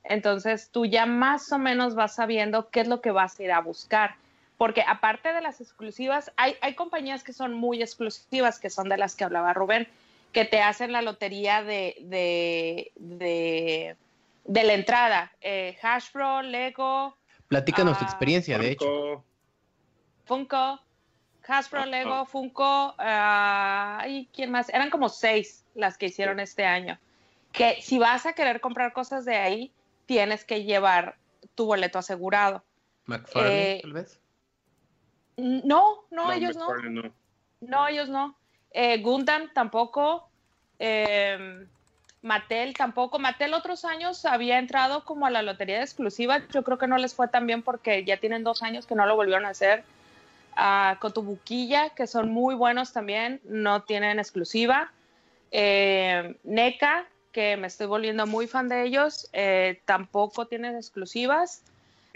Entonces 0.03 0.69
tú 0.71 0.85
ya 0.85 1.05
más 1.05 1.51
o 1.53 1.59
menos 1.59 1.95
vas 1.95 2.15
sabiendo 2.15 2.69
qué 2.69 2.81
es 2.81 2.87
lo 2.87 2.99
que 3.01 3.11
vas 3.11 3.39
a 3.39 3.43
ir 3.43 3.51
a 3.51 3.61
buscar. 3.61 4.15
Porque 4.57 4.83
aparte 4.87 5.33
de 5.33 5.41
las 5.41 5.61
exclusivas, 5.61 6.31
hay, 6.35 6.55
hay 6.61 6.73
compañías 6.73 7.23
que 7.23 7.33
son 7.33 7.53
muy 7.53 7.81
exclusivas, 7.81 8.59
que 8.59 8.69
son 8.69 8.89
de 8.89 8.97
las 8.97 9.15
que 9.15 9.23
hablaba 9.23 9.53
Rubén, 9.53 9.87
que 10.31 10.45
te 10.45 10.61
hacen 10.61 10.91
la 10.91 11.01
lotería 11.01 11.63
de, 11.63 11.95
de, 12.01 12.91
de, 12.95 13.95
de 14.45 14.63
la 14.63 14.73
entrada. 14.73 15.31
Eh, 15.41 15.77
Hasbro, 15.81 16.41
Lego, 16.41 17.15
Platícanos 17.47 17.97
tu 17.97 18.03
Ah, 18.03 18.07
experiencia, 18.07 18.57
de 18.57 18.71
hecho. 18.71 19.23
Funko, 20.25 20.77
Funko, 20.77 20.83
Hasbro, 21.47 21.85
Lego. 21.85 22.25
Funko, 22.25 22.95
ah, 22.97 24.03
¿y 24.07 24.27
quién 24.33 24.51
más? 24.51 24.69
Eran 24.69 24.89
como 24.89 25.07
seis 25.09 25.63
las 25.75 25.97
que 25.97 26.07
hicieron 26.07 26.39
este 26.39 26.65
año. 26.65 26.99
Que 27.53 27.81
si 27.81 27.97
vas 27.99 28.25
a 28.25 28.33
querer 28.33 28.59
comprar 28.59 28.91
cosas 28.91 29.23
de 29.23 29.37
ahí, 29.37 29.71
tienes 30.05 30.43
que 30.43 30.63
llevar 30.63 31.15
tu 31.55 31.65
boleto 31.65 31.99
asegurado. 31.99 32.63
McFarlane, 33.05 33.71
eh, 33.71 33.79
tal 33.81 33.93
vez. 33.93 34.19
No, 35.37 36.03
no, 36.11 36.31
ellos 36.31 36.55
no. 36.55 36.75
No. 36.89 37.13
No, 37.61 37.87
ellos 37.87 38.09
no. 38.09 38.35
Eh, 38.71 38.97
Gundam 38.99 39.51
tampoco. 39.53 40.27
Eh, 40.79 41.65
Mattel 42.21 42.73
tampoco. 42.73 43.19
Mattel 43.19 43.53
otros 43.53 43.85
años 43.85 44.25
había 44.25 44.59
entrado 44.59 45.05
como 45.05 45.25
a 45.25 45.29
la 45.29 45.41
lotería 45.41 45.77
de 45.77 45.83
exclusiva. 45.83 46.41
Yo 46.51 46.63
creo 46.63 46.77
que 46.77 46.87
no 46.87 46.97
les 46.97 47.15
fue 47.15 47.27
tan 47.27 47.47
bien 47.47 47.61
porque 47.63 48.03
ya 48.03 48.17
tienen 48.17 48.43
dos 48.43 48.63
años 48.63 48.85
que 48.85 48.95
no 48.95 49.05
lo 49.05 49.15
volvieron 49.15 49.45
a 49.45 49.49
hacer. 49.49 49.83
Ah, 50.55 50.97
Cotobuquilla, 50.99 51.91
que 51.91 52.07
son 52.07 52.31
muy 52.31 52.55
buenos 52.55 52.91
también, 52.91 53.39
no 53.43 53.83
tienen 53.83 54.17
exclusiva. 54.17 54.91
Eh, 55.51 56.35
NECA, 56.43 57.05
que 57.31 57.55
me 57.57 57.67
estoy 57.67 57.85
volviendo 57.85 58.25
muy 58.25 58.47
fan 58.47 58.67
de 58.67 58.83
ellos, 58.83 59.29
eh, 59.33 59.81
tampoco 59.85 60.47
tienen 60.47 60.75
exclusivas. 60.75 61.61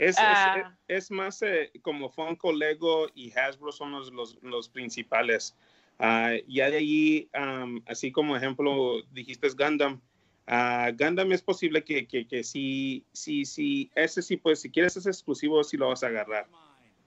Es, 0.01 0.17
es- 0.17 0.17
Ah. 0.19 0.77
es 0.87 1.11
más 1.11 1.41
eh, 1.43 1.71
como 1.83 2.09
Funko, 2.09 2.51
Lego 2.51 3.07
y 3.13 3.31
Hasbro 3.37 3.71
son 3.71 3.91
los, 3.91 4.11
los, 4.11 4.37
los 4.41 4.67
principales. 4.67 5.55
Ya 6.47 6.71
de 6.71 7.29
am, 7.33 7.83
así 7.85 8.11
como 8.11 8.35
ejemplo 8.35 9.03
dijiste 9.11 9.45
es 9.45 9.55
Gundam. 9.55 10.01
Ah, 10.47 10.89
Gundam 10.97 11.31
es 11.31 11.43
posible 11.43 11.83
que, 11.83 12.07
que, 12.07 12.25
que 12.27 12.43
sí, 12.43 13.05
sí, 13.13 13.45
sí, 13.45 13.91
ese 13.93 14.23
sí, 14.23 14.37
pues 14.37 14.59
si 14.61 14.71
quieres 14.71 14.97
ese 14.97 15.09
exclusivo, 15.09 15.63
sí 15.63 15.77
lo 15.77 15.89
vas 15.89 16.03
a 16.03 16.07
agarrar. 16.07 16.47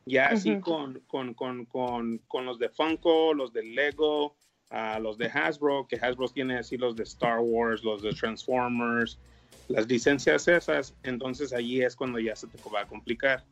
Ya 0.06 0.26
así 0.26 0.60
con, 0.60 1.00
con, 1.08 1.34
con, 1.34 1.64
con, 1.64 2.18
con 2.28 2.44
los 2.46 2.58
de 2.60 2.68
Funko, 2.68 3.34
los 3.34 3.52
de 3.52 3.64
Lego, 3.64 4.36
ah, 4.70 5.00
los 5.00 5.18
de 5.18 5.26
Hasbro, 5.26 5.88
que 5.88 5.96
Hasbro 5.96 6.28
tiene 6.28 6.58
así 6.58 6.76
los 6.76 6.94
de 6.94 7.02
Star 7.02 7.40
Wars, 7.40 7.82
los 7.82 8.02
de 8.02 8.12
Transformers, 8.12 9.18
las 9.68 9.86
licencias 9.88 10.48
esas, 10.48 10.94
entonces 11.02 11.52
allí 11.52 11.82
es 11.82 11.96
cuando 11.96 12.18
ya 12.18 12.36
se 12.36 12.48
te 12.48 12.58
va 12.72 12.80
a 12.82 12.86
complicar. 12.88 13.44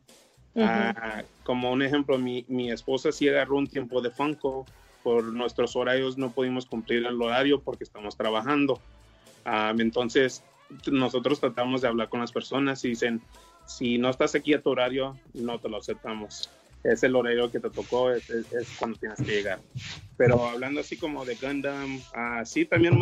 Ah, 0.55 1.23
como 1.43 1.71
un 1.71 1.81
ejemplo, 1.81 2.17
mi, 2.17 2.45
mi 2.47 2.71
esposa 2.71 3.11
sí 3.11 3.27
agarró 3.27 3.57
un 3.57 3.67
tiempo 3.67 4.01
de 4.01 4.11
Funko, 4.11 4.67
por 5.01 5.23
nuestros 5.25 5.75
horarios 5.75 6.17
no 6.17 6.31
pudimos 6.33 6.65
cumplir 6.65 7.05
el 7.05 7.21
horario 7.21 7.61
porque 7.61 7.83
estamos 7.83 8.15
trabajando. 8.15 8.81
Ah, 9.45 9.73
entonces 9.77 10.43
nosotros 10.91 11.39
tratamos 11.39 11.81
de 11.81 11.87
hablar 11.87 12.09
con 12.09 12.21
las 12.21 12.31
personas 12.31 12.83
y 12.85 12.89
dicen, 12.89 13.21
si 13.65 13.97
no 13.97 14.09
estás 14.09 14.35
aquí 14.35 14.53
a 14.53 14.61
tu 14.61 14.69
horario, 14.69 15.19
no 15.33 15.59
te 15.59 15.69
lo 15.69 15.77
aceptamos. 15.77 16.49
Es 16.83 17.03
el 17.03 17.15
horario 17.15 17.51
que 17.51 17.59
te 17.59 17.69
tocó, 17.69 18.11
es, 18.11 18.29
es- 18.29 18.51
es 18.51 18.73
cuando 18.77 18.97
tienes 18.99 19.21
que 19.21 19.31
llegar. 19.31 19.61
Pero 20.17 20.47
hablando 20.47 20.81
así 20.81 20.97
como 20.97 21.25
de 21.25 21.35
Gundam, 21.35 21.99
ah, 22.13 22.43
sí, 22.45 22.65
también 22.65 22.97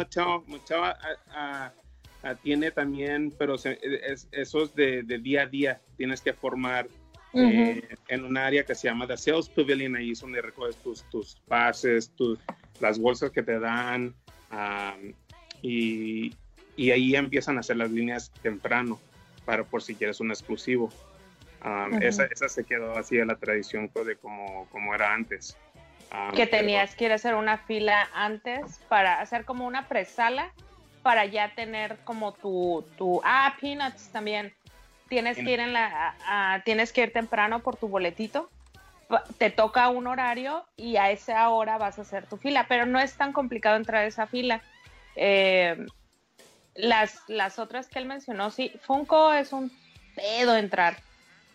ah, 0.94 0.98
ah, 1.30 1.74
tiene 2.44 2.72
también, 2.72 3.34
pero 3.38 3.58
se- 3.58 3.80
es, 3.82 4.28
esos 4.32 4.76
de, 4.76 5.04
de 5.04 5.18
día 5.20 5.44
a 5.44 5.46
día, 5.48 5.82
tienes 5.98 6.22
que 6.22 6.34
formar 6.34 6.88
Ujú. 7.34 7.48
eh, 7.48 7.88
en 8.10 8.26
un 8.26 8.38
área 8.38 8.64
que 8.66 8.76
se 8.76 8.88
llama 8.88 9.08
The 9.08 9.18
Sales 9.18 9.50
Pavilion, 9.50 9.96
ahí 9.96 10.12
es 10.12 10.20
donde 10.22 10.42
recoges 10.42 10.76
tus, 10.78 11.04
tus 11.10 11.36
pases, 11.48 12.12
tus, 12.16 12.40
las 12.80 13.00
bolsas 13.00 13.32
que 13.32 13.42
te 13.44 13.60
dan, 13.60 14.14
am, 14.50 15.14
y, 15.62 16.36
y 16.76 16.92
ahí 16.92 17.16
empiezan 17.16 17.58
a 17.58 17.62
hacer 17.62 17.78
las 17.78 17.92
líneas 17.92 18.32
temprano, 18.42 19.00
para 19.46 19.64
por 19.64 19.82
si 19.82 19.96
quieres 19.96 20.20
un 20.20 20.30
exclusivo. 20.32 20.92
Ujú. 21.64 21.98
esa, 22.02 22.26
esa 22.26 22.50
se 22.50 22.64
quedó 22.64 22.98
así 22.98 23.20
a 23.20 23.26
la 23.26 23.36
tradición 23.36 23.88
pues, 23.90 24.08
de 24.08 24.16
como, 24.16 24.68
como 24.72 24.96
era 24.96 25.14
antes. 25.14 25.56
Am, 26.12 26.32
que 26.36 26.46
pero- 26.48 26.58
tenías 26.62 26.96
que 26.96 27.06
ir 27.06 27.12
a 27.12 27.16
hacer 27.16 27.36
una 27.36 27.58
fila 27.58 28.10
antes 28.14 28.80
para 28.90 29.22
hacer 29.22 29.46
como 29.46 29.66
una 29.68 29.88
presala 29.88 30.52
para 31.02 31.26
ya 31.26 31.54
tener 31.56 31.98
como 32.04 32.34
tu, 32.34 32.86
tu 32.98 33.22
ah, 33.24 33.56
Peanuts 33.60 34.10
también. 34.12 34.54
tienes 35.10 35.36
que 35.38 35.52
ir 35.52 35.60
en 35.60 35.74
la, 35.74 36.16
a- 36.26 36.54
a- 36.54 36.64
tienes 36.64 36.94
que 36.94 37.02
ir 37.04 37.12
temprano 37.12 37.60
por 37.60 37.76
tu 37.76 37.88
boletito. 37.90 38.50
Te 39.38 39.50
toca 39.50 39.90
un 39.90 40.08
horario 40.08 40.66
y 40.78 40.96
a 40.96 41.12
esa 41.12 41.50
hora 41.50 41.78
vas 41.78 42.00
a 42.00 42.04
hacer 42.04 42.28
tu 42.28 42.38
fila, 42.38 42.66
pero 42.70 42.86
no 42.86 42.98
es 43.00 43.14
tan 43.16 43.34
complicado 43.34 43.76
entrar 43.76 44.04
a 44.04 44.08
esa 44.08 44.26
fila. 44.28 44.62
Eh, 45.18 45.86
las, 46.76 47.22
las 47.28 47.60
otras 47.60 47.90
que 47.90 48.00
él 48.00 48.06
mencionó, 48.06 48.50
sí, 48.52 48.72
Funko 48.84 49.34
es 49.34 49.52
un 49.52 49.70
pedo 50.16 50.56
entrar, 50.56 50.96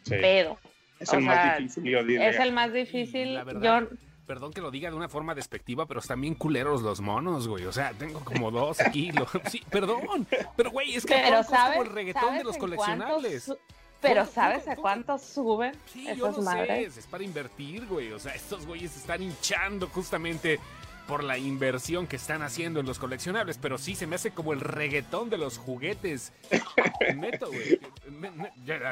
Sí, 0.02 0.16
pedo. 0.20 0.58
es 1.00 1.08
o 1.10 1.16
el 1.16 1.22
más 1.24 1.42
difícil, 1.42 1.84
yo 1.84 2.04
diría. 2.04 2.28
Es 2.28 2.38
el 2.38 2.52
más 2.52 2.72
difícil. 2.74 3.34
La 3.36 3.44
verdad, 3.44 3.62
Yo, 3.80 3.88
Perdón 4.26 4.52
que 4.52 4.60
lo 4.60 4.70
diga 4.72 4.90
de 4.90 4.96
una 4.96 5.08
forma 5.08 5.34
despectiva, 5.34 5.86
pero 5.86 6.00
están 6.00 6.20
bien 6.20 6.34
culeros 6.34 6.82
los 6.82 7.00
monos, 7.00 7.46
güey. 7.46 7.64
O 7.66 7.72
sea, 7.72 7.92
tengo 7.92 8.20
como 8.20 8.50
dos 8.50 8.80
aquí. 8.80 9.12
lo- 9.12 9.26
Sí, 9.50 9.62
perdón. 9.70 10.26
Pero, 10.56 10.70
güey, 10.70 10.94
es 10.96 11.06
que 11.06 11.14
pero 11.14 11.26
Funko 11.26 11.40
es 11.40 11.46
sabes, 11.48 11.76
como 11.76 11.88
el 11.88 11.94
reggaetón 11.94 12.22
¿sabes 12.22 12.38
de 12.38 12.44
los 12.44 12.56
coleccionables. 12.56 13.52
pero 14.00 14.26
¿sabes 14.26 14.62
a 14.62 14.70
Funko. 14.70 14.82
cuántos 14.82 15.22
suben 15.22 15.72
Sí, 15.92 16.04
yo 16.16 16.26
esas 16.26 16.36
lo 16.38 16.42
madres? 16.42 16.94
sé, 16.94 17.00
es 17.00 17.06
para 17.06 17.22
invertir, 17.24 17.86
güey. 17.86 18.10
O 18.12 18.18
sea, 18.18 18.34
estos 18.34 18.66
güeyes 18.66 18.96
están 18.96 19.22
hinchando 19.22 19.86
justamente 19.88 20.58
por 21.06 21.22
la 21.22 21.38
inversión 21.38 22.06
que 22.06 22.16
están 22.16 22.42
haciendo 22.42 22.80
en 22.80 22.86
los 22.86 22.98
coleccionables, 22.98 23.58
pero 23.58 23.78
sí 23.78 23.94
se 23.94 24.06
me 24.06 24.16
hace 24.16 24.32
como 24.32 24.52
el 24.52 24.60
reggaetón 24.60 25.30
de 25.30 25.38
los 25.38 25.58
juguetes. 25.58 26.32
Neto, 27.16 27.48
güey. 27.48 27.80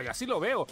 Así 0.08 0.26
lo 0.26 0.40
veo. 0.40 0.66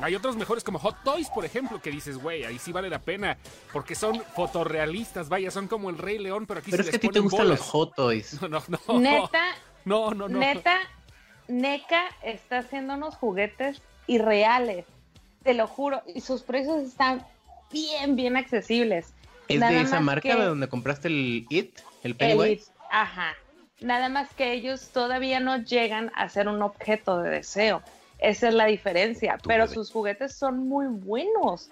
Hay 0.00 0.14
otros 0.14 0.36
mejores 0.36 0.64
como 0.64 0.78
Hot 0.78 0.96
Toys, 1.04 1.28
por 1.28 1.44
ejemplo, 1.44 1.80
que 1.80 1.90
dices, 1.90 2.16
güey, 2.18 2.44
ahí 2.44 2.58
sí 2.58 2.72
vale 2.72 2.88
la 2.88 3.00
pena, 3.00 3.36
porque 3.72 3.94
son 3.94 4.22
fotorrealistas, 4.34 5.28
vaya, 5.28 5.50
son 5.50 5.68
como 5.68 5.90
el 5.90 5.98
Rey 5.98 6.18
León, 6.18 6.46
pero 6.46 6.60
aquí 6.60 6.70
Pero 6.70 6.82
se 6.82 6.90
es 6.90 6.92
que 6.92 6.96
a 6.96 7.00
les 7.00 7.10
ti 7.10 7.14
te 7.14 7.20
gustan 7.20 7.48
los. 7.48 7.60
Hot 7.60 7.94
Toys. 7.94 8.38
No, 8.48 8.48
no, 8.48 8.78
no. 8.88 9.00
Neta, 9.00 9.44
No, 9.84 10.10
no, 10.10 10.28
no. 10.28 10.38
Neta, 10.38 10.78
NECA 11.48 12.04
está 12.22 12.58
haciendo 12.58 12.94
unos 12.94 13.16
juguetes 13.16 13.82
irreales, 14.06 14.86
te 15.42 15.54
lo 15.54 15.66
juro, 15.66 16.02
y 16.14 16.20
sus 16.20 16.42
precios 16.42 16.82
están 16.82 17.26
bien, 17.70 18.16
bien 18.16 18.36
accesibles. 18.36 19.13
¿Es 19.48 19.60
Nada 19.60 19.72
de 19.72 19.82
esa 19.82 20.00
marca 20.00 20.28
que 20.28 20.34
de 20.34 20.44
donde 20.46 20.68
compraste 20.68 21.08
el 21.08 21.46
It? 21.50 21.78
¿El 22.02 22.12
el- 22.12 22.16
Pennywise? 22.16 22.70
ajá. 22.90 23.34
Nada 23.80 24.08
más 24.08 24.32
que 24.34 24.52
ellos 24.52 24.90
todavía 24.92 25.40
no 25.40 25.58
llegan 25.58 26.10
a 26.14 26.28
ser 26.28 26.48
un 26.48 26.62
objeto 26.62 27.18
de 27.18 27.30
deseo. 27.30 27.82
Esa 28.18 28.48
es 28.48 28.54
la 28.54 28.66
diferencia. 28.66 29.38
Pero 29.46 29.64
bebé. 29.64 29.74
sus 29.74 29.90
juguetes 29.90 30.34
son 30.34 30.68
muy 30.68 30.86
buenos. 30.86 31.68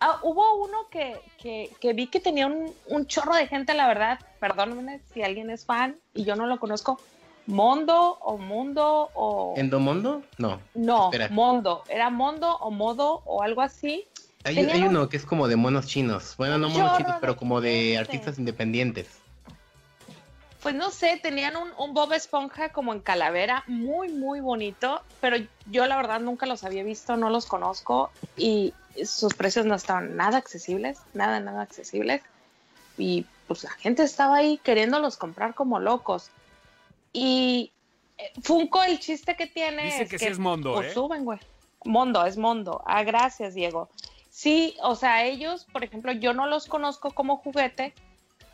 Ah, 0.00 0.18
hubo 0.22 0.54
uno 0.64 0.88
que, 0.90 1.20
que, 1.38 1.70
que 1.80 1.92
vi 1.92 2.06
que 2.06 2.20
tenía 2.20 2.46
un, 2.46 2.72
un 2.86 3.06
chorro 3.06 3.34
de 3.34 3.46
gente, 3.48 3.74
la 3.74 3.86
verdad. 3.88 4.18
Perdónenme 4.40 5.00
si 5.12 5.22
alguien 5.22 5.50
es 5.50 5.66
fan 5.66 5.96
y 6.14 6.24
yo 6.24 6.36
no 6.36 6.46
lo 6.46 6.58
conozco. 6.58 6.98
Mondo 7.46 8.18
o 8.20 8.38
Mundo 8.38 9.10
o... 9.14 9.54
¿Endomondo? 9.56 10.22
No. 10.38 10.60
No, 10.74 11.04
Espera. 11.06 11.28
Mondo. 11.28 11.82
Era 11.88 12.08
Mondo 12.08 12.56
o 12.58 12.70
Modo 12.70 13.22
o 13.26 13.42
algo 13.42 13.60
así. 13.60 14.06
Hay, 14.44 14.82
uno 14.82 15.08
que 15.08 15.16
es 15.16 15.24
como 15.24 15.48
de 15.48 15.56
monos 15.56 15.86
chinos. 15.86 16.34
Bueno, 16.36 16.58
no 16.58 16.68
monos 16.68 16.98
chinos, 16.98 17.16
pero 17.20 17.36
como 17.36 17.60
de 17.60 17.98
artistas 17.98 18.38
independientes. 18.38 19.06
Pues 20.62 20.74
no 20.74 20.90
sé, 20.90 21.18
tenían 21.20 21.56
un, 21.56 21.70
un 21.76 21.92
Bob 21.92 22.12
Esponja 22.12 22.68
como 22.68 22.92
en 22.92 23.00
calavera, 23.00 23.64
muy, 23.66 24.08
muy 24.10 24.40
bonito, 24.40 25.02
pero 25.20 25.36
yo 25.66 25.86
la 25.86 25.96
verdad 25.96 26.20
nunca 26.20 26.46
los 26.46 26.62
había 26.62 26.84
visto, 26.84 27.16
no 27.16 27.30
los 27.30 27.46
conozco 27.46 28.12
y 28.36 28.72
sus 29.04 29.34
precios 29.34 29.66
no 29.66 29.74
estaban 29.74 30.16
nada 30.16 30.38
accesibles, 30.38 30.98
nada, 31.14 31.40
nada 31.40 31.62
accesibles. 31.62 32.22
Y 32.96 33.26
pues 33.46 33.64
la 33.64 33.70
gente 33.70 34.02
estaba 34.02 34.36
ahí 34.36 34.58
queriéndolos 34.62 35.16
comprar 35.16 35.54
como 35.54 35.80
locos. 35.80 36.30
Y 37.12 37.72
eh, 38.18 38.32
Funko, 38.42 38.82
el 38.82 38.98
chiste 38.98 39.36
que 39.36 39.46
tiene 39.46 39.84
Dice 39.84 40.04
es 40.04 40.10
que 40.10 40.18
sí 40.18 40.26
es 40.26 40.38
Mondo, 40.38 40.74
pues, 40.74 40.90
¿eh? 40.90 40.94
suben, 40.94 41.24
güey. 41.24 41.38
Mondo, 41.84 42.24
es 42.24 42.36
Mondo. 42.36 42.82
Ah, 42.86 43.02
gracias, 43.02 43.54
Diego. 43.54 43.88
Sí, 44.34 44.74
o 44.82 44.94
sea, 44.94 45.26
ellos, 45.26 45.66
por 45.70 45.84
ejemplo, 45.84 46.10
yo 46.12 46.32
no 46.32 46.46
los 46.46 46.66
conozco 46.66 47.10
como 47.10 47.36
juguete, 47.36 47.92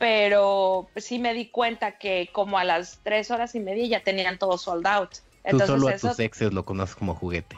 pero 0.00 0.88
sí 0.96 1.20
me 1.20 1.32
di 1.34 1.50
cuenta 1.50 1.98
que 1.98 2.30
como 2.32 2.58
a 2.58 2.64
las 2.64 2.98
tres 3.04 3.30
horas 3.30 3.54
y 3.54 3.60
media 3.60 3.86
ya 3.86 4.02
tenían 4.02 4.38
todo 4.40 4.58
sold 4.58 4.84
out. 4.88 5.10
Tú 5.48 5.60
solo 5.60 5.86
a 5.86 5.92
eso, 5.92 6.08
tus 6.10 6.18
exes 6.18 6.52
lo 6.52 6.64
conoces 6.64 6.96
como 6.96 7.14
juguete. 7.14 7.56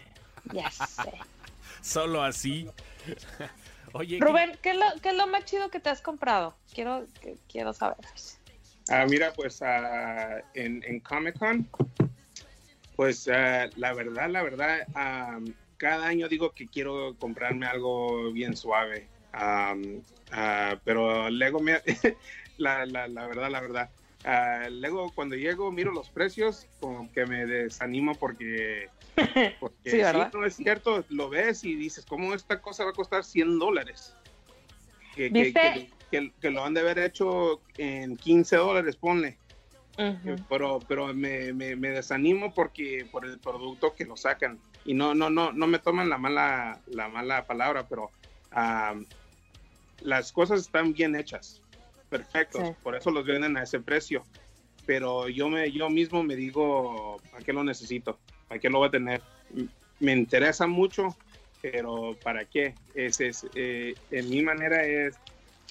ya 0.53 0.71
sé. 0.71 1.11
Solo 1.81 2.23
así. 2.23 2.69
Oye, 3.95 4.19
Rubén, 4.21 4.59
¿qué 4.63 4.73
es, 4.73 4.77
lo, 4.77 4.85
qué 5.01 5.09
es 5.09 5.17
lo 5.17 5.27
más 5.27 5.47
chido 5.47 5.71
que 5.71 5.81
te 5.81 5.89
has 5.89 6.03
comprado? 6.03 6.55
Quiero, 6.75 7.07
que- 7.23 7.39
quiero 7.49 7.73
saber. 7.73 7.97
Ah, 8.91 9.07
mira, 9.09 9.33
pues 9.33 9.63
ah, 9.63 10.43
en, 10.53 10.85
en 10.85 11.01
Comic 11.01 11.39
Con, 11.39 11.67
pues 12.97 13.27
ah, 13.29 13.71
la 13.77 13.95
verdad, 13.95 14.29
la 14.29 14.43
verdad, 14.43 14.87
am, 14.95 15.55
cada 15.81 16.07
año 16.09 16.29
digo 16.29 16.53
que 16.53 16.67
quiero 16.69 17.17
comprarme 17.19 17.65
algo 17.65 18.31
bien 18.33 18.55
suave. 18.55 19.09
Am, 19.33 20.03
ah, 20.31 20.79
pero 20.85 21.31
Lego, 21.31 21.59
me, 21.61 21.81
la, 22.59 22.85
la, 22.85 23.09
la 23.09 23.27
verdad, 23.27 23.51
la 23.51 23.61
verdad, 23.63 23.91
ah, 24.25 24.69
Lego 24.71 25.11
cuando 25.15 25.37
llego 25.37 25.73
miro 25.73 25.91
los 25.91 26.11
precios, 26.11 26.67
como 26.81 27.11
que 27.11 27.25
me 27.27 27.47
desanimo 27.47 28.15
porque... 28.15 28.89
Porque 29.61 29.91
Sí, 29.91 30.01
no 30.33 30.45
es 30.47 30.57
cierto, 30.57 31.05
lo 31.11 31.29
ves 31.29 31.65
y 31.65 31.75
dices, 31.75 32.07
¿cómo 32.07 32.33
esta 32.35 32.61
cosa 32.63 32.85
va 32.85 32.91
a 32.91 32.95
costar 32.95 33.25
100 33.25 33.59
dólares? 33.59 34.15
Que, 35.15 35.31
que- 36.11 36.51
lo 36.51 36.65
han 36.65 36.73
de 36.75 36.81
haber 36.81 36.99
hecho 36.99 37.61
en 37.77 38.17
15 38.17 38.57
dólares, 38.57 38.97
ponle. 38.97 39.37
Pero, 40.49 40.79
pero 40.89 41.13
me, 41.13 41.53
me, 41.53 41.77
me 41.77 41.91
desanimo 41.91 42.55
porque 42.55 43.07
por 43.11 43.27
el 43.27 43.39
producto 43.39 43.95
que 43.95 44.05
lo 44.07 44.17
sacan. 44.17 44.59
Y 44.85 44.95
no, 44.95 45.15
no, 45.15 45.31
no, 45.31 45.53
no 45.53 45.67
me 45.67 45.79
toman 45.79 46.09
la 46.09 46.19
mala, 46.19 46.81
la 46.87 47.09
mala 47.09 47.47
palabra, 47.47 47.87
pero 47.89 48.11
las 50.01 50.33
cosas 50.33 50.61
están 50.61 50.93
bien 50.93 51.15
hechas, 51.15 51.61
perfectos. 52.09 52.67
Sí. 52.67 52.75
Por 52.83 52.97
eso 52.97 53.11
los 53.11 53.25
venden 53.25 53.57
a 53.57 53.63
ese 53.63 53.81
precio. 53.81 54.25
Pero 54.87 55.29
yo 55.29 55.49
me, 55.49 55.71
yo 55.71 55.91
mismo 55.91 56.23
me 56.23 56.35
digo, 56.35 57.19
¿para 57.31 57.45
qué 57.45 57.53
lo 57.53 57.63
necesito? 57.63 58.19
¿Para 58.49 58.61
qué 58.61 58.71
lo 58.71 58.79
voy 58.79 58.89
a 58.89 58.91
tener? 58.91 59.23
Me 60.01 60.13
interesa 60.13 60.67
mucho, 60.67 61.15
pero 61.61 62.17
¿para 62.23 62.45
qué? 62.45 62.75
Es, 62.95 63.21
es, 63.21 63.47
eh, 63.55 63.95
en 64.11 64.31
mi 64.31 64.43
manera 64.43 64.85
es, 64.85 65.17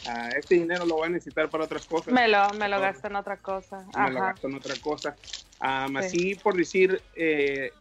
ah, 0.08 0.30
este 0.38 0.56
dinero 0.56 0.86
lo 0.86 0.96
voy 0.96 1.08
a 1.08 1.10
necesitar 1.10 1.50
para 1.50 1.66
otras 1.66 1.86
cosas 1.86 2.14
Me 2.14 2.28
lo, 2.28 2.50
me 2.52 2.70
lo 2.70 2.80
gasto 2.80 3.08
en 3.08 3.16
otra 3.16 3.38
cosa. 3.38 3.86
me 3.98 4.12
lo 4.12 4.22
gasto 4.22 4.48
en 4.48 4.56
otra 4.56 4.76
cosa. 4.82 5.16
Sí. 5.22 5.46
Así 5.60 6.36
por 6.36 6.56
decir, 6.56 7.02
eh, 7.16 7.72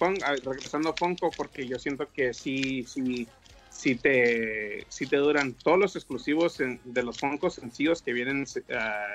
Fun- 0.00 0.18
ah, 0.24 0.34
regresando 0.42 0.88
a 0.90 0.94
Funko, 0.94 1.36
porque 1.36 1.68
yo 1.68 1.78
siento 1.78 2.10
que 2.10 2.32
sí, 2.32 2.84
sí, 2.86 3.28
sí 3.68 3.96
te, 3.96 4.86
sí 4.88 5.06
te 5.06 5.18
duran 5.18 5.54
todos 5.62 5.78
los 5.78 5.94
exclusivos 5.94 6.58
en- 6.60 6.80
de 6.82 7.02
los 7.02 7.20
Funko 7.20 7.50
sencillos 7.50 8.00
que 8.02 8.14
vienen 8.14 8.46
ah, 8.70 9.06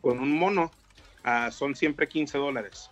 con 0.00 0.20
un 0.20 0.30
mono, 0.38 0.72
ah, 1.24 1.50
son 1.50 1.74
siempre 1.74 2.08
15 2.08 2.38
dólares. 2.38 2.88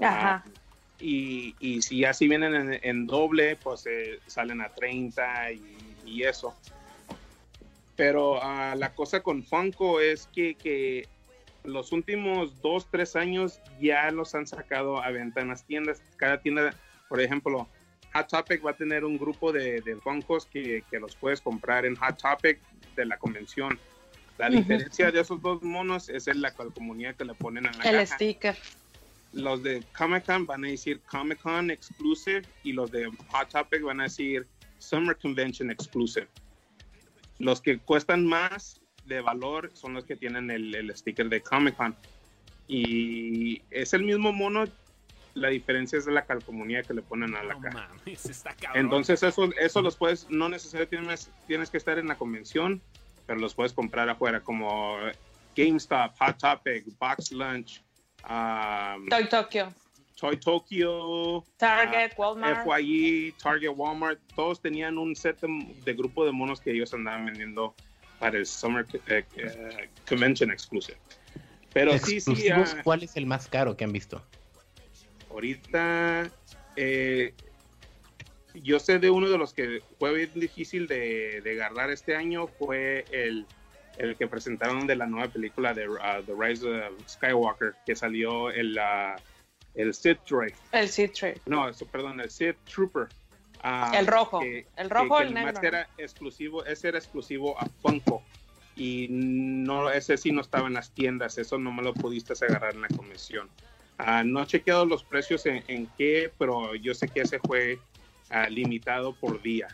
Ajá. 0.00 0.42
Ah, 0.44 0.50
y, 0.98 1.54
y 1.60 1.80
si 1.80 2.00
ya 2.00 2.12
si 2.12 2.26
vienen 2.26 2.54
en, 2.56 2.80
en 2.82 3.06
doble, 3.06 3.54
pues 3.54 3.86
eh, 3.86 4.18
salen 4.26 4.60
a 4.60 4.74
30 4.74 5.52
y, 5.52 5.96
y 6.04 6.24
eso. 6.24 6.56
Pero 7.94 8.42
ah, 8.42 8.74
la 8.76 8.92
cosa 8.96 9.22
con 9.22 9.44
Funko 9.44 10.00
es 10.00 10.26
que, 10.32 10.56
que 10.56 11.08
los 11.68 11.92
últimos 11.92 12.60
dos, 12.60 12.88
tres 12.90 13.14
años 13.16 13.60
ya 13.80 14.10
los 14.10 14.34
han 14.34 14.46
sacado 14.46 15.02
a 15.02 15.10
venta 15.10 15.40
en 15.40 15.48
las 15.48 15.64
tiendas. 15.64 16.02
Cada 16.16 16.40
tienda, 16.40 16.74
por 17.08 17.20
ejemplo, 17.20 17.68
Hot 18.14 18.28
Topic 18.28 18.64
va 18.64 18.70
a 18.72 18.76
tener 18.76 19.04
un 19.04 19.18
grupo 19.18 19.52
de, 19.52 19.80
de 19.82 19.96
Funkos 19.96 20.46
que, 20.46 20.82
que 20.90 20.98
los 20.98 21.14
puedes 21.14 21.40
comprar 21.40 21.84
en 21.84 21.94
Hot 21.96 22.20
Topic 22.20 22.58
de 22.96 23.04
la 23.06 23.18
convención. 23.18 23.78
La 24.38 24.48
diferencia 24.48 25.10
de 25.10 25.20
esos 25.20 25.42
dos 25.42 25.62
monos 25.62 26.08
es 26.08 26.28
en 26.28 26.40
la 26.40 26.52
comunidad 26.54 27.16
que 27.16 27.24
le 27.24 27.34
ponen 27.34 27.66
en 27.66 27.72
la 27.78 27.84
El 27.84 27.96
caja 27.98 28.06
sticker. 28.14 28.56
los 29.32 29.62
de 29.64 29.82
Comic 29.96 30.24
Con 30.26 30.46
van 30.46 30.64
a 30.64 30.68
decir 30.68 31.00
Comic 31.10 31.40
Con 31.40 31.70
Exclusive 31.72 32.42
y 32.62 32.72
los 32.72 32.90
de 32.92 33.06
Hot 33.06 33.48
Topic 33.50 33.82
van 33.82 34.00
a 34.00 34.04
decir 34.04 34.46
Summer 34.78 35.16
Convention 35.16 35.70
Exclusive. 35.72 36.28
Los 37.38 37.60
que 37.60 37.78
cuestan 37.78 38.26
más 38.26 38.80
de 39.08 39.20
valor 39.20 39.70
son 39.74 39.94
los 39.94 40.04
que 40.04 40.16
tienen 40.16 40.50
el, 40.50 40.74
el 40.74 40.94
sticker 40.96 41.28
de 41.28 41.40
Comic 41.40 41.76
Con. 41.76 41.96
Y 42.68 43.62
es 43.70 43.94
el 43.94 44.04
mismo 44.04 44.32
mono, 44.32 44.66
la 45.34 45.48
diferencia 45.48 45.98
es 45.98 46.04
de 46.04 46.12
la 46.12 46.26
calcomunía 46.26 46.82
que 46.82 46.92
le 46.92 47.02
ponen 47.02 47.34
a 47.34 47.42
la 47.42 47.56
mames, 47.56 48.26
está 48.26 48.54
cabrón. 48.54 48.84
Entonces 48.84 49.22
eso, 49.22 49.50
eso 49.58 49.82
los 49.82 49.96
puedes, 49.96 50.28
no 50.28 50.48
necesariamente 50.48 50.98
tienes, 50.98 51.30
tienes 51.46 51.70
que 51.70 51.78
estar 51.78 51.98
en 51.98 52.08
la 52.08 52.16
convención, 52.16 52.82
pero 53.26 53.40
los 53.40 53.54
puedes 53.54 53.72
comprar 53.72 54.08
afuera 54.08 54.40
como 54.40 54.98
GameStop, 55.56 56.14
Hot 56.18 56.38
Topic, 56.38 56.84
Box 56.98 57.32
Lunch, 57.32 57.82
um, 58.28 59.08
Toy 59.08 59.28
Tokyo. 59.28 59.72
Toy 60.20 60.36
Tokyo, 60.36 61.44
Target, 61.56 62.12
Walmart. 62.18 62.66
FYE, 62.66 63.32
Target, 63.40 63.70
Walmart, 63.74 64.18
todos 64.34 64.60
tenían 64.60 64.98
un 64.98 65.14
set 65.14 65.40
de, 65.40 65.74
de 65.84 65.94
grupo 65.94 66.26
de 66.26 66.32
monos 66.32 66.60
que 66.60 66.72
ellos 66.72 66.92
andaban 66.92 67.26
vendiendo 67.26 67.74
para 68.18 68.38
el 68.38 68.46
Summer 68.46 68.86
eh, 69.06 69.24
eh, 69.36 69.88
Convention 70.08 70.50
Exclusive. 70.50 70.98
Pero 71.72 71.98
sí, 71.98 72.20
sí, 72.20 72.48
ah, 72.50 72.64
¿cuál 72.82 73.02
es 73.02 73.16
el 73.16 73.26
más 73.26 73.46
caro 73.48 73.76
que 73.76 73.84
han 73.84 73.92
visto? 73.92 74.22
ahorita 75.30 76.30
eh, 76.76 77.32
yo 78.54 78.80
sé 78.80 78.98
de 78.98 79.10
uno 79.10 79.28
de 79.28 79.38
los 79.38 79.52
que 79.52 79.82
fue 79.98 80.12
bien 80.14 80.30
difícil 80.34 80.86
de, 80.86 81.40
de 81.42 81.52
agarrar 81.52 81.90
este 81.90 82.16
año, 82.16 82.48
fue 82.48 83.04
el, 83.12 83.46
el 83.98 84.16
que 84.16 84.26
presentaron 84.26 84.86
de 84.86 84.96
la 84.96 85.06
nueva 85.06 85.28
película 85.28 85.74
de 85.74 85.88
uh, 85.88 85.96
The 86.26 86.32
Rise 86.36 86.66
of 86.66 87.08
Skywalker, 87.08 87.74
que 87.86 87.94
salió 87.94 88.50
el, 88.50 88.76
uh, 88.76 89.20
el 89.74 89.94
Sith 89.94 90.18
Droid. 90.28 90.54
El 90.72 90.88
Citre. 90.88 91.40
No, 91.46 91.68
eso, 91.68 91.86
perdón, 91.86 92.20
el 92.20 92.30
Sith 92.30 92.56
Trooper. 92.64 93.06
Ah, 93.62 93.92
El 93.96 94.06
rojo. 94.06 94.40
que- 94.40 94.66
El 94.76 94.88
rojo 94.90 95.14
o 95.14 95.18
que 95.18 95.24
el 95.24 95.34
negro. 95.34 95.60
Era 95.62 95.88
exclusivo, 95.98 96.64
ese 96.64 96.88
era 96.88 96.98
exclusivo 96.98 97.58
a 97.60 97.66
Funko. 97.82 98.22
Y 98.76 99.08
no, 99.10 99.90
ese 99.90 100.16
sí 100.16 100.30
no 100.30 100.40
estaba 100.40 100.68
en 100.68 100.74
las 100.74 100.90
tiendas, 100.92 101.36
eso 101.38 101.58
no 101.58 101.72
me 101.72 101.82
lo 101.82 101.92
pudiste 101.94 102.32
agarrar 102.44 102.74
en 102.74 102.82
la 102.82 102.88
convención. 102.88 103.48
Ah, 103.98 104.22
no 104.22 104.40
he 104.40 104.46
chequeado 104.46 104.86
los 104.86 105.02
precios 105.02 105.44
en, 105.46 105.64
en 105.66 105.88
qué, 105.98 106.32
pero 106.38 106.76
yo 106.76 106.94
sé 106.94 107.08
que 107.08 107.22
ese 107.22 107.40
fue 107.40 107.80
ah, 108.30 108.48
limitado 108.48 109.12
por 109.14 109.42
día. 109.42 109.66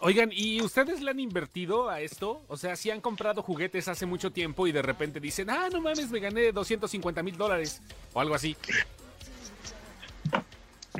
Oigan, 0.00 0.30
¿y 0.32 0.60
ustedes 0.62 1.00
le 1.00 1.10
han 1.10 1.20
invertido 1.20 1.88
a 1.88 2.00
esto? 2.00 2.42
O 2.48 2.56
sea, 2.56 2.76
si 2.76 2.90
han 2.90 3.00
comprado 3.00 3.42
juguetes 3.42 3.88
hace 3.88 4.04
mucho 4.06 4.30
tiempo 4.32 4.66
y 4.66 4.72
de 4.72 4.82
repente 4.82 5.20
dicen, 5.20 5.48
ah, 5.50 5.68
no 5.70 5.80
mames, 5.80 6.10
me 6.10 6.18
gané 6.20 6.50
250 6.52 7.22
mil 7.22 7.36
dólares 7.36 7.80
o 8.12 8.20
algo 8.20 8.34
así. 8.34 8.56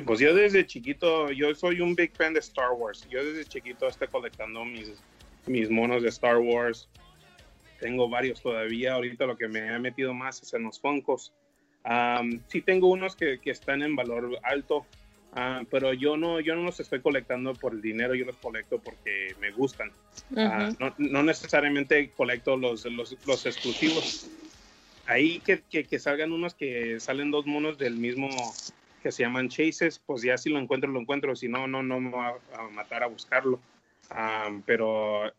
Pues 0.05 0.19
yo 0.19 0.33
desde 0.33 0.65
chiquito, 0.65 1.31
yo 1.31 1.53
soy 1.55 1.81
un 1.81 1.95
big 1.95 2.15
fan 2.15 2.33
de 2.33 2.39
Star 2.39 2.71
Wars. 2.71 3.07
Yo 3.09 3.23
desde 3.23 3.45
chiquito 3.45 3.87
estoy 3.87 4.07
colectando 4.07 4.65
mis, 4.65 4.91
mis 5.45 5.69
monos 5.69 6.03
de 6.03 6.09
Star 6.09 6.37
Wars. 6.37 6.89
Tengo 7.79 8.09
varios 8.09 8.41
todavía. 8.41 8.93
Ahorita 8.93 9.25
lo 9.25 9.37
que 9.37 9.47
me 9.47 9.69
ha 9.69 9.79
metido 9.79 10.13
más 10.13 10.41
es 10.41 10.53
en 10.53 10.63
los 10.63 10.79
Funkos. 10.79 11.33
Am, 11.83 12.41
sí 12.47 12.61
tengo 12.61 12.87
unos 12.87 13.15
que, 13.15 13.39
que 13.39 13.51
están 13.51 13.81
en 13.81 13.95
valor 13.95 14.39
alto, 14.43 14.85
ah, 15.33 15.63
pero 15.69 15.93
yo 15.93 16.15
no, 16.15 16.39
yo 16.39 16.55
no 16.55 16.63
los 16.63 16.79
estoy 16.79 17.01
colectando 17.01 17.53
por 17.53 17.73
el 17.73 17.81
dinero, 17.81 18.15
yo 18.15 18.25
los 18.25 18.37
colecto 18.37 18.79
porque 18.79 19.35
me 19.41 19.51
gustan. 19.51 19.91
Ah, 20.37 20.69
Ujú. 20.69 20.77
no, 20.79 20.95
no 20.97 21.23
necesariamente 21.23 22.11
colecto 22.11 22.55
los, 22.55 22.85
los, 22.85 23.17
los 23.25 23.45
exclusivos. 23.45 24.29
Ahí 25.05 25.39
que, 25.41 25.61
que, 25.69 25.83
que 25.83 25.99
salgan 25.99 26.31
unos 26.31 26.53
que 26.53 27.01
salen 27.01 27.31
dos 27.31 27.45
monos 27.45 27.77
del 27.77 27.97
mismo 27.97 28.29
que 29.03 29.11
se 29.11 29.21
llaman 29.23 29.49
chases, 29.49 29.99
pues 29.99 30.23
ya 30.23 30.37
si 30.37 30.49
lo 30.49 30.57
encuentro, 30.57 30.89
lo 30.89 30.99
encuentro, 30.99 31.35
si 31.35 31.47
no, 31.47 31.67
no, 31.67 31.83
no 31.83 31.99
me 31.99 32.09
va 32.09 32.29
a 32.57 32.63
matar 32.69 33.03
a 33.03 33.07
buscarlo. 33.07 33.59
Ah, 34.09 34.49
pero 34.65 35.31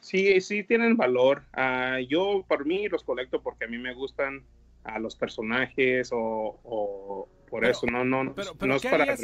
sí, 0.00 0.40
sí 0.40 0.64
tienen 0.64 0.96
valor. 0.96 1.44
Ah, 1.54 1.98
yo 2.06 2.44
por 2.46 2.66
mí 2.66 2.88
los 2.88 3.04
colecto 3.04 3.40
porque 3.40 3.64
a 3.64 3.68
mí 3.68 3.78
me 3.78 3.94
gustan 3.94 4.44
a 4.84 4.98
los 4.98 5.16
personajes 5.16 6.10
o, 6.12 6.60
o 6.62 7.28
por 7.50 7.60
Pero- 7.60 7.72
eso, 7.72 7.86
no, 7.86 8.04
no, 8.04 8.32
pero- 8.34 8.54
pero 8.56 8.68
no 8.70 8.76
es 8.76 8.82
¿qué 8.82 8.88
para 8.90 9.16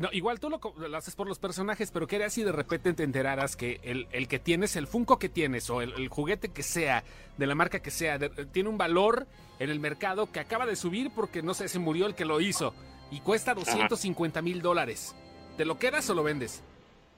no, 0.00 0.08
igual 0.12 0.38
tú 0.40 0.48
lo, 0.50 0.58
lo 0.88 0.96
haces 0.96 1.14
por 1.16 1.26
los 1.28 1.38
personajes, 1.38 1.90
pero 1.90 2.06
¿qué 2.06 2.16
harías 2.16 2.32
si 2.34 2.42
de 2.42 2.52
repente 2.52 2.92
te 2.94 3.02
enteraras 3.02 3.56
que 3.56 3.78
el, 3.82 4.06
el 4.12 4.26
que 4.28 4.38
tienes, 4.38 4.74
el 4.76 4.86
Funko 4.86 5.18
que 5.18 5.28
tienes 5.28 5.68
o 5.70 5.80
el, 5.82 5.92
el 5.94 6.08
juguete 6.08 6.48
que 6.48 6.62
sea, 6.62 7.04
de 7.38 7.46
la 7.46 7.54
marca 7.54 7.80
que 7.80 7.90
sea, 7.90 8.18
de- 8.18 8.30
tiene 8.46 8.68
un 8.70 8.78
valor 8.78 9.26
en 9.58 9.70
el 9.70 9.80
mercado 9.80 10.30
que 10.32 10.40
acaba 10.40 10.66
de 10.66 10.76
subir 10.76 11.10
porque 11.14 11.42
no 11.42 11.54
sé, 11.54 11.68
se 11.68 11.78
murió 11.78 12.06
el 12.06 12.14
que 12.14 12.24
lo 12.24 12.40
hizo 12.40 12.74
y 13.12 13.20
cuesta 13.20 13.54
250 13.54 14.42
mil 14.42 14.60
dólares? 14.62 15.14
¿Te 15.56 15.64
lo 15.64 15.78
quedas 15.78 16.08
o 16.10 16.14
lo 16.14 16.22
vendes? 16.24 16.64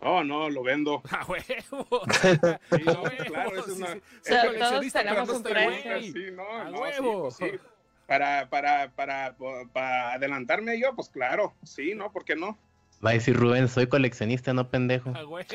Oh, 0.00 0.22
no, 0.22 0.50
lo 0.50 0.62
vendo. 0.62 1.02
¡A 1.10 1.24
huevo! 1.28 2.02
Sí, 2.10 2.82
¡A 2.86 2.92
no, 2.92 3.02
huevo! 3.02 3.24
claro, 3.26 3.58
es 3.58 3.64
Sí, 3.64 3.70
una- 3.72 3.92
sí. 3.94 3.98
O 3.98 4.02
sea, 4.24 4.40
Soy 4.42 4.48
coleccionista, 4.54 5.02
pero 5.02 5.24
no 5.26 5.32
estoy 5.32 5.52
güey. 5.64 6.12
Sí, 6.12 6.24
no, 6.32 6.50
¡A 6.50 6.64
no, 6.64 6.78
huevo! 6.80 7.30
sí, 7.30 7.44
sí. 7.50 7.58
Para, 8.06 8.50
para, 8.50 8.90
para, 8.90 9.34
para 9.72 10.12
adelantarme 10.12 10.78
yo, 10.78 10.94
pues 10.94 11.08
claro, 11.08 11.54
sí, 11.62 11.94
¿no? 11.94 12.12
¿Por 12.12 12.24
qué 12.26 12.36
no? 12.36 12.58
Va 13.04 13.10
a 13.10 13.12
decir 13.14 13.36
Rubén, 13.36 13.68
soy 13.68 13.86
coleccionista, 13.86 14.54
no 14.54 14.68
pendejo. 14.70 15.10
¡A 15.14 15.26
huevo! 15.26 15.46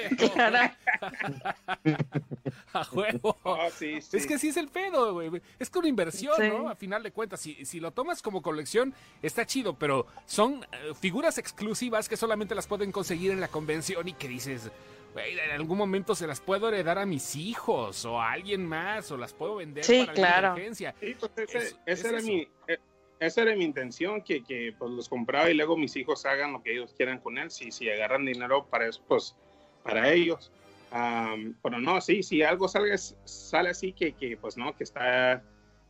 ¡A 2.73 2.87
huevo! 2.91 3.37
Oh, 3.43 3.57
sí, 3.75 4.01
sí. 4.01 4.17
Es 4.17 4.27
que 4.27 4.37
sí 4.37 4.49
es 4.49 4.57
el 4.57 4.67
pedo, 4.67 5.13
güey. 5.13 5.41
Es 5.57 5.69
que 5.69 5.79
una 5.79 5.87
inversión, 5.87 6.35
Sí. 6.37 6.47
¿no? 6.49 6.69
A 6.69 6.75
final 6.75 7.01
de 7.03 7.11
cuentas, 7.11 7.39
si, 7.39 7.65
si 7.65 7.79
lo 7.79 7.91
tomas 7.91 8.21
como 8.21 8.41
colección, 8.41 8.93
está 9.21 9.45
chido, 9.45 9.73
pero 9.77 10.05
son 10.25 10.63
eh, 10.71 10.93
figuras 10.99 11.37
exclusivas 11.37 12.07
que 12.07 12.17
solamente 12.17 12.55
las 12.55 12.67
pueden 12.67 12.91
conseguir 12.91 13.31
en 13.31 13.39
la 13.41 13.47
convención 13.47 14.07
y 14.07 14.13
que 14.13 14.27
dices, 14.27 14.71
güey, 15.13 15.39
en 15.39 15.51
algún 15.51 15.77
momento 15.77 16.15
se 16.15 16.27
las 16.27 16.39
puedo 16.41 16.67
heredar 16.67 16.99
a 16.99 17.05
mis 17.05 17.35
hijos 17.35 18.05
o 18.05 18.21
a 18.21 18.31
alguien 18.31 18.65
más 18.65 19.11
o 19.11 19.17
las 19.17 19.33
puedo 19.33 19.55
vender 19.55 19.83
Sí, 19.83 20.01
para 20.01 20.13
claro. 20.13 20.47
emergencia. 20.49 20.93
Sí, 20.99 21.15
pues 21.19 21.31
ese- 21.37 21.57
Es- 21.57 21.63
esa 21.65 21.79
es 21.85 22.05
era 22.05 22.17
eso. 22.19 22.27
mi... 22.27 22.47
eh, 22.67 22.77
Esa 23.20 23.41
era 23.41 23.55
mi 23.55 23.65
intención, 23.65 24.22
que, 24.22 24.43
que 24.43 24.74
pues 24.78 24.91
los 24.91 25.09
compraba 25.09 25.49
y 25.49 25.53
luego 25.53 25.76
mis 25.76 25.95
hijos 25.97 26.26
hagan 26.26 26.53
lo 26.53 26.63
que 26.63 26.72
ellos 26.72 26.93
quieran 26.95 27.20
con 27.20 27.38
él. 27.38 27.51
Si, 27.51 27.72
si 27.72 27.89
agarran 27.89 28.26
dinero 28.26 28.65
para 28.65 28.88
eso, 28.88 29.03
pues 29.07 29.36
para 29.84 30.11
ellos. 30.11 30.51
Am, 30.91 31.55
pero 31.61 31.80
no, 31.80 31.99
sí, 32.01 32.24
si 32.24 32.41
algo 32.41 32.67
sale, 32.67 32.97
sale 32.97 33.70
así 33.70 33.91
que, 33.91 34.13
que, 34.13 34.38
pues 34.38 34.57
no, 34.57 34.76
que 34.76 34.84
está, 34.84 35.43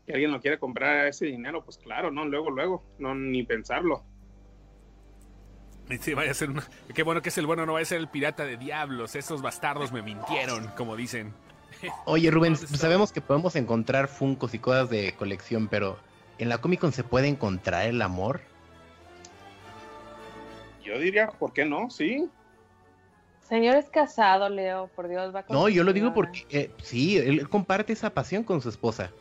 que 0.05 0.13
alguien 0.13 0.31
lo 0.31 0.41
quiere 0.41 0.57
comprar 0.57 1.07
ese 1.07 1.27
dinero, 1.27 1.63
pues 1.63 1.77
claro, 1.77 2.11
no, 2.11 2.25
luego, 2.25 2.49
luego, 2.49 2.83
no, 2.97 3.13
ni 3.13 3.43
pensarlo. 3.43 4.03
Sí, 6.01 6.13
vaya 6.13 6.31
a 6.31 6.35
ser 6.35 6.49
una... 6.49 6.63
Qué 6.93 7.03
bueno 7.03 7.21
que 7.21 7.29
es 7.29 7.37
el 7.37 7.45
bueno, 7.45 7.65
no 7.65 7.73
va 7.73 7.79
a 7.79 7.85
ser 7.85 7.99
el 7.99 8.09
pirata 8.09 8.45
de 8.45 8.57
diablos. 8.57 9.15
Esos 9.15 9.41
bastardos 9.41 9.91
me 9.91 10.03
mintieron, 10.03 10.67
como 10.77 10.95
dicen. 10.95 11.33
Oye 12.05 12.29
Rubén, 12.29 12.55
sabemos 12.55 13.11
que 13.11 13.21
podemos 13.21 13.55
encontrar 13.55 14.07
funcos 14.07 14.53
y 14.53 14.59
cosas 14.59 14.89
de 14.89 15.13
colección, 15.13 15.67
pero 15.67 15.97
¿en 16.39 16.49
la 16.49 16.57
Comic 16.59 16.79
Con 16.79 16.91
se 16.91 17.03
puede 17.03 17.27
encontrar 17.27 17.85
el 17.85 18.01
amor? 18.01 18.41
Yo 20.83 20.97
diría, 20.99 21.27
¿por 21.27 21.53
qué 21.53 21.65
no? 21.65 21.89
Sí. 21.89 22.27
Señor 23.47 23.75
es 23.75 23.89
casado, 23.89 24.49
Leo, 24.49 24.87
por 24.95 25.07
Dios, 25.07 25.33
va 25.33 25.43
con 25.43 25.55
No, 25.55 25.69
yo 25.69 25.83
lo 25.83 25.91
digo 25.93 26.13
porque 26.13 26.45
eh, 26.49 26.71
sí, 26.81 27.17
él 27.17 27.47
comparte 27.49 27.93
esa 27.93 28.09
pasión 28.11 28.43
con 28.43 28.61
su 28.61 28.69
esposa. 28.69 29.11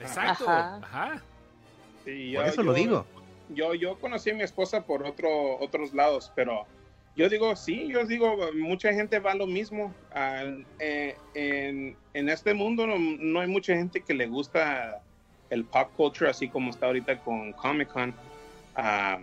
Exacto. 0.00 0.48
Ajá. 0.48 0.76
Ajá. 0.82 1.22
sí 2.04 2.32
Por 2.34 2.44
yo- 2.44 2.50
eso 2.50 2.62
lo 2.62 2.72
digo. 2.74 3.06
yo, 3.48 3.74
yo 3.74 3.98
conocí 3.98 4.30
a 4.30 4.34
mi 4.34 4.42
esposa 4.42 4.84
por 4.84 5.04
otro, 5.04 5.58
otros 5.58 5.92
lados, 5.94 6.30
pero 6.34 6.66
yo 7.16 7.28
digo, 7.28 7.56
sí, 7.56 7.88
yo 7.88 8.04
digo, 8.04 8.36
mucha 8.54 8.92
gente 8.92 9.18
va 9.18 9.32
a 9.32 9.36
lo 9.36 9.46
mismo. 9.46 9.92
Ah, 10.12 10.44
eh, 10.78 11.16
en, 11.34 11.96
en 12.14 12.28
este 12.28 12.54
mundo 12.54 12.86
no, 12.86 12.96
no 12.98 13.40
hay 13.40 13.48
mucha 13.48 13.74
gente 13.74 14.02
que 14.02 14.14
le 14.14 14.26
gusta 14.26 15.02
el 15.50 15.66
pop 15.66 15.92
culture 15.94 16.30
así 16.30 16.48
como 16.48 16.70
está 16.70 16.86
ahorita 16.86 17.20
con 17.20 17.52
Comic 17.54 17.88
Con. 17.88 18.16
Ah, 18.74 19.18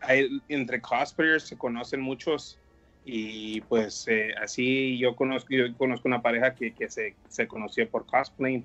hay- 0.00 0.28
entre 0.48 0.80
cosplayers 0.80 1.46
se 1.48 1.56
conocen 1.58 2.00
muchos 2.00 2.58
y 3.04 3.60
pues 3.62 4.06
eh, 4.08 4.32
así 4.40 4.98
yo 4.98 5.16
conozco, 5.16 5.48
yo 5.50 5.74
conozco 5.76 6.08
una 6.08 6.22
pareja 6.22 6.54
que, 6.54 6.74
que 6.74 6.88
se, 6.90 7.16
se 7.28 7.48
conoció 7.48 7.88
por 7.90 8.06
cosplay. 8.06 8.64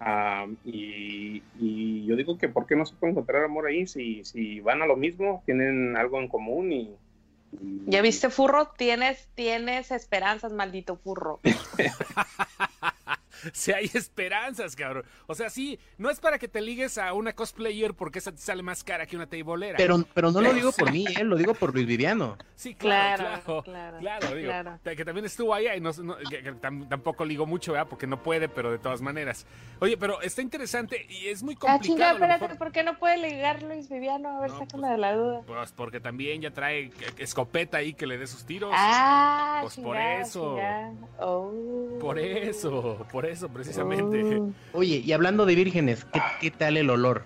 Ah, 0.00 0.46
y, 0.64 1.44
y 1.54 2.04
yo 2.04 2.16
digo 2.16 2.36
que 2.36 2.48
¿por 2.48 2.66
qué 2.66 2.74
no 2.76 2.84
se 2.84 2.96
puede 2.96 3.12
encontrar 3.12 3.44
amor 3.44 3.66
ahí? 3.66 3.86
Si, 3.86 4.24
si 4.24 4.60
van 4.60 4.82
a 4.82 4.86
lo 4.86 4.96
mismo, 4.96 5.42
tienen 5.46 5.96
algo 5.96 6.20
en 6.20 6.28
común 6.28 6.72
y... 6.72 6.98
y- 7.52 7.84
¿Ya 7.86 8.02
viste, 8.02 8.30
furro? 8.30 8.72
Tienes, 8.76 9.28
tienes 9.34 9.90
esperanzas, 9.92 10.52
maldito 10.52 10.96
furro. 10.96 11.40
Si 13.52 13.72
hay 13.72 13.90
esperanzas, 13.94 14.74
cabrón. 14.76 15.04
O 15.26 15.34
sea, 15.34 15.50
sí, 15.50 15.78
no 15.98 16.10
es 16.10 16.20
para 16.20 16.38
que 16.38 16.48
te 16.48 16.60
ligues 16.60 16.98
a 16.98 17.12
una 17.12 17.32
cosplayer 17.34 17.94
porque 17.94 18.18
esa 18.18 18.32
te 18.32 18.38
sale 18.38 18.62
más 18.62 18.82
cara 18.84 19.06
que 19.06 19.16
una 19.16 19.26
tableera. 19.26 19.76
Pero, 19.76 20.04
pero 20.14 20.30
no 20.30 20.40
lo 20.40 20.52
digo 20.52 20.72
por 20.72 20.90
mí, 20.92 21.04
eh, 21.18 21.24
lo 21.24 21.36
digo 21.36 21.54
por 21.54 21.72
Luis 21.74 21.86
Viviano. 21.86 22.36
sí, 22.56 22.74
claro, 22.74 23.24
Claro, 23.24 23.62
claro. 23.62 23.98
claro, 23.98 23.98
Claro, 24.20 24.36
digo, 24.36 24.48
claro. 24.48 24.78
que 24.84 25.04
también 25.04 25.26
estuvo 25.26 25.54
ahí 25.54 25.66
y 25.76 25.80
no, 25.80 25.90
no- 26.02 26.16
que- 26.16 26.42
que 26.42 26.52
tam- 26.54 26.88
tampoco 26.88 27.24
ligo 27.24 27.46
mucho, 27.46 27.72
¿verdad? 27.72 27.88
Porque 27.88 28.06
no 28.06 28.22
puede, 28.22 28.48
pero 28.48 28.70
de 28.70 28.78
todas 28.78 29.00
maneras. 29.00 29.46
Oye, 29.80 29.96
pero 29.96 30.20
está 30.22 30.40
interesante 30.42 31.06
y 31.08 31.28
es 31.28 31.42
muy 31.42 31.54
Ah, 31.56 31.58
complicado. 31.60 31.82
chinga, 31.82 32.10
a 32.10 32.12
lo 32.12 32.24
espérate. 32.34 32.54
¿por 32.56 32.72
qué 32.72 32.82
no 32.82 32.98
puede 32.98 33.18
ligar 33.18 33.62
Luis 33.62 33.88
Viviano? 33.88 34.38
A 34.38 34.40
ver, 34.40 34.50
No, 34.50 34.58
sácame 34.58 34.80
pues- 34.82 34.90
de 34.92 34.98
la 34.98 35.14
duda. 35.14 35.40
Pues 35.46 35.72
porque 35.72 36.00
también 36.00 36.40
ya 36.40 36.50
trae 36.52 36.84
eh, 36.86 36.92
escopeta 37.18 37.78
ahí 37.78 37.94
que 37.94 38.06
le 38.06 38.18
dé 38.18 38.26
sus 38.26 38.44
tiros. 38.44 38.70
Ah, 38.74 39.58
Pues 39.62 39.74
por 39.76 39.84
chinga, 39.96 40.20
eso. 40.20 40.54
chinga. 40.54 40.92
Oh. 41.18 41.98
Por 42.00 42.18
eso, 42.18 43.06
por 43.10 43.26
eso 43.26 43.33
precisamente. 43.52 44.36
Oh. 44.38 44.52
Oye, 44.72 44.96
y 45.04 45.12
hablando 45.12 45.46
de 45.46 45.54
vírgenes, 45.54 46.04
¿qué, 46.12 46.20
qué 46.40 46.50
tal 46.50 46.76
el 46.76 46.90
olor? 46.90 47.24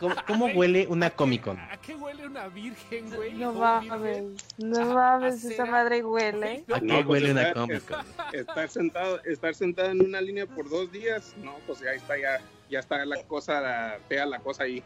¿Cómo, 0.00 0.14
cómo 0.26 0.46
huele 0.46 0.86
una 0.88 1.10
Comic 1.10 1.42
Con? 1.44 1.58
¿A 1.60 1.76
qué 1.76 1.94
huele 1.94 2.26
una 2.26 2.48
virgen, 2.48 3.08
güey? 3.14 3.34
No 3.34 3.52
mames, 3.52 4.24
no 4.58 4.80
¿A- 4.80 4.94
mames, 4.94 5.44
esa 5.44 5.64
madre 5.64 6.02
huele. 6.04 6.64
No, 6.68 6.74
¿A 6.74 6.80
qué 6.80 6.86
pues 7.04 7.06
huele 7.06 7.30
una 7.32 7.42
estar- 7.42 7.54
Comic 7.54 7.84
Con? 7.86 8.06
Estar 8.32 8.68
sentado, 8.68 9.22
estar 9.24 9.54
sentado 9.54 9.90
en 9.90 10.04
una 10.04 10.20
línea 10.20 10.46
por 10.46 10.68
dos 10.68 10.90
días, 10.90 11.34
no, 11.36 11.54
pues 11.66 11.80
ya 11.80 11.92
está, 11.92 12.18
ya, 12.18 12.40
ya 12.68 12.80
está 12.80 13.04
la 13.04 13.22
cosa, 13.24 13.60
la- 13.60 13.98
fea 14.08 14.26
la 14.26 14.40
cosa 14.40 14.64
ahí. 14.64 14.82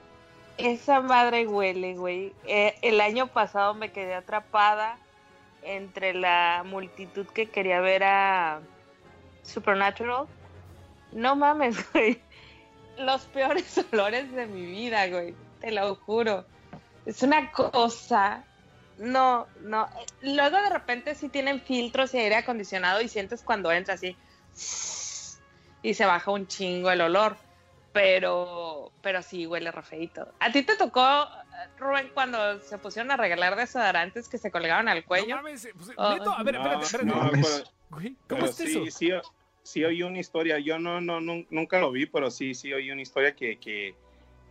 Esa 0.58 1.00
madre 1.00 1.46
huele, 1.46 1.94
güey. 1.96 2.32
Eh, 2.46 2.74
el 2.82 3.00
año 3.00 3.26
pasado 3.28 3.72
me 3.74 3.92
quedé 3.92 4.14
atrapada 4.14 4.98
entre 5.66 6.14
la 6.14 6.62
multitud 6.64 7.26
que 7.26 7.50
quería 7.50 7.80
ver 7.80 8.04
a 8.04 8.60
Supernatural. 9.42 10.26
No 11.12 11.36
mames, 11.36 11.76
güey. 11.92 12.20
Los 12.98 13.22
peores 13.26 13.84
olores 13.92 14.32
de 14.32 14.46
mi 14.46 14.64
vida, 14.66 15.06
güey. 15.08 15.34
Te 15.60 15.70
lo 15.72 15.94
juro. 15.96 16.44
Es 17.04 17.22
una 17.22 17.50
cosa. 17.52 18.44
No, 18.98 19.46
no. 19.60 19.88
Luego 20.22 20.56
de 20.56 20.70
repente 20.70 21.14
sí 21.14 21.28
tienen 21.28 21.60
filtros 21.60 22.14
y 22.14 22.18
aire 22.18 22.36
acondicionado 22.36 23.00
y 23.00 23.08
sientes 23.08 23.42
cuando 23.42 23.70
entra 23.70 23.94
así 23.94 24.16
y 25.82 25.94
se 25.94 26.06
baja 26.06 26.30
un 26.30 26.46
chingo 26.46 26.90
el 26.90 27.00
olor. 27.00 27.36
Pero, 27.96 28.92
pero 29.02 29.22
sí 29.22 29.46
huele 29.46 29.70
re 29.72 29.82
feíto. 29.82 30.28
¿A 30.40 30.52
ti 30.52 30.62
te 30.62 30.76
tocó, 30.76 31.26
Rubén, 31.78 32.10
cuando 32.14 32.60
se 32.60 32.76
pusieron 32.78 33.10
a 33.10 33.16
regalar 33.16 33.56
desodorantes 33.56 34.28
que 34.28 34.38
se 34.38 34.50
colgaban 34.50 34.88
al 34.88 35.04
cuello? 35.04 35.36
No 35.36 35.42
mames, 35.42 35.68
pues, 35.76 35.90
Ah. 35.96 36.14
neto, 36.18 36.30
a 36.30 36.42
ver, 36.42 36.54
No, 36.54 36.60
espérate, 36.82 36.84
espérate. 36.84 37.06
no, 37.06 37.30
pero- 37.30 38.16
¿Cómo 38.28 38.44
es 38.46 38.54
sí, 38.56 38.64
eso? 38.86 38.90
sí, 38.90 39.10
sí 39.62 39.84
oí 39.84 40.02
una 40.02 40.18
historia. 40.18 40.58
Yo 40.58 40.78
no, 40.78 41.00
no, 41.00 41.20
nun- 41.20 41.46
nunca 41.50 41.78
lo 41.80 41.90
vi, 41.90 42.06
pero 42.06 42.30
sí, 42.30 42.54
sí 42.54 42.72
oí 42.72 42.90
una 42.90 43.00
historia 43.02 43.34
que, 43.34 43.58
que, 43.58 43.94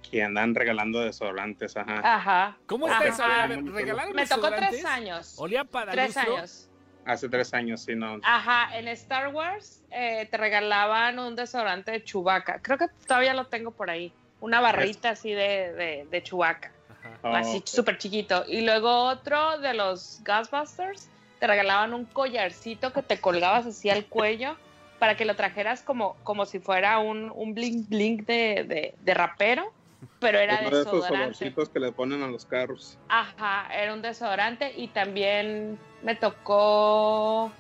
que 0.10 0.24
andan 0.24 0.56
regalando 0.56 1.00
desodorantes, 1.02 1.78
ajá. 1.78 2.02
Ajá. 2.16 2.58
¿Cómo 2.66 2.88
está 2.88 2.98
Ajá. 3.00 3.08
eso? 3.08 3.24
A 3.24 3.28
ver, 3.28 3.38
a 3.40 3.48
ver, 3.48 3.64
¿regalaron 3.74 4.14
Me 4.16 4.26
tocó 4.28 4.50
tres 4.52 4.84
años. 4.86 5.36
Olía 5.38 5.64
para 5.64 5.92
Tres 5.92 6.16
lustro? 6.16 6.36
años. 6.38 6.70
Hace 7.06 7.30
tres 7.30 7.54
años, 7.54 7.82
sí, 7.84 7.96
no. 7.96 8.20
Ajá, 8.24 8.78
en 8.78 8.88
Star 8.90 9.28
Wars 9.28 9.84
eh, 9.92 10.28
te 10.30 10.38
regalaban 10.38 11.20
un 11.20 11.36
desodorante 11.36 11.92
de 11.92 12.04
Chewbacca. 12.04 12.60
Creo 12.62 12.78
que 12.78 12.88
todavía 13.08 13.34
lo 13.34 13.46
tengo 13.46 13.72
por 13.72 13.90
ahí. 13.90 14.12
Una 14.42 14.60
barrita 14.60 15.12
así 15.12 15.32
de, 15.32 15.74
de, 15.74 16.08
de 16.10 16.24
Chewbacca. 16.24 16.72
Ajá. 16.90 17.20
Oh, 17.22 17.36
así 17.36 17.58
ok. 17.58 17.68
súper 17.68 17.98
chiquito. 18.00 18.44
Y 18.48 18.62
luego 18.62 19.04
otro 19.04 19.60
de 19.60 19.74
los 19.76 20.22
Ghostbusters, 20.26 21.10
te 21.40 21.48
regalaban 21.48 21.94
un 21.94 22.06
collarcito 22.06 22.92
que 22.92 23.04
te 23.04 23.20
colgabas 23.20 23.66
así 23.68 23.90
al 23.90 24.06
cuello 24.06 24.58
para 25.00 25.16
que 25.16 25.26
lo 25.26 25.36
trajeras 25.36 25.82
como, 25.82 26.16
como 26.24 26.46
si 26.46 26.60
fuera 26.60 27.00
un, 27.00 27.32
un 27.36 27.54
bling 27.54 27.88
bling 27.88 28.26
de, 28.26 28.66
de, 28.68 28.96
de 29.00 29.14
rapero, 29.14 29.72
pero 30.20 30.40
era 30.40 30.60
Uno 30.62 30.70
de 30.70 30.82
esos 30.82 30.94
desodorante. 30.94 31.54
que 31.74 31.80
le 31.80 31.92
ponen 31.92 32.24
a 32.24 32.28
los 32.28 32.46
carros. 32.46 32.98
Ajá, 33.10 33.68
era 33.74 33.94
un 33.94 34.02
desodorante 34.02 34.74
y 34.76 34.88
también 34.90 35.78
me 36.04 36.16
tocó... 36.16 37.52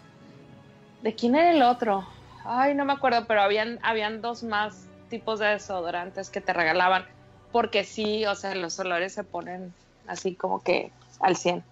¿De 1.02 1.14
quién 1.14 1.36
era 1.36 1.52
el 1.52 1.62
otro? 1.62 2.08
Ay, 2.46 2.74
no 2.76 2.86
me 2.86 2.94
acuerdo, 2.94 3.26
pero 3.28 3.42
habían, 3.42 3.80
habían 3.84 4.22
dos 4.22 4.44
más 4.44 4.88
tipos 5.10 5.40
de 5.40 5.48
desodorantes 5.48 6.30
que 6.30 6.42
te 6.42 6.54
regalaban, 6.54 7.06
porque 7.52 7.84
sí, 7.84 8.26
o 8.26 8.36
sea, 8.36 8.56
los 8.56 8.80
olores 8.80 9.14
se 9.14 9.24
ponen 9.24 9.74
así 10.08 10.36
como 10.36 10.64
que 10.64 10.92
al 11.20 11.36
100. 11.36 11.64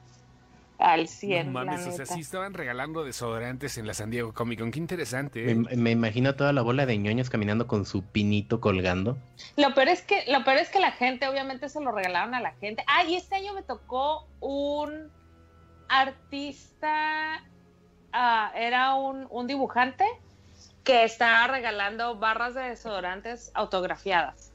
Al 0.84 1.08
100. 1.08 1.46
No 1.46 1.54
mames, 1.54 1.86
la 1.88 1.94
o 1.94 1.96
sea, 1.96 2.06
sí 2.06 2.20
estaban 2.20 2.54
regalando 2.54 3.06
desodorantes 3.06 3.78
en 3.78 3.88
la 3.88 3.94
San 3.94 4.10
Diego 4.10 4.34
Comic 4.34 4.60
Con. 4.60 4.70
Qué 4.72 4.80
interesante. 4.80 5.50
¿eh? 5.50 5.56
Me, 5.56 5.78
me 5.78 5.92
imagino 5.92 6.36
toda 6.36 6.52
la 6.52 6.62
bola 6.62 6.86
de 6.86 6.98
ñoños 6.98 7.30
caminando 7.30 7.68
con 7.68 7.86
su 7.86 8.04
pinito 8.04 8.60
colgando. 8.60 9.18
Lo 9.56 9.74
peor 9.74 9.88
es 9.88 10.02
que, 10.02 10.26
lo 10.30 10.44
peor 10.44 10.58
es 10.58 10.68
que 10.68 10.82
la 10.82 10.92
gente, 10.92 11.26
obviamente, 11.30 11.70
se 11.70 11.80
lo 11.80 11.94
regalaron 11.94 12.36
a 12.36 12.42
la 12.42 12.52
gente. 12.56 12.84
Ah, 12.88 13.06
y 13.06 13.16
este 13.16 13.36
año 13.36 13.54
me 13.54 13.64
tocó 13.64 14.28
un 14.42 15.10
artista, 15.88 17.42
ah, 18.12 18.52
era 18.54 18.96
un, 18.96 19.26
un 19.30 19.48
dibujante 19.48 20.04
que 20.84 21.06
estaba 21.06 21.48
regalando 21.48 22.18
barras 22.18 22.56
de 22.56 22.62
desodorantes 22.62 23.52
autografiadas. 23.54 24.52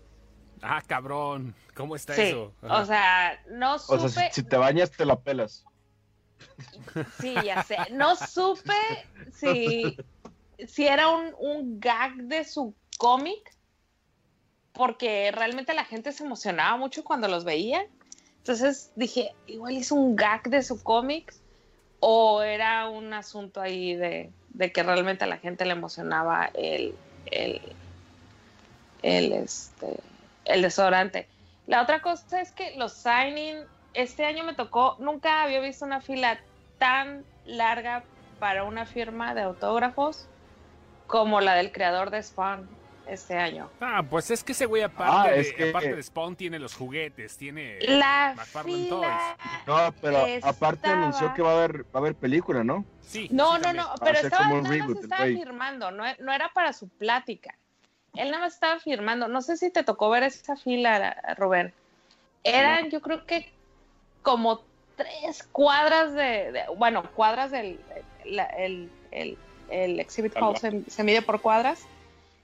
Ah, 0.60 0.82
cabrón. 0.86 1.54
¿Cómo 1.74 1.96
está 1.96 2.14
Sí, 2.14 2.22
eso? 2.22 2.52
Ajá. 2.60 2.82
o 2.82 2.84
sea, 2.84 3.42
no 3.50 3.76
O 3.76 3.78
supe, 3.78 4.08
sea, 4.10 4.30
si, 4.30 4.42
si 4.42 4.46
te 4.46 4.56
bañas, 4.56 4.90
te 4.90 5.06
la 5.06 5.16
pelas. 5.16 5.64
Sí, 7.20 7.34
ya 7.44 7.62
sé, 7.62 7.76
no 7.92 8.16
supe 8.16 8.72
si, 9.32 9.96
si 10.66 10.86
era 10.86 11.08
un, 11.08 11.34
un 11.38 11.80
gag 11.80 12.14
de 12.16 12.44
su 12.44 12.74
cómic, 12.98 13.54
porque 14.72 15.30
realmente 15.32 15.74
la 15.74 15.84
gente 15.84 16.12
se 16.12 16.24
emocionaba 16.24 16.76
mucho 16.76 17.04
cuando 17.04 17.28
los 17.28 17.44
veía. 17.44 17.86
Entonces 18.38 18.92
dije, 18.96 19.34
igual 19.46 19.74
hizo 19.74 19.94
un 19.94 20.16
gag 20.16 20.44
de 20.48 20.62
su 20.62 20.82
cómic 20.82 21.34
o 22.00 22.42
era 22.42 22.88
un 22.88 23.12
asunto 23.12 23.60
ahí 23.60 23.94
de, 23.94 24.30
de 24.50 24.72
que 24.72 24.82
realmente 24.82 25.24
a 25.24 25.26
la 25.26 25.38
gente 25.38 25.64
le 25.64 25.72
emocionaba 25.72 26.50
el, 26.54 26.94
el, 27.26 27.60
el, 29.02 29.32
este, 29.32 30.00
el 30.44 30.62
desodorante. 30.62 31.28
La 31.66 31.82
otra 31.82 32.00
cosa 32.00 32.40
es 32.40 32.52
que 32.52 32.76
los 32.76 32.92
signing, 32.92 33.58
este 33.94 34.24
año 34.24 34.44
me 34.44 34.54
tocó, 34.54 34.96
nunca 34.98 35.42
había 35.42 35.60
visto 35.60 35.84
una 35.84 36.00
fila 36.00 36.38
tan 36.78 37.24
larga 37.44 38.04
para 38.38 38.64
una 38.64 38.86
firma 38.86 39.34
de 39.34 39.42
autógrafos 39.42 40.28
como 41.06 41.40
la 41.40 41.54
del 41.54 41.72
creador 41.72 42.10
de 42.10 42.22
Spawn 42.22 42.68
este 43.06 43.36
año. 43.38 43.70
Ah, 43.80 44.02
pues 44.08 44.30
es 44.30 44.44
que 44.44 44.52
ese 44.52 44.66
güey, 44.66 44.82
aparte, 44.82 45.16
Ah, 45.16 45.30
de, 45.32 45.40
es 45.40 45.52
que- 45.54 45.70
aparte 45.70 45.96
de 45.96 46.02
Spawn, 46.02 46.36
tiene 46.36 46.58
los 46.58 46.74
juguetes, 46.74 47.36
tiene. 47.38 47.78
La 47.80 48.34
fila... 48.62 49.36
No, 49.66 49.92
pero 50.00 50.26
aparte 50.42 50.88
anunció 50.88 51.32
que 51.34 51.40
va 51.42 51.52
a 51.52 51.56
haber, 51.56 51.84
va 51.84 51.90
a 51.94 51.98
haber 51.98 52.14
película, 52.14 52.62
¿no? 52.62 52.84
Sí. 53.00 53.28
No, 53.32 53.56
sí, 53.56 53.62
no, 53.62 53.72
no, 53.72 53.94
pero 54.00 54.10
hacer 54.12 54.24
estaba, 54.26 54.48
nada 54.48 54.60
más 54.60 54.70
reboot, 54.70 55.02
estaba 55.04 55.24
firmando, 55.24 55.90
no, 55.90 56.04
no 56.20 56.32
era 56.32 56.50
para 56.52 56.74
su 56.74 56.88
plática. 56.88 57.54
Él 58.14 58.30
nada 58.30 58.44
más 58.44 58.54
estaba 58.54 58.78
firmando. 58.80 59.26
No 59.28 59.40
sé 59.40 59.56
si 59.56 59.70
te 59.70 59.82
tocó 59.84 60.10
ver 60.10 60.24
esa 60.24 60.56
fila, 60.56 61.16
Rubén. 61.38 61.72
Eran, 62.44 62.90
yo 62.90 63.00
creo 63.00 63.24
que 63.26 63.50
como 64.22 64.62
tres 64.96 65.42
cuadras 65.52 66.12
de, 66.12 66.52
de- 66.52 66.64
bueno, 66.76 67.02
cuadras 67.14 67.50
del, 67.50 67.78
el, 68.24 68.90
el, 69.10 69.38
el 69.70 70.00
exhibit 70.00 70.34
hall 70.36 70.56
se, 70.56 70.82
se 70.90 71.04
mide 71.04 71.22
por 71.22 71.40
cuadras. 71.40 71.82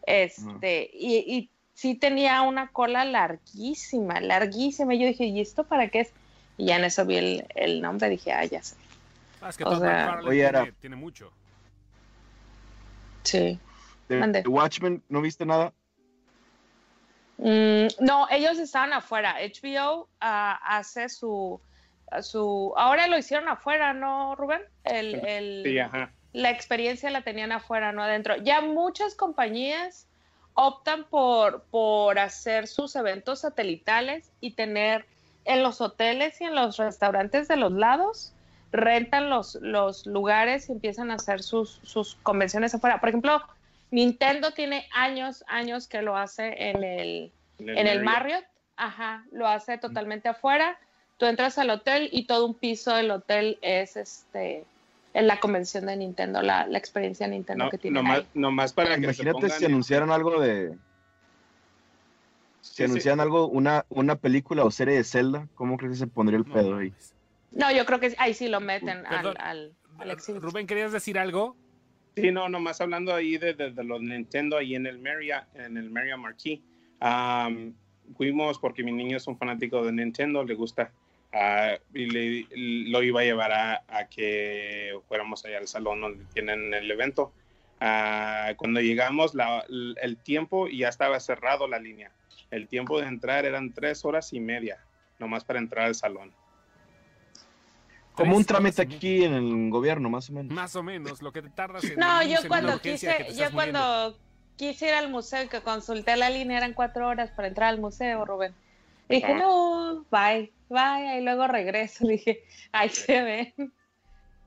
Este, 0.07 0.91
y, 0.93 1.17
y 1.27 1.51
sí 1.73 1.95
tenía 1.95 2.43
una 2.43 2.69
cola 2.71 3.05
larguísima, 3.05 4.21
larguísima. 4.21 4.95
Y 4.95 5.01
yo 5.01 5.07
dije, 5.07 5.25
¿y 5.25 5.41
esto 5.41 5.65
para 5.65 5.89
qué 5.89 6.01
es? 6.01 6.13
Y 6.57 6.67
ya 6.67 6.77
en 6.77 6.85
eso 6.85 7.05
vi 7.05 7.17
el, 7.17 7.47
el 7.55 7.81
nombre, 7.81 8.09
dije, 8.11 8.33
ah, 8.33 8.45
ya 8.45 8.63
sé. 8.63 8.77
Ah, 9.41 9.49
es 9.49 9.57
que 9.57 9.65
o 9.65 9.79
sea- 9.81 10.19
Oye, 10.21 10.29
tiene, 10.31 10.45
era- 10.49 10.73
tiene 10.81 10.97
mucho. 10.97 11.33
Sí. 13.25 13.59
De 14.09 14.43
Watchmen, 14.47 15.03
¿no 15.09 15.21
viste 15.23 15.47
nada? 15.47 15.73
Mm, 17.39 17.87
no, 18.01 18.27
ellos 18.31 18.59
estaban 18.59 18.93
afuera. 18.93 19.37
HBO 19.41 20.09
ah, 20.21 20.59
hace 20.65 21.09
su, 21.09 21.61
su. 22.23 22.73
Ahora 22.77 23.07
lo 23.09 23.19
hicieron 23.19 23.49
afuera, 23.49 23.93
¿no, 23.93 24.35
Rubén? 24.37 24.63
El, 24.85 25.15
el- 25.27 25.63
Sí, 25.65 25.79
ajá. 25.79 26.13
la 26.33 26.51
experiencia 26.51 27.11
la 27.11 27.23
tenían 27.23 27.53
afuera, 27.53 27.93
no 27.93 28.03
adentro. 28.03 28.37
Ya 28.37 28.61
muchas 28.61 29.15
compañías 29.15 30.07
optan 30.55 31.05
por, 31.05 31.65
por 31.65 32.19
hacer 32.19 32.69
sus 32.69 32.95
eventos 32.95 33.41
satelitales 33.41 34.31
y 34.41 34.53
tener 34.53 35.05
en 35.45 35.63
los 35.63 35.81
hoteles 35.81 36.41
y 36.41 36.45
en 36.45 36.55
los 36.55 36.77
restaurantes 36.77 37.49
de 37.49 37.57
los 37.57 37.73
lados, 37.73 38.33
rentan 38.73 39.29
los, 39.29 39.57
los 39.57 40.07
lugares 40.07 40.69
y 40.69 40.73
empiezan 40.73 41.11
a 41.11 41.15
hacer 41.15 41.43
sus, 41.43 41.81
sus 41.83 42.15
convenciones 42.23 42.75
afuera. 42.75 42.99
Por 43.01 43.09
ejemplo, 43.11 43.43
Nintendo 43.95 44.51
tiene 44.51 44.89
años, 44.93 45.45
años 45.47 45.87
que 45.87 46.03
lo 46.03 46.17
hace 46.17 46.71
en 46.71 46.83
el, 46.83 47.33
en 47.61 47.87
el 47.87 48.03
Marriott, 48.03 48.45
ajá, 48.77 49.25
lo 49.31 49.47
hace 49.47 49.79
totalmente 49.79 50.29
afuera. 50.29 50.77
Tú 51.17 51.27
entras 51.27 51.59
al 51.59 51.71
hotel 51.71 52.09
y 52.11 52.27
todo 52.27 52.45
un 52.45 52.55
piso 52.55 52.93
del 52.93 53.13
hotel 53.13 53.57
es 53.63 53.97
este 53.97 54.65
en 55.13 55.29
la 55.29 55.39
convención 55.39 55.87
de 55.87 55.95
Nintendo, 55.97 56.43
la, 56.43 56.67
la 56.67 56.77
experiencia 56.77 57.29
Nintendo 57.29 57.67
No, 57.67 57.71
que 57.71 57.79
tienen 57.79 58.03
nomás, 58.03 58.19
ahí. 58.19 58.27
nomás 58.35 58.73
para 58.73 58.97
que 58.97 59.15
se 59.15 59.23
Imagínate 59.23 59.49
si 59.51 59.65
anunciaran 59.65 60.11
algo 60.11 60.41
de... 60.41 60.77
Si 62.63 62.75
Sí, 62.75 62.83
anunciaran 62.83 63.21
algo, 63.21 63.47
una, 63.47 63.87
una 63.91 64.17
película 64.17 64.65
o 64.65 64.73
serie 64.73 64.97
de 64.97 65.05
Zelda, 65.05 65.47
¿cómo 65.55 65.77
crees 65.77 65.93
que 65.93 65.99
se 65.99 66.07
pondría 66.09 66.39
el 66.39 66.49
No 66.49 66.53
pedo 66.53 66.79
ahí? 66.79 66.93
No, 67.53 67.71
yo 67.71 67.87
creo 67.87 68.01
que 68.01 68.13
ahí 68.19 68.35
sí 68.35 68.49
lo 68.49 68.59
meten 68.59 69.07
al, 69.07 69.09
Perdón. 69.09 69.37
al, 69.39 69.73
al. 70.01 70.41
Rubén, 70.41 70.67
¿querías 70.67 70.91
decir 70.91 71.17
algo? 71.17 71.57
Sí, 72.17 72.31
no, 72.31 72.49
nomás 72.49 72.81
hablando 72.81 73.13
ahí 73.15 73.39
de, 73.39 73.55
los 73.83 74.01
Nintendo 74.03 74.57
ahí 74.57 74.75
en 74.77 74.87
el 74.87 74.99
Marriott, 74.99 75.45
en 75.55 75.77
el 75.77 75.91
Marriott 75.91 76.19
Marquis. 76.19 76.61
Am, 77.01 77.75
fuimos 78.17 78.59
porque 78.59 78.85
mi 78.85 78.93
niño 78.93 79.17
es 79.17 79.27
un 79.27 79.37
fanático 79.37 79.85
de 79.85 79.93
Nintendo, 79.93 80.45
le 80.45 80.55
gusta. 80.55 80.93
ah, 81.37 81.77
y 81.93 82.07
le- 82.07 82.47
lo 82.91 83.03
iba 83.03 83.21
a 83.21 83.25
llevar 83.25 83.51
a, 83.51 83.83
a 83.89 84.09
que 84.09 84.97
fuéramos 85.09 85.45
allá 85.45 85.59
al 85.59 85.67
salón 85.67 86.01
donde 86.01 86.25
tienen 86.33 86.73
el 86.73 86.89
evento. 86.89 87.33
Ah, 87.81 88.53
cuando 88.57 88.81
llegamos, 88.81 89.35
la- 89.35 89.65
el 90.01 90.17
tiempo 90.19 90.69
ya 90.69 90.89
estaba 90.89 91.19
cerrado 91.19 91.67
la 91.67 91.81
línea. 91.81 92.13
El 92.53 92.69
tiempo 92.69 93.01
de 93.01 93.09
entrar 93.09 93.45
eran 93.47 93.73
tres 93.73 94.05
horas 94.05 94.33
y 94.33 94.39
media, 94.39 94.79
nomás 95.19 95.45
para 95.45 95.59
entrar 95.59 95.87
al 95.87 95.97
salón. 95.97 96.33
Como 98.15 98.37
un 98.37 98.45
trámite 98.45 98.83
aquí 98.83 99.25
en 99.25 99.35
el 99.35 99.71
gobierno, 99.71 100.09
más 100.09 100.31
o 100.31 100.33
menos. 100.33 100.53
Más 100.53 100.77
o 100.77 100.83
menos, 100.83 101.21
lo 101.23 101.33
que 101.33 101.43
te 101.43 101.51
tardas 101.51 101.85
en 101.85 101.99
No, 101.99 102.21
el 102.21 102.29
yo 102.29 102.37
cuando 102.49 102.81
quise, 102.81 103.07
yo 103.07 103.25
estás 103.27 103.53
muriendo. 103.53 103.79
cuando 103.81 104.19
quise 104.57 104.89
ir 104.89 104.95
al 104.95 105.11
museo 105.11 105.43
y 105.45 105.49
que 105.49 105.61
consulté 105.63 106.17
la 106.17 106.31
línea 106.31 106.59
eran 106.59 106.75
cuatro 106.75 107.09
horas 107.09 107.31
para 107.31 107.49
entrar 107.49 107.69
al 107.71 107.81
museo, 107.81 108.25
Rubén. 108.25 108.55
Y 109.09 109.17
dije, 109.17 109.33
Ah. 109.33 109.39
no, 109.39 110.05
bye, 110.11 110.53
bye, 110.69 111.19
y 111.19 111.25
luego 111.25 111.47
regreso. 111.49 112.07
Dije, 112.09 112.45
ahí 112.73 112.89
se 112.89 113.23
ven. 113.23 113.73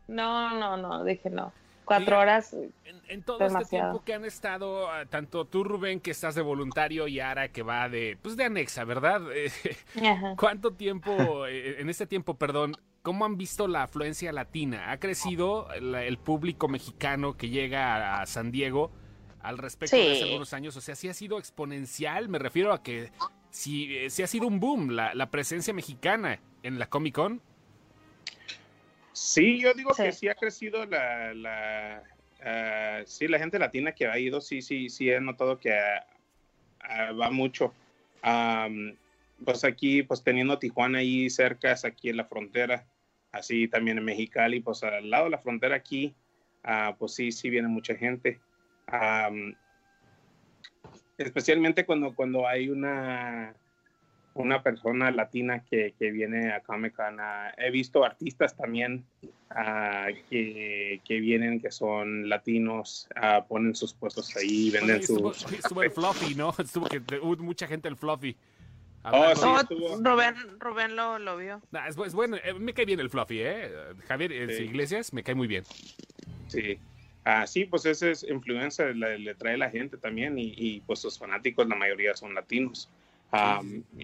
No, 0.07 0.57
no, 0.57 0.77
no, 0.77 1.03
dije 1.03 1.29
no. 1.29 1.51
cuatro 1.83 2.19
horas. 2.19 2.53
En, 2.53 2.71
en 3.09 3.21
todo 3.23 3.37
este 3.39 3.49
Demasiado. 3.49 3.91
tiempo 3.91 4.05
que 4.05 4.13
han 4.13 4.25
estado, 4.25 4.89
ah, 4.89 5.05
tanto 5.05 5.45
tú, 5.45 5.63
Rubén, 5.65 5.99
que 5.99 6.11
estás 6.11 6.35
de 6.35 6.41
voluntario, 6.41 7.07
y 7.07 7.19
Ara, 7.19 7.49
que 7.49 7.61
va 7.63 7.89
de, 7.89 8.17
pues 8.21 8.37
de 8.37 8.45
anexa, 8.45 8.83
¿verdad? 8.85 9.21
Ajá. 10.01 10.35
¿Cuánto 10.37 10.71
tiempo, 10.71 11.45
eh, 11.47 11.81
en 11.81 11.89
este 11.89 12.07
tiempo, 12.07 12.35
perdón, 12.35 12.75
cómo 13.07 13.23
han 13.23 13.37
visto 13.37 13.69
la 13.69 13.83
afluencia 13.83 14.33
latina? 14.33 14.91
¿Ha 14.91 14.99
crecido 14.99 15.69
el 15.71 16.17
público 16.17 16.67
mexicano 16.67 17.37
que 17.37 17.47
llega 17.47 17.95
a, 17.95 18.21
a 18.21 18.25
San 18.25 18.51
Diego 18.51 18.91
al 19.39 19.57
respecto 19.57 19.95
de 19.95 20.11
hace 20.11 20.23
algunos 20.23 20.51
años? 20.51 20.75
O 20.75 20.81
sea, 20.81 20.93
sí 20.93 21.07
ha 21.07 21.13
sido 21.13 21.39
exponencial, 21.39 22.27
me 22.27 22.37
refiero 22.37 22.73
a 22.73 22.83
que 22.83 23.09
sí, 23.49 23.95
eh, 23.95 24.09
sí 24.09 24.23
ha 24.23 24.27
sido 24.27 24.45
un 24.45 24.59
boom 24.59 24.89
la, 24.89 25.15
la 25.15 25.31
presencia 25.31 25.73
mexicana 25.73 26.41
en 26.63 26.79
la 26.79 26.89
Comic 26.89 27.15
Con. 27.15 27.41
Sí, 29.13 29.61
yo 29.61 29.73
digo 29.73 29.91
que 29.95 30.11
Sí. 30.11 30.27
ha 30.27 30.35
crecido 30.35 30.85
la, 30.85 31.33
la 31.33 32.03
ah, 32.43 33.03
sí, 33.05 33.29
la 33.29 33.39
gente 33.39 33.57
latina 33.57 33.93
que 33.93 34.07
ha 34.07 34.19
ido, 34.19 34.41
sí, 34.41 34.61
sí, 34.61 34.89
sí 34.89 35.09
he 35.09 35.21
notado 35.21 35.59
que 35.61 35.71
ah, 35.71 36.05
ah, 36.81 37.11
va 37.13 37.31
mucho. 37.31 37.73
Am, 38.21 38.97
pues 39.45 39.63
aquí, 39.63 40.03
pues 40.03 40.21
teniendo 40.23 40.59
Tijuana 40.59 40.97
ahí 40.99 41.29
cerca, 41.29 41.71
es 41.71 41.85
aquí 41.85 42.09
en 42.09 42.17
la 42.17 42.25
frontera, 42.25 42.85
así 43.37 43.67
también 43.67 43.97
en 43.97 44.05
Mexicali, 44.05 44.59
pues 44.59 44.83
al 44.83 45.09
lado 45.09 45.25
de 45.25 45.31
la 45.31 45.37
frontera 45.37 45.75
aquí, 45.75 46.15
ah, 46.63 46.95
pues 46.97 47.13
sí, 47.13 47.31
sí 47.31 47.49
viene 47.49 47.67
mucha 47.67 47.95
gente. 47.95 48.39
Am, 48.87 49.55
especialmente 51.17 51.85
cuando, 51.85 52.13
cuando 52.15 52.47
hay 52.47 52.69
una 52.69 53.55
una 54.37 54.61
persona 54.61 55.11
latina 55.11 55.63
que, 55.63 55.93
que 55.97 56.11
viene 56.11 56.51
a 56.53 56.61
Comic 56.61 56.95
Con. 56.95 57.19
ah, 57.19 57.51
he 57.57 57.71
visto 57.71 58.03
artistas 58.03 58.55
también 58.55 59.05
ah, 59.49 60.07
que, 60.29 61.01
que 61.03 61.19
vienen, 61.19 61.59
que 61.59 61.71
son 61.71 62.29
latinos, 62.29 63.07
ah, 63.15 63.45
ponen 63.47 63.75
sus 63.75 63.93
puestos 63.93 64.35
ahí, 64.37 64.69
venden 64.69 64.97
Estuvo, 64.97 65.33
sus... 65.33 65.51
estuvo 65.51 65.83
el 65.83 65.91
Fluffy, 65.97 66.35
¿no? 66.35 66.53
Estuvo 66.57 66.85
que 66.85 67.01
hubo 67.21 67.35
mucha 67.37 67.67
gente 67.67 67.87
el 67.87 67.95
Fluffy. 67.95 68.35
Oh, 69.13 69.35
sí, 69.35 69.75
No. 69.75 69.97
Rubén, 70.11 70.35
Rubén 70.59 70.95
lo, 70.95 71.19
lo 71.19 71.37
vio. 71.37 71.61
Nah, 71.71 71.87
es, 71.87 71.97
bu- 71.97 72.05
es 72.05 72.13
bueno, 72.13 72.37
eh, 72.43 72.53
me 72.53 72.73
cae 72.73 72.85
bien 72.85 72.99
el 72.99 73.09
Fluffy, 73.09 73.39
¿eh? 73.41 73.71
Javier 74.07 74.31
eh, 74.31 74.57
Sí. 74.57 74.63
Iglesias 74.63 75.13
me 75.13 75.23
cae 75.23 75.35
muy 75.35 75.47
bien. 75.47 75.63
Sí. 76.47 76.77
Ah, 77.23 77.45
sí, 77.45 77.65
pues 77.65 77.85
esa 77.85 78.09
es 78.09 78.23
influencia, 78.23 78.85
le, 78.85 79.19
le 79.19 79.35
trae 79.35 79.57
la 79.57 79.69
gente 79.69 79.97
también 79.97 80.39
y, 80.39 80.53
y, 80.55 80.79
pues 80.81 80.99
sus 80.99 81.19
fanáticos, 81.19 81.67
la 81.67 81.75
mayoría 81.75 82.15
son 82.15 82.33
latinos. 82.33 82.89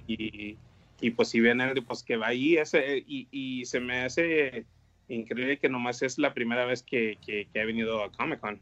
Y, 0.08 0.58
y 0.99 1.10
pues 1.12 1.30
si 1.30 1.39
vienen, 1.39 1.74
pues 1.88 2.04
que 2.04 2.18
va 2.18 2.28
ahí, 2.28 2.58
ese, 2.58 2.97
y, 3.08 3.28
y 3.32 3.66
se 3.66 3.80
me 3.80 4.01
hace 4.01 4.66
increíble 5.08 5.58
que 5.58 5.70
nomás 5.70 6.01
es 6.01 6.18
la 6.18 6.34
primera 6.34 6.66
vez 6.66 6.84
que, 6.84 7.18
que, 7.26 7.47
que 7.54 7.60
he 7.62 7.66
venido 7.66 8.04
a 8.04 8.12
Comic 8.12 8.39
Con. 8.39 8.60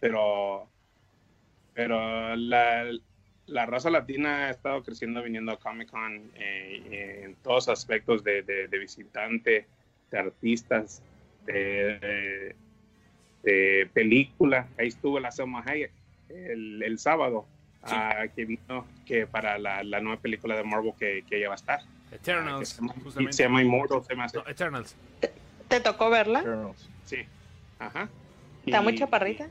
Pero 0.00 0.68
pero 1.74 2.34
la, 2.36 2.90
la 3.46 3.66
raza 3.66 3.90
latina 3.90 4.46
ha 4.46 4.50
estado 4.50 4.82
creciendo 4.82 5.22
viniendo 5.22 5.52
a 5.52 5.58
Comic 5.58 5.90
Con 5.90 6.30
eh, 6.34 7.22
en 7.24 7.34
todos 7.36 7.68
aspectos 7.68 8.24
de, 8.24 8.42
de, 8.42 8.68
de 8.68 8.78
visitante, 8.78 9.66
de 10.10 10.18
artistas, 10.18 11.02
de, 11.44 11.98
de, 12.00 12.56
de 13.42 13.88
película. 13.92 14.66
Ahí 14.78 14.88
estuvo 14.88 15.20
la 15.20 15.30
Selma 15.30 15.62
Hayek 15.66 15.92
el, 16.28 16.82
el 16.82 16.98
sábado, 16.98 17.46
Sí. 17.86 17.94
ah, 17.94 18.26
que 18.34 18.44
vino 18.46 18.84
que 19.04 19.28
para 19.28 19.58
la, 19.58 19.84
la 19.84 20.00
nueva 20.00 20.20
película 20.20 20.56
de 20.56 20.64
Marvel 20.64 20.92
que, 20.98 21.22
que 21.28 21.36
ella 21.38 21.46
va 21.48 21.54
a 21.54 21.56
estar. 21.56 21.80
Ah, 22.10 22.14
Eternals, 22.16 22.68
se, 22.70 22.80
llama, 22.80 22.94
justamente. 23.04 23.32
se 23.32 23.42
llama 23.44 23.62
Immortal, 23.62 24.02
se 24.02 24.14
me 24.16 24.24
hace. 24.24 24.38
No, 24.38 24.48
Eternals. 24.48 24.96
¿Te 25.68 25.78
tocó 25.80 26.10
verla? 26.10 26.40
Eternals. 26.40 26.88
Sí. 27.04 27.18
Ajá. 27.78 28.08
¿Está 28.64 28.82
muy 28.82 28.94
Y- 28.94 28.98
chaparrita? 28.98 29.46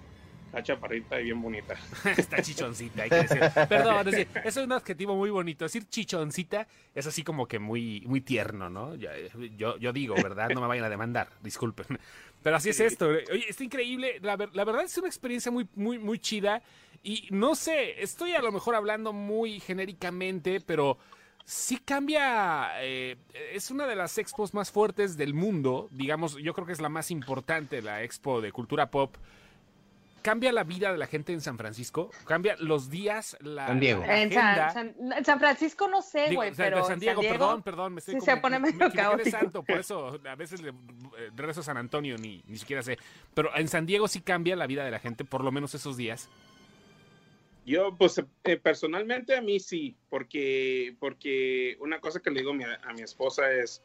Está 0.47 0.63
chaparrita 0.63 1.19
y 1.19 1.25
bien 1.25 1.41
bonita. 1.41 1.75
Está 2.17 2.41
chichoncita, 2.41 3.03
hay 3.03 3.09
que 3.09 3.15
decir. 3.23 3.41
Perdón, 3.67 3.99
es 3.99 4.05
decir, 4.05 4.27
eso 4.45 4.59
es 4.61 4.65
un 4.65 4.71
adjetivo 4.71 5.15
muy 5.15 5.29
bonito. 5.29 5.65
Decir 5.65 5.85
chichoncita 5.89 6.65
es 6.93 7.05
así 7.07 7.23
como 7.23 7.45
que 7.47 7.59
muy, 7.59 8.01
muy 8.05 8.21
tierno, 8.21 8.69
¿no? 8.69 8.95
Yo, 8.95 9.77
yo 9.77 9.91
digo, 9.91 10.15
¿verdad? 10.15 10.49
No 10.51 10.61
me 10.61 10.67
vayan 10.67 10.85
a 10.85 10.89
demandar, 10.89 11.27
disculpen. 11.41 11.99
Pero 12.41 12.55
así 12.55 12.69
es 12.69 12.79
esto. 12.79 13.07
Oye, 13.07 13.45
está 13.49 13.63
increíble. 13.65 14.19
La, 14.21 14.37
ver- 14.37 14.55
la 14.55 14.63
verdad 14.63 14.83
es 14.83 14.97
una 14.97 15.07
experiencia 15.07 15.51
muy, 15.51 15.67
muy, 15.75 15.99
muy 15.99 16.19
chida. 16.19 16.61
Y 17.03 17.27
no 17.31 17.55
sé, 17.55 18.01
estoy 18.01 18.31
a 18.33 18.41
lo 18.41 18.51
mejor 18.51 18.75
hablando 18.75 19.11
muy 19.13 19.59
genéricamente, 19.59 20.61
pero 20.61 20.97
sí 21.43 21.77
cambia. 21.83 22.81
eh, 22.81 23.17
es 23.51 23.71
una 23.71 23.87
de 23.87 23.95
las 23.95 24.17
expos 24.19 24.53
más 24.53 24.71
fuertes 24.71 25.17
del 25.17 25.33
mundo. 25.33 25.89
Digamos, 25.91 26.37
yo 26.37 26.53
creo 26.53 26.65
que 26.65 26.73
es 26.73 26.81
la 26.81 26.89
más 26.89 27.11
importante, 27.11 27.81
la 27.81 28.03
expo 28.03 28.39
de 28.41 28.51
cultura 28.53 28.89
pop 28.89 29.15
cambia 30.26 30.51
la 30.51 30.63
vida 30.63 30.91
de 30.91 30.97
la 30.97 31.05
gente 31.05 31.34
en 31.34 31.39
San 31.39 31.55
Francisco, 31.55 32.09
cambia 32.26 32.55
los 32.57 32.89
días, 32.89 33.38
la, 33.41 33.67
San 33.67 33.80
Diego. 33.80 34.01
la 34.03 34.21
En 34.23 34.32
San. 34.32 34.73
San- 34.73 35.23
San 35.23 35.39
Francisco 35.39 35.88
no 35.88 36.01
sé, 36.01 36.34
güey, 36.34 36.51
pero 36.57 36.84
San 36.84 36.93
en 36.93 36.99
Diego, 36.99 37.21
perdón, 37.21 37.61
perdón, 37.61 37.93
me 37.93 37.99
estoy 37.99 38.15
sí 38.15 38.19
como- 38.21 38.32
se 38.34 38.41
pone 38.41 38.57
me- 38.57 38.71
medio 38.71 38.89
me 38.89 38.95
caótico. 38.95 39.30
santo, 39.30 39.61
por 39.61 39.78
eso 39.78 40.19
a 40.28 40.36
veces 40.36 40.61
le, 40.63 40.69
eh, 40.69 41.30
rezo 41.36 41.59
a 41.59 41.63
San 41.63 41.78
Antonio, 41.78 42.17
ni, 42.17 42.41
ni 42.47 42.57
siquiera 42.57 42.82
sé. 42.82 42.97
Pero 43.36 43.55
en 43.55 43.67
San 43.67 43.86
Diego 43.86 44.07
sí 44.07 44.21
cambia 44.21 44.55
la 44.55 44.65
vida 44.65 44.84
de 44.84 44.89
la 44.89 44.97
gente, 44.99 45.26
por 45.26 45.43
lo 45.43 45.51
menos 45.51 45.76
esos 45.76 45.95
días. 45.95 46.28
Yo, 47.63 47.95
pues, 47.95 48.19
eh, 48.43 48.57
personalmente 48.57 49.36
a 49.36 49.41
mí 49.41 49.59
sí, 49.59 49.95
porque, 50.09 50.95
porque 50.99 51.78
una 51.82 51.99
cosa 51.99 52.19
que 52.19 52.32
le 52.32 52.39
digo 52.39 52.51
a 52.51 52.55
mi, 52.55 52.63
a 52.63 52.93
mi 52.93 53.01
esposa 53.01 53.51
es, 53.51 53.82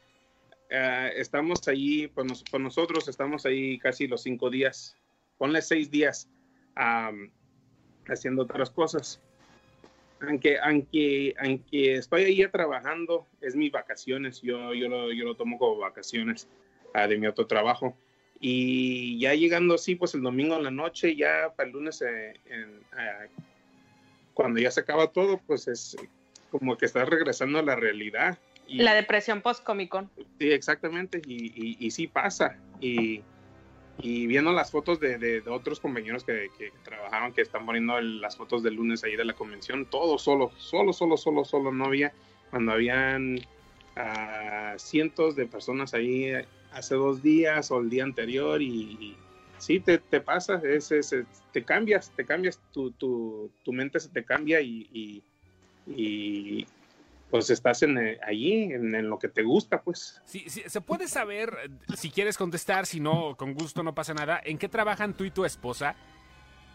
eh, 0.71 1.11
estamos 1.17 1.67
ahí, 1.67 2.07
pues, 2.07 2.25
nos- 2.27 2.43
pues 2.49 2.61
nosotros 2.61 3.07
estamos 3.07 3.45
ahí 3.45 3.77
casi 3.79 4.07
los 4.07 4.21
cinco 4.23 4.49
días, 4.49 4.95
ponle 5.41 5.63
seis 5.63 5.89
días, 5.89 6.29
am, 6.75 7.31
haciendo 8.07 8.43
otras 8.43 8.69
cosas. 8.69 9.19
Aunque, 10.19 10.59
aunque, 10.59 11.33
aunque 11.41 11.95
estoy 11.95 12.25
ahí 12.25 12.47
trabajando, 12.47 13.25
es 13.41 13.55
mis 13.55 13.71
vacaciones, 13.71 14.39
yo, 14.43 14.75
yo, 14.75 14.87
lo, 14.87 15.11
yo 15.11 15.25
lo 15.25 15.33
tomo 15.33 15.57
como 15.57 15.79
vacaciones 15.79 16.47
ah, 16.93 17.07
de 17.07 17.17
mi 17.17 17.25
otro 17.25 17.47
trabajo. 17.47 17.97
Y 18.39 19.17
ya 19.17 19.33
llegando 19.33 19.73
así, 19.73 19.95
pues 19.95 20.13
el 20.13 20.21
domingo 20.21 20.57
en 20.57 20.63
la 20.63 20.69
noche, 20.69 21.15
ya 21.15 21.51
para 21.55 21.65
el 21.65 21.73
lunes, 21.73 22.03
eh, 22.03 22.33
en, 22.45 22.79
ah, 22.91 23.25
cuando 24.35 24.59
ya 24.59 24.69
se 24.69 24.81
acaba 24.81 25.07
todo, 25.07 25.41
pues 25.47 25.67
es 25.67 25.97
como 26.51 26.77
que 26.77 26.85
estás 26.85 27.09
regresando 27.09 27.57
a 27.57 27.63
la 27.63 27.75
realidad. 27.75 28.37
Y, 28.67 28.77
La 28.77 28.93
depresión 28.93 29.41
post-Comic 29.41 29.89
Con. 29.89 30.11
Sí, 30.37 30.51
exactamente, 30.51 31.19
y, 31.25 31.47
y, 31.55 31.77
y 31.79 31.89
sí 31.89 32.05
pasa. 32.05 32.59
Y, 32.79 33.23
y 33.99 34.25
viendo 34.27 34.51
las 34.51 34.71
fotos 34.71 34.99
de, 34.99 35.17
de- 35.17 35.43
otros 35.49 35.79
compañeros 35.79 36.23
que, 36.23 36.49
trabajaron, 36.83 37.33
que 37.33 37.41
están 37.41 37.65
poniendo 37.65 37.99
las 38.01 38.35
fotos 38.37 38.63
del 38.63 38.75
lunes 38.75 39.03
ahí 39.03 39.15
de 39.15 39.25
la 39.25 39.33
convención, 39.33 39.85
todo 39.85 40.17
solo, 40.17 40.51
solo, 40.57 40.93
solo, 40.93 41.17
solo, 41.17 41.45
solo, 41.45 41.71
no 41.71 41.85
había, 41.85 42.13
cuando 42.49 42.71
habían 42.71 43.39
ah, 43.95 44.75
cientos 44.77 45.35
de 45.35 45.45
personas 45.45 45.93
ahí 45.93 46.31
hace 46.71 46.95
dos 46.95 47.21
días 47.21 47.69
o 47.71 47.79
el 47.79 47.89
día 47.89 48.03
anterior 48.03 48.61
y, 48.61 49.15
sí, 49.57 49.79
te, 49.79 49.97
te 49.99 50.21
pasa, 50.21 50.61
es, 50.63 50.91
es- 50.91 51.15
te 51.51 51.63
cambias, 51.63 52.11
te 52.15 52.25
cambias, 52.25 52.59
tu, 52.71 52.91
tu, 52.91 53.51
tu 53.63 53.73
mente 53.73 53.99
se 53.99 54.09
te 54.09 54.23
cambia 54.23 54.61
y, 54.61 55.21
pues 57.31 57.49
estás 57.49 57.81
en, 57.81 57.97
eh, 57.97 58.19
allí, 58.27 58.63
en, 58.73 58.93
en 58.93 59.09
lo 59.09 59.17
que 59.17 59.29
te 59.29 59.41
gusta, 59.41 59.81
pues. 59.81 60.21
Sí, 60.25 60.43
sí, 60.47 60.61
se 60.67 60.81
puede 60.81 61.07
saber, 61.07 61.51
eh, 61.63 61.95
si 61.95 62.11
quieres 62.11 62.37
contestar, 62.37 62.85
si 62.85 62.99
no, 62.99 63.35
con 63.37 63.53
gusto 63.53 63.81
no 63.81 63.95
pasa 63.95 64.13
nada, 64.13 64.39
¿en 64.43 64.57
qué 64.57 64.67
trabajan 64.69 65.13
tú 65.15 65.23
y 65.23 65.31
tu 65.31 65.45
esposa? 65.45 65.95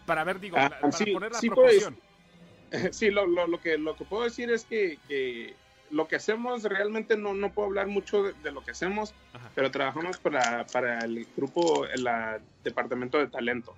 Para 0.05 0.23
ver, 0.23 0.39
digo, 0.39 0.57
Ah, 0.59 0.69
la- 0.69 0.79
para 0.79 0.91
sí, 0.91 1.05
poner 1.11 1.31
la 1.31 1.39
sí, 1.39 1.49
pues. 1.49 1.79
proporción. 1.83 1.97
Sí, 2.91 3.11
lo, 3.11 3.25
lo, 3.25 3.47
lo 3.47 3.61
que, 3.61 3.77
lo 3.77 3.95
que 3.95 4.03
puedo 4.03 4.23
decir 4.25 4.51
es 4.51 4.65
que, 4.65 4.97
que 5.07 5.55
lo 5.89 6.05
que 6.09 6.17
hacemos 6.17 6.63
realmente 6.63 7.15
no, 7.15 7.33
no 7.33 7.53
puedo 7.53 7.69
hablar 7.69 7.87
mucho 7.87 8.23
de, 8.23 8.33
de 8.43 8.51
lo 8.51 8.61
que 8.61 8.71
hacemos, 8.71 9.13
Ajá. 9.31 9.49
pero 9.55 9.71
trabajamos 9.71 10.17
para, 10.17 10.65
para 10.65 10.99
el 10.99 11.25
grupo, 11.37 11.85
el 11.85 12.05
departamento 12.65 13.19
de 13.19 13.27
talento. 13.27 13.73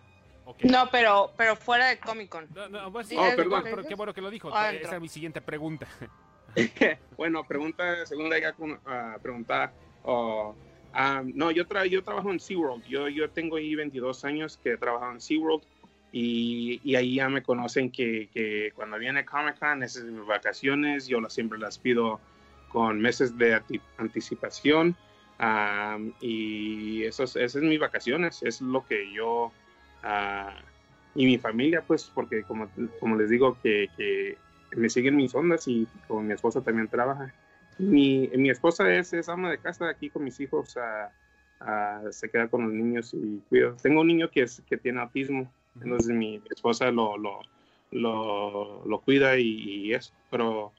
Ok. 0.45 0.63
No, 0.63 0.89
pero, 0.91 1.31
pero 1.37 1.55
fuera 1.55 1.89
de 1.89 1.99
Comic 1.99 2.29
Con. 2.29 2.47
No, 2.55 2.67
no, 2.67 2.91
pues 2.91 3.05
sí, 3.07 3.15
Oh, 3.15 3.29
perdón. 3.35 3.61
pero 3.63 3.83
qué 3.83 3.93
bueno 3.93 4.11
que 4.11 4.21
lo 4.21 4.31
dijo. 4.31 4.51
Adentro. 4.51 4.87
Esa 4.87 4.95
es 4.95 5.01
mi 5.03 5.07
siguiente 5.09 5.39
pregunta. 5.41 5.85
bueno, 7.17 7.43
pregunta, 7.43 8.05
segunda 8.05 8.39
ya 8.39 8.53
con, 8.53 8.79
ah, 8.85 9.17
pregunta. 9.21 9.73
ah, 10.93 11.23
no, 11.25 11.51
yo, 11.51 11.63
yo 11.85 12.03
trabajo 12.03 12.31
en 12.31 12.39
SeaWorld. 12.39 12.85
Yo, 12.85 13.07
yo 13.07 13.29
tengo 13.29 13.57
ahí 13.57 13.75
22 13.75 14.25
años 14.25 14.57
que 14.57 14.73
he 14.73 14.77
trabajado 14.77 15.13
en 15.13 15.21
SeaWorld 15.21 15.63
y, 16.11 16.81
y 16.83 16.95
ahí 16.95 17.15
ya 17.15 17.29
me 17.29 17.43
conocen 17.43 17.91
que, 17.91 18.29
que 18.33 18.71
cuando 18.75 18.97
viene 18.97 19.25
Comic 19.25 19.59
Con, 19.59 19.83
esas 19.83 20.03
mis 20.03 20.25
vacaciones, 20.25 21.07
yo 21.07 21.21
las, 21.21 21.33
siempre 21.33 21.59
las 21.59 21.77
pido 21.77 22.19
con 22.69 22.99
meses 22.99 23.37
de 23.37 23.61
anticipación. 23.97 24.95
y 26.19 27.03
eso 27.03 27.23
es, 27.23 27.35
esas 27.35 27.53
son 27.53 27.69
mis 27.69 27.79
vacaciones, 27.79 28.41
es 28.43 28.61
lo 28.61 28.85
que 28.85 29.11
yo 29.13 29.51
ah, 30.03 30.55
y 31.15 31.25
mi 31.25 31.37
familia, 31.37 31.83
pues, 31.85 32.11
porque 32.13 32.43
como, 32.43 32.69
como 32.99 33.15
les 33.15 33.29
digo, 33.29 33.57
que 33.61 34.37
me 34.75 34.89
siguen 34.89 35.15
mis 35.15 35.33
ondas 35.35 35.67
y 35.67 35.87
con 36.07 36.27
mi 36.27 36.33
esposa 36.33 36.61
también 36.61 36.87
trabaja. 36.87 37.33
Mi, 37.77 38.29
mi 38.35 38.49
esposa 38.49 38.93
es, 38.93 39.13
es 39.13 39.29
ama 39.29 39.51
de 39.51 39.57
casa 39.57 39.89
aquí 39.89 40.09
con 40.09 40.23
mis 40.23 40.39
hijos. 40.39 40.75
se 42.11 42.29
queda 42.29 42.47
con 42.47 42.63
los 42.63 42.73
niños 42.73 43.13
y 43.13 43.41
cuida. 43.49 43.75
Tengo 43.81 44.01
un 44.01 44.07
niño 44.07 44.29
que, 44.29 44.43
es, 44.43 44.61
que 44.67 44.77
tiene 44.77 44.99
autismo, 45.01 45.51
entonces 45.81 46.15
mi 46.15 46.41
esposa 46.49 46.91
lo, 46.91 47.17
lo, 47.17 47.39
lo, 47.91 48.85
lo 48.85 49.01
cuida 49.01 49.37
y, 49.37 49.47
y 49.47 49.93
eso, 49.93 50.13
pero 50.29 50.73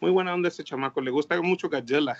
muy 0.00 0.10
buena 0.10 0.34
onda 0.34 0.48
ese 0.48 0.64
chamaco, 0.64 1.00
le 1.00 1.10
gusta 1.10 1.40
mucho 1.40 1.68
Gallela. 1.68 2.16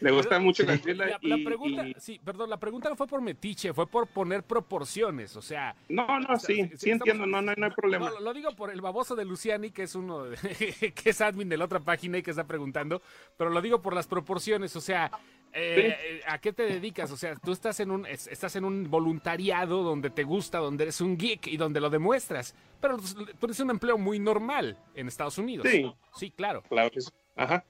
Le 0.00 0.10
gusta 0.10 0.30
Pero, 0.30 0.40
mucho 0.40 0.62
la, 0.64 1.18
la 1.22 1.36
y- 1.36 1.44
pregunta, 1.44 1.86
y- 1.86 1.94
sí, 1.98 2.20
perdón, 2.24 2.50
la 2.50 2.58
pregunta 2.58 2.88
no 2.88 2.96
fue 2.96 3.06
por 3.06 3.20
metiche, 3.20 3.72
fue 3.72 3.86
por 3.86 4.06
poner 4.08 4.42
proporciones, 4.42 5.36
o 5.36 5.42
sea, 5.42 5.74
No, 5.88 6.06
no, 6.20 6.34
O 6.34 6.36
sea, 6.36 6.38
sí, 6.38 6.54
sí, 6.54 6.62
sí, 6.70 6.76
sí, 6.78 6.90
entiendo, 6.90 7.24
estamos- 7.24 7.28
no, 7.28 7.42
no, 7.42 7.54
no 7.56 7.66
hay 7.66 7.72
problema. 7.72 8.10
No, 8.10 8.20
lo- 8.20 8.34
digo 8.34 8.54
por 8.54 8.70
el 8.70 8.80
baboso 8.80 9.14
de 9.16 9.24
Luciani, 9.24 9.70
que 9.70 9.82
es 9.84 9.94
uno, 9.94 10.24
de- 10.24 10.36
que 10.94 11.10
es 11.10 11.20
admin 11.20 11.48
de 11.48 11.56
la 11.56 11.64
otra 11.64 11.80
página 11.80 12.18
y 12.18 12.22
que 12.22 12.30
está 12.30 12.46
preguntando, 12.46 13.02
pero 13.36 13.50
lo 13.50 13.60
digo 13.60 13.82
por 13.82 13.94
las 13.94 14.06
proporciones, 14.06 14.74
o 14.76 14.80
sea, 14.80 15.10
eh, 15.52 16.20
¿a 16.26 16.38
qué 16.38 16.52
te 16.52 16.62
dedicas? 16.62 17.10
O 17.10 17.16
sea, 17.16 17.34
tú 17.36 17.52
estás 17.52 17.80
en 17.80 17.90
un 17.90 18.06
es- 18.06 18.28
estás 18.28 18.54
en 18.56 18.64
un 18.64 18.88
voluntariado 18.90 19.82
donde 19.82 20.10
te 20.10 20.22
gusta, 20.22 20.58
donde 20.58 20.84
eres 20.84 21.00
un 21.00 21.16
geek 21.18 21.48
y 21.48 21.56
donde 21.56 21.80
lo 21.80 21.90
demuestras, 21.90 22.54
pero 22.80 22.96
tú 22.98 23.46
eres 23.46 23.58
un 23.60 23.70
empleo 23.70 23.98
muy 23.98 24.18
normal 24.18 24.78
en 24.94 25.08
Estados 25.08 25.38
Unidos. 25.38 25.66
Sí. 25.68 25.92
Sí, 26.16 26.30
claro, 26.30 26.62
Claro 26.68 26.90
que 26.90 27.00
sí. 27.00 27.10
Ajá. 27.36 27.64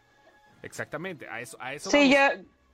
Exactamente, 0.63 1.29
a 1.29 1.41
eso, 1.41 1.57
a 1.61 1.75
eso 1.75 1.91
Sí, 1.91 2.11
yo, 2.11 2.19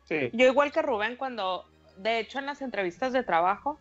Sí. 0.05 0.31
yo 0.33 0.47
igual 0.47 0.73
que 0.73 0.83
Rubén, 0.83 1.17
cuando, 1.17 1.65
de 1.97 2.21
hecho 2.21 2.39
en 2.39 2.47
las 2.47 2.63
entrevistas 2.63 3.13
de 3.13 3.23
trabajo, 3.23 3.79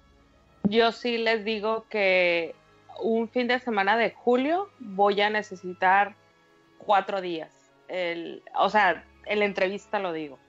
yo 0.64 0.92
sí 0.92 1.18
les 1.18 1.46
digo 1.46 1.86
que 1.90 2.56
un 3.00 3.30
fin 3.30 3.48
de 3.48 3.60
semana 3.60 3.98
de 3.98 4.12
julio 4.12 4.70
voy 4.80 5.22
a 5.22 5.30
necesitar 5.30 6.16
cuatro 6.80 7.22
días. 7.22 7.52
El, 7.88 8.42
o 8.56 8.70
sea, 8.70 9.04
en 9.26 9.40
la 9.40 9.46
entrevista 9.46 10.00
lo 10.00 10.14
digo. 10.14 10.40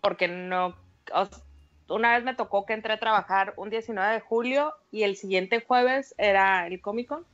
Porque 0.00 0.28
no... 0.28 0.76
una 1.88 2.14
vez 2.14 2.24
me 2.24 2.34
tocó 2.34 2.66
que 2.66 2.72
entré 2.72 2.92
a 2.92 3.00
trabajar 3.00 3.54
un 3.56 3.70
19 3.70 4.12
de 4.14 4.20
julio 4.20 4.74
y 4.90 5.02
el 5.02 5.16
siguiente 5.16 5.64
jueves 5.66 6.14
era 6.18 6.66
el 6.66 6.80
Comic 6.80 7.08
Con. 7.08 7.26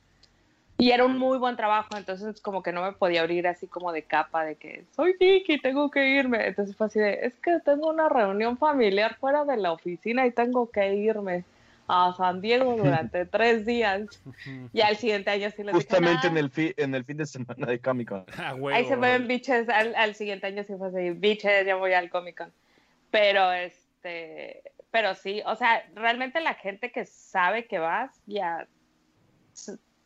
Y 0.79 0.91
era 0.91 1.03
un 1.03 1.17
muy 1.17 1.37
buen 1.37 1.57
trabajo, 1.57 1.89
entonces 1.97 2.39
como 2.39 2.63
que 2.63 2.71
no 2.71 2.81
me 2.81 2.93
podía 2.93 3.19
abrir 3.19 3.45
así 3.47 3.67
como 3.67 3.91
de 3.91 4.03
capa 4.03 4.45
de 4.45 4.55
que 4.55 4.85
soy 4.95 5.13
geek 5.19 5.49
y 5.49 5.61
tengo 5.61 5.91
que 5.91 6.07
irme. 6.07 6.47
Entonces 6.47 6.73
fue 6.77 6.87
así 6.87 6.99
de, 6.99 7.19
es 7.23 7.33
que 7.41 7.59
tengo 7.65 7.89
una 7.89 8.07
reunión 8.07 8.57
familiar 8.57 9.17
fuera 9.19 9.43
de 9.43 9.57
la 9.57 9.73
oficina 9.73 10.25
y 10.25 10.31
tengo 10.31 10.71
que 10.71 10.95
irme 10.95 11.43
a 11.89 12.13
San 12.15 12.39
Diego 12.39 12.77
durante 12.77 13.25
tres 13.27 13.65
días. 13.65 14.03
Y 14.73 14.79
al 14.79 14.95
siguiente 14.95 15.31
año 15.31 15.49
sí 15.51 15.63
les 15.63 15.73
dije, 15.73 15.73
Justamente 15.73 16.27
"Nah". 16.27 16.31
en 16.31 16.37
el, 16.37 16.49
fi- 16.49 16.73
en 16.77 16.95
el 16.95 17.03
fin 17.03 17.17
de 17.17 17.25
semana 17.25 17.67
de 17.67 17.79
Comic 17.81 18.07
Con. 18.07 18.25
Ah, 18.37 18.55
huevo, 18.55 18.69
Ahí 18.69 18.85
se 18.85 18.95
ven 18.95 19.27
biches, 19.27 19.67
al, 19.67 19.93
al 19.95 20.15
siguiente 20.15 20.47
año 20.47 20.63
sí 20.63 20.75
fue 20.77 20.87
así, 20.87 21.09
biches, 21.11 21.65
ya 21.65 21.75
voy 21.75 21.91
al 21.91 22.09
Comic 22.09 22.37
Con. 22.37 22.53
Pero 23.11 23.51
este, 23.51 24.63
pero 24.91 25.13
sí, 25.13 25.41
o 25.45 25.57
sea, 25.57 25.83
realmente 25.93 26.39
la 26.39 26.53
gente 26.53 26.89
que 26.93 27.03
sabe 27.05 27.65
que 27.65 27.79
vas, 27.79 28.21
ya 28.27 28.65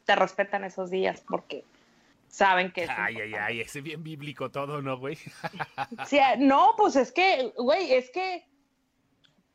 te 0.06 0.16
respetan 0.16 0.64
esos 0.64 0.90
días 0.92 1.24
porque 1.28 1.64
saben 2.28 2.72
que 2.72 2.84
es 2.84 2.90
Ay, 2.90 2.98
ay, 2.98 3.12
importante. 3.28 3.38
ay, 3.40 3.62
ese 3.62 3.82
bien 3.82 4.04
bíblico 4.04 4.50
todo, 4.52 4.82
¿no, 4.82 4.98
güey? 4.98 5.18
Sí, 6.08 6.20
ah, 6.20 6.36
no, 6.38 6.72
pues 6.78 6.96
es 6.96 7.12
que, 7.12 7.54
güey, 7.58 7.94
es 7.94 8.10
que 8.10 8.46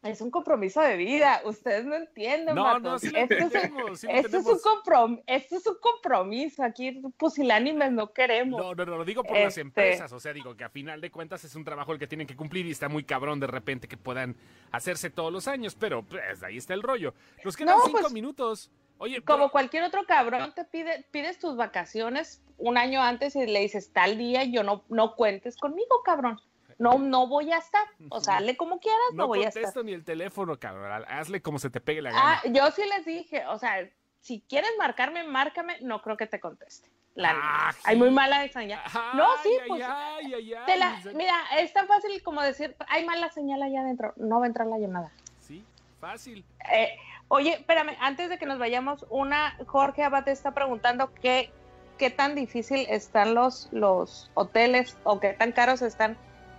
es 0.04 0.20
un 0.20 0.30
compromiso 0.30 0.80
de 0.80 0.96
vida. 0.96 1.40
Ustedes 1.44 1.84
no 1.84 1.96
entienden, 1.96 2.54
No, 2.54 2.78
no, 2.78 3.00
sí 3.00 3.10
lo 3.10 3.18
Esto 3.18 3.34
es, 3.34 3.52
sí 4.00 4.06
lo 4.06 4.12
esto 4.12 4.36
es 4.38 4.46
un 4.46 4.58
comprom- 4.60 5.22
esto 5.26 5.56
es 5.56 5.66
un 5.66 5.76
compromiso. 5.80 6.62
Aquí 6.62 7.02
pusilánimes 7.16 7.90
no 7.90 8.12
queremos. 8.12 8.60
No, 8.60 8.74
no, 8.76 8.84
no, 8.86 8.96
lo 8.98 9.04
digo 9.04 9.24
por 9.24 9.34
las 9.36 9.48
Este- 9.48 9.62
empresas, 9.62 10.12
o 10.12 10.20
sea, 10.20 10.32
digo 10.32 10.56
que 10.56 10.62
a 10.62 10.68
final 10.70 11.00
de 11.00 11.10
cuentas 11.10 11.42
es 11.44 11.56
un 11.56 11.64
trabajo 11.64 11.92
el 11.92 11.98
que 11.98 12.06
tienen 12.06 12.28
que 12.28 12.36
cumplir 12.36 12.64
y 12.66 12.70
está 12.70 12.88
muy 12.88 13.02
cabrón 13.02 13.40
de 13.40 13.48
repente 13.48 13.88
que 13.88 13.96
puedan 13.96 14.36
hacerse 14.70 15.10
todos 15.10 15.32
los 15.32 15.48
años, 15.48 15.74
pero 15.74 16.04
pues 16.04 16.42
ahí 16.44 16.56
está 16.56 16.74
el 16.74 16.82
rollo. 16.84 17.12
Nos 17.44 17.56
quedan 17.56 17.76
No, 17.76 17.84
cinco 17.84 17.98
pues, 18.00 18.12
minutos. 18.12 18.70
Oye, 18.98 19.22
Como 19.22 19.38
pero- 19.38 19.50
cualquier 19.52 19.84
otro 19.84 20.04
cabrón, 20.06 20.52
te 20.54 20.64
pide, 20.64 21.04
pides 21.10 21.38
tus 21.38 21.56
vacaciones 21.56 22.42
un 22.58 22.76
año 22.76 23.00
antes 23.02 23.36
y 23.36 23.46
le 23.46 23.60
dices 23.60 23.92
tal 23.92 24.18
día, 24.18 24.44
yo 24.44 24.62
no, 24.64 24.84
no 24.88 25.14
cuentes 25.14 25.56
conmigo, 25.56 26.02
cabrón. 26.04 26.40
No, 26.78 26.98
no 26.98 27.26
voy 27.26 27.50
a 27.52 27.58
estar. 27.58 27.84
O 28.08 28.20
sea, 28.20 28.36
hazle 28.36 28.56
como 28.56 28.78
quieras, 28.78 29.00
no, 29.12 29.22
no 29.24 29.26
voy 29.28 29.44
a 29.44 29.48
estar. 29.48 29.62
contesto 29.62 29.82
ni 29.82 29.92
el 29.92 30.04
teléfono, 30.04 30.58
cabrón. 30.58 31.04
Hazle 31.08 31.42
como 31.42 31.58
se 31.58 31.70
te 31.70 31.80
pegue 31.80 32.02
la 32.02 32.10
gana. 32.12 32.22
Ah, 32.34 32.42
yo 32.48 32.70
sí 32.70 32.82
les 32.96 33.04
dije, 33.04 33.44
o 33.46 33.58
sea, 33.58 33.88
si 34.20 34.40
quieres 34.48 34.70
marcarme, 34.78 35.24
márcame, 35.24 35.78
no 35.80 36.02
creo 36.02 36.16
que 36.16 36.26
te 36.26 36.38
conteste. 36.40 36.88
La 37.16 37.32
neta. 37.32 37.44
Ah, 37.44 37.70
Hay 37.84 37.96
muy 37.96 38.10
mala 38.10 38.46
señal. 38.48 38.80
No, 39.14 39.26
sí, 39.42 39.48
Ay, 39.60 39.68
pues. 39.68 39.82
ay, 39.84 40.34
ay, 40.34 40.54
ay, 40.54 40.66
te 40.66 40.76
la- 40.76 41.00
mira, 41.14 41.34
es 41.58 41.72
tan 41.72 41.88
fácil 41.88 42.22
como 42.22 42.42
decir, 42.42 42.76
hay 42.86 43.04
mala 43.04 43.28
señal 43.30 43.60
allá 43.60 43.80
adentro, 43.80 44.12
no 44.16 44.38
va 44.38 44.44
a 44.44 44.48
entrar 44.48 44.68
la 44.68 44.78
llamada. 44.78 45.10
Sí, 45.40 45.64
fácil. 46.00 46.44
Eh, 46.72 46.96
oye, 47.28 47.54
espérame, 47.54 47.96
antes 48.00 48.28
de 48.28 48.38
que 48.38 48.46
nos 48.46 48.58
vayamos, 48.58 49.06
una, 49.10 49.56
Jorge 49.66 50.02
Abate 50.02 50.30
está 50.30 50.52
preguntando 50.52 51.12
qué, 51.14 51.50
qué 51.98 52.10
tan 52.10 52.34
difícil 52.34 52.86
están 52.88 53.34
los, 53.34 53.68
los 53.72 54.30
hoteles 54.34 54.96
o 55.04 55.20
qué 55.20 55.34
tan 55.34 55.52
caros 55.52 55.82
están. 55.82 56.16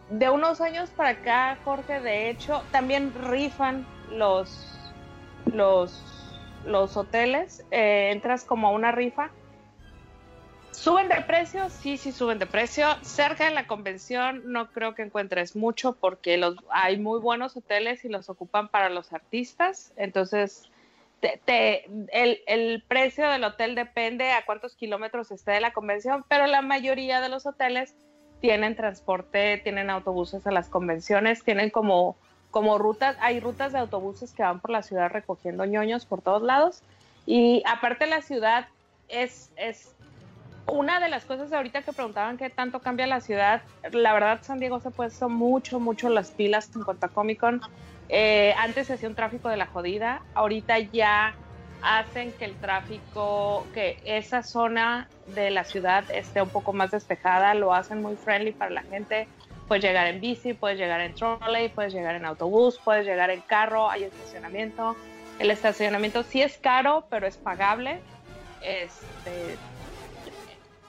De 0.10 0.30
unos 0.30 0.62
años 0.62 0.90
para 0.90 1.10
acá, 1.10 1.58
Jorge, 1.64 2.00
de 2.00 2.30
hecho, 2.30 2.64
también 2.72 3.14
rifan 3.14 3.86
los, 4.12 4.76
los, 5.46 6.04
los 6.66 6.98
hoteles. 6.98 7.64
Eh, 7.70 8.10
entras 8.12 8.44
como 8.44 8.70
a 8.70 8.72
una 8.72 8.92
rifa. 8.92 9.30
¿Suben 10.80 11.10
de 11.10 11.22
precio? 11.24 11.70
Sí, 11.70 11.98
sí 11.98 12.14
suben 12.14 12.40
de 12.40 12.46
precio. 12.46 12.88
Cerca 13.02 13.44
de 13.44 13.52
la 13.52 13.68
convención 13.68 14.44
no 14.46 14.72
creo 14.72 14.96
que 14.96 15.02
encuentres 15.02 15.58
mucho 15.58 15.92
porque 15.92 16.38
los, 16.38 16.56
hay 16.70 16.98
muy 16.98 17.20
buenos 17.20 17.58
hoteles 17.58 18.06
y 18.06 18.08
los 18.08 18.30
ocupan 18.30 18.70
para 18.70 18.88
los 18.88 19.12
artistas. 19.12 19.92
Entonces, 19.98 20.70
el 21.22 22.84
precio 22.88 23.28
del 23.28 23.44
hotel 23.44 23.76
depende 23.76 24.32
a 24.32 24.46
cuántos 24.46 24.78
kilómetros 24.78 25.32
esté 25.32 25.52
de 25.52 25.60
la 25.60 25.74
convención, 25.74 26.24
pero 26.30 26.48
la 26.48 26.62
mayoría 26.62 27.20
de 27.20 27.28
los 27.28 27.46
hoteles 27.46 27.94
tienen 28.40 28.78
transporte, 28.78 29.58
tienen 29.58 29.90
autobuses 29.90 30.48
a 30.48 30.52
las 30.52 30.70
convenciones, 30.70 31.44
tienen 31.44 31.72
como, 31.72 32.16
como 32.52 32.78
rutas, 32.78 33.18
hay 33.20 33.42
rutas 33.42 33.74
de 33.74 33.80
autobuses 33.80 34.32
que 34.32 34.44
van 34.44 34.62
por 34.62 34.72
la 34.72 34.82
ciudad 34.82 35.12
recogiendo 35.12 35.66
ñoños 35.66 36.06
por 36.06 36.22
todos 36.22 36.42
lados. 36.42 36.84
Y 37.26 37.64
aparte 37.66 38.08
la 38.08 38.22
ciudad 38.22 38.70
es, 39.10 39.52
es 39.58 39.94
una 40.72 41.00
de 41.00 41.10
las 41.10 41.26
cosas 41.26 41.52
ahorita 41.52 41.82
que 41.82 41.94
preguntaban 41.94 42.38
qué 42.38 42.50
tanto 42.50 42.80
cambia 42.80 43.08
la 43.08 43.22
ciudad, 43.22 43.62
la 43.92 44.14
verdad 44.14 44.40
San 44.42 44.60
Diego 44.60 44.80
se 44.80 44.90
ha 44.90 44.92
puesto 44.92 45.30
mucho, 45.30 45.80
mucho 45.80 46.10
las 46.10 46.32
pilas 46.32 46.70
en 46.76 46.84
cuanto 46.84 47.06
a 47.06 47.10
Comic 47.10 47.40
Con. 47.40 47.62
Eh, 48.10 48.54
antes 48.58 48.88
se 48.88 48.94
hacía 48.94 49.08
un 49.08 49.16
tráfico 49.16 49.50
de 49.50 49.58
la 49.58 49.68
jodida, 49.68 50.22
ahorita 50.34 50.80
ya 50.80 51.36
hacen 51.82 52.32
que 52.34 52.46
el 52.46 52.56
tráfico, 52.56 53.66
que 53.74 54.00
esa 54.04 54.44
zona 54.44 55.08
de 55.28 55.52
la 55.52 55.64
ciudad 55.64 56.04
esté 56.12 56.42
un 56.42 56.50
poco 56.50 56.74
más 56.74 56.92
despejada, 56.92 57.54
lo 57.54 57.74
hacen 57.74 58.02
muy 58.02 58.16
friendly 58.16 58.52
para 58.52 58.72
la 58.72 58.82
gente. 58.84 59.28
Puedes 59.68 59.84
llegar 59.84 60.08
en 60.08 60.20
bici, 60.20 60.54
puedes 60.54 60.80
llegar 60.80 61.00
en 61.02 61.14
trolley, 61.14 61.70
puedes 61.70 61.94
llegar 61.94 62.16
en 62.16 62.26
autobús, 62.26 62.80
puedes 62.84 63.06
llegar 63.06 63.30
en 63.30 63.42
carro, 63.42 63.90
hay 63.90 64.04
estacionamiento. 64.04 64.96
El 65.38 65.52
estacionamiento 65.52 66.24
sí 66.24 66.42
es 66.42 66.58
caro, 66.58 67.06
pero 67.10 67.28
es 67.28 67.38
pagable. 67.38 68.02
Este, 68.62 69.58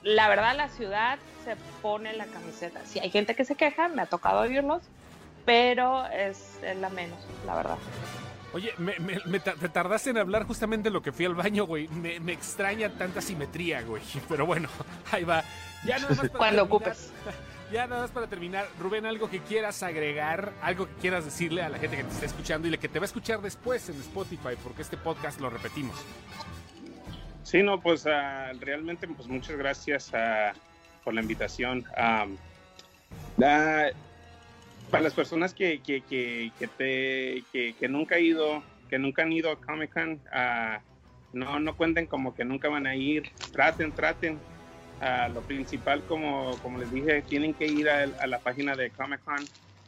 la 0.03 0.27
verdad, 0.29 0.55
la 0.55 0.69
ciudad 0.69 1.19
se 1.43 1.55
pone 1.81 2.13
la 2.13 2.25
camiseta. 2.25 2.85
Si 2.85 2.99
hay 2.99 3.09
gente 3.09 3.35
que 3.35 3.45
se 3.45 3.55
queja, 3.55 3.87
me 3.87 4.01
ha 4.01 4.05
tocado 4.05 4.41
oírlos, 4.41 4.81
pero 5.45 6.05
es, 6.07 6.57
es 6.63 6.77
la 6.77 6.89
menos, 6.89 7.19
la 7.45 7.55
verdad. 7.55 7.77
Oye, 8.53 8.73
me, 8.77 8.99
me- 8.99 9.19
me 9.25 9.39
te 9.39 9.69
tardaste 9.69 10.09
en 10.09 10.17
hablar 10.17 10.43
justamente 10.45 10.89
lo 10.89 11.01
que 11.01 11.11
fui 11.13 11.25
al 11.25 11.35
baño, 11.35 11.65
güey. 11.65 11.87
Me, 11.87 12.19
me 12.19 12.33
extraña 12.33 12.89
tanta 12.89 13.21
simetría, 13.21 13.81
güey. 13.81 14.03
Pero 14.29 14.45
bueno, 14.45 14.67
ahí 15.11 15.23
va. 15.23 15.43
Ya 15.85 15.97
nada 15.99 16.09
más 16.09 16.17
para 16.17 16.29
Cuando 16.31 16.63
terminar- 16.67 16.91
ocupes. 16.91 17.11
Ya 17.71 17.87
nada 17.87 18.01
más 18.01 18.11
para 18.11 18.27
terminar, 18.27 18.67
Rubén, 18.81 19.05
algo 19.05 19.29
que 19.29 19.39
quieras 19.39 19.81
agregar, 19.81 20.51
algo 20.61 20.87
que 20.87 20.93
quieras 20.95 21.23
decirle 21.23 21.63
a 21.63 21.69
la 21.69 21.77
gente 21.79 21.95
que 21.95 22.03
te 22.03 22.09
está 22.11 22.25
escuchando 22.25 22.67
y 22.67 22.71
la 22.71 22.75
que 22.75 22.89
te 22.89 22.99
va 22.99 23.05
a 23.05 23.07
escuchar 23.07 23.39
después 23.41 23.87
en 23.87 23.95
Spotify, 24.01 24.57
porque 24.61 24.81
este 24.81 24.97
podcast 24.97 25.39
lo 25.39 25.49
repetimos. 25.49 25.95
Sí, 27.51 27.61
no, 27.63 27.81
pues 27.81 28.07
ah, 28.07 28.53
realmente, 28.61 29.09
pues 29.09 29.27
muchas 29.27 29.57
gracias 29.57 30.09
ah, 30.13 30.53
por 31.03 31.13
la 31.13 31.19
invitación. 31.19 31.83
Ah, 31.97 32.25
para 33.37 35.03
las 35.03 35.13
personas 35.13 35.53
que, 35.53 35.81
que, 35.81 35.99
que, 35.99 36.53
que, 36.57 36.67
te, 36.67 37.73
que, 37.77 37.89
nunca 37.89 38.15
han 38.15 38.23
ido, 38.23 38.63
que 38.89 38.97
nunca 38.97 39.23
han 39.23 39.33
ido 39.33 39.51
a 39.51 39.57
Comic 39.57 39.91
Con, 39.91 40.21
no, 41.33 41.59
no 41.59 41.75
cuenten 41.75 42.05
como 42.07 42.33
que 42.33 42.45
nunca 42.45 42.69
van 42.69 42.87
a 42.87 42.95
ir. 42.95 43.29
Traten, 43.51 43.91
traten. 43.91 44.39
Lo 45.33 45.41
principal, 45.41 46.03
como, 46.05 46.57
como 46.59 46.77
les 46.77 46.89
dije, 46.89 47.21
tienen 47.21 47.53
que 47.53 47.67
ir 47.67 47.89
a, 47.89 48.03
a 48.03 48.27
la 48.27 48.39
página 48.39 48.77
de 48.77 48.91
Comic 48.91 49.25
Con 49.25 49.45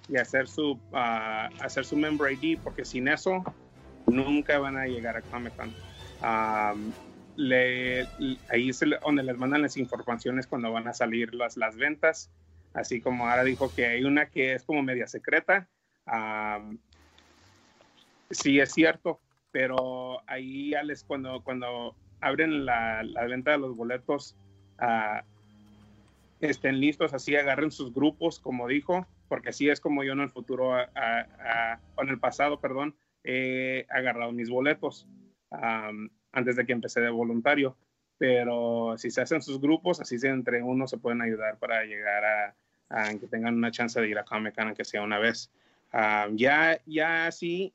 y 0.10 0.18
hacer 0.18 0.50
su, 0.50 0.78
hacer 0.92 1.86
su 1.86 1.96
member 1.96 2.30
ID, 2.30 2.60
porque 2.62 2.84
sin 2.84 3.08
eso 3.08 3.42
nunca 4.06 4.60
van 4.60 4.76
a 4.76 4.86
llegar 4.86 5.16
a 5.16 5.22
Comic 5.22 5.56
Con. 5.56 5.74
Le- 7.36 8.12
ahí 8.50 8.70
es 8.70 8.80
donde 9.04 9.24
les 9.24 9.38
mandan 9.38 9.62
las 9.64 9.78
informaciones 9.78 10.48
cuando 10.48 10.72
van 10.72 10.88
a 10.88 10.94
salir 10.94 11.34
las, 11.36 11.58
las 11.58 11.76
ventas. 11.78 12.32
Así 12.74 13.02
como 13.02 13.28
ahora 13.30 13.44
dijo 13.44 13.74
que 13.74 13.86
hay 13.88 14.04
una 14.04 14.30
que 14.30 14.54
es 14.54 14.64
como 14.66 14.84
media 14.84 15.08
secreta, 15.08 15.70
Am, 16.06 16.80
sí 18.30 18.60
es 18.60 18.72
cierto, 18.74 19.22
pero 19.52 20.22
ahí 20.30 20.72
ya 20.72 20.84
les 20.84 21.04
cuando, 21.04 21.44
cuando 21.44 21.98
abren 22.20 22.66
la, 22.66 23.04
la 23.04 23.26
venta 23.26 23.52
de 23.52 23.60
los 23.60 23.76
boletos, 23.76 24.38
ah, 24.80 25.24
estén 26.40 26.80
listos, 26.80 27.14
así 27.14 27.36
agarren 27.36 27.72
sus 27.72 27.94
grupos, 27.94 28.40
como 28.40 28.68
dijo, 28.68 29.08
porque 29.30 29.50
así 29.50 29.70
es 29.70 29.80
como 29.80 30.04
yo 30.04 30.14
en 30.14 30.22
el 30.22 30.30
futuro, 30.30 30.76
ah, 30.76 30.90
ah, 30.96 31.28
ah, 31.40 31.82
en 32.04 32.10
el 32.10 32.20
pasado, 32.20 32.60
perdón, 32.60 32.98
he 33.24 33.86
agarrado 33.90 34.32
mis 34.34 34.50
boletos 34.50 35.08
antes 36.34 36.56
de 36.56 36.66
que 36.66 36.74
empecé 36.74 37.00
de 37.00 37.10
voluntario. 37.10 37.78
Pero 38.18 38.96
si 38.98 39.10
se 39.10 39.22
hacen 39.22 39.42
sus 39.42 39.60
grupos, 39.60 40.00
así 40.00 40.20
se 40.20 40.28
entre 40.28 40.62
uno 40.62 40.88
se 40.88 40.98
pueden 40.98 41.22
ayudar 41.22 41.58
para 41.58 41.84
llegar 41.84 42.24
a, 42.26 42.56
a 42.90 43.10
que 43.18 43.28
tengan 43.28 43.56
una 43.56 43.72
chance 43.72 44.00
de 44.00 44.08
ir 44.08 44.18
a 44.20 44.26
Comic 44.26 44.56
Con, 44.56 44.68
aunque 44.68 44.86
sea 44.86 45.02
una 45.02 45.20
vez. 45.20 45.50
Ah, 45.92 46.28
ya, 46.32 46.80
ya 46.86 47.28
así, 47.28 47.74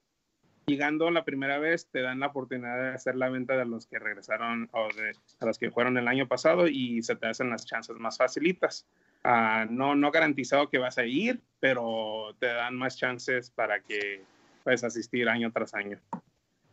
llegando 0.67 1.11
la 1.11 1.25
primera 1.25 1.59
vez, 1.59 1.89
te 1.91 2.03
dan 2.03 2.21
la 2.21 2.27
oportunidad 2.27 2.81
de 2.83 2.89
hacer 2.91 3.17
la 3.17 3.29
venta 3.31 3.57
de 3.57 3.65
los 3.65 3.87
que 3.87 3.99
regresaron 3.99 4.69
o 4.73 4.89
de 4.95 5.13
a 5.41 5.47
los 5.47 5.59
que 5.59 5.71
fueron 5.71 5.97
el 5.97 6.07
año 6.07 6.29
pasado 6.29 6.69
y 6.69 7.03
se 7.03 7.17
te 7.17 7.27
hacen 7.27 7.51
las 7.51 7.65
chances 7.65 7.97
más 7.97 8.19
facilitas. 8.19 8.87
Ah, 9.25 9.67
no, 9.69 9.95
no 9.95 10.11
garantizado 10.11 10.69
que 10.69 10.79
vas 10.79 10.99
a 10.99 11.05
ir, 11.05 11.41
pero 11.59 12.35
te 12.39 12.47
dan 12.47 12.77
más 12.77 12.97
chances 12.97 13.51
para 13.51 13.81
que 13.81 14.23
puedas 14.63 14.85
asistir 14.85 15.29
año 15.29 15.51
tras 15.51 15.75
año. 15.75 15.99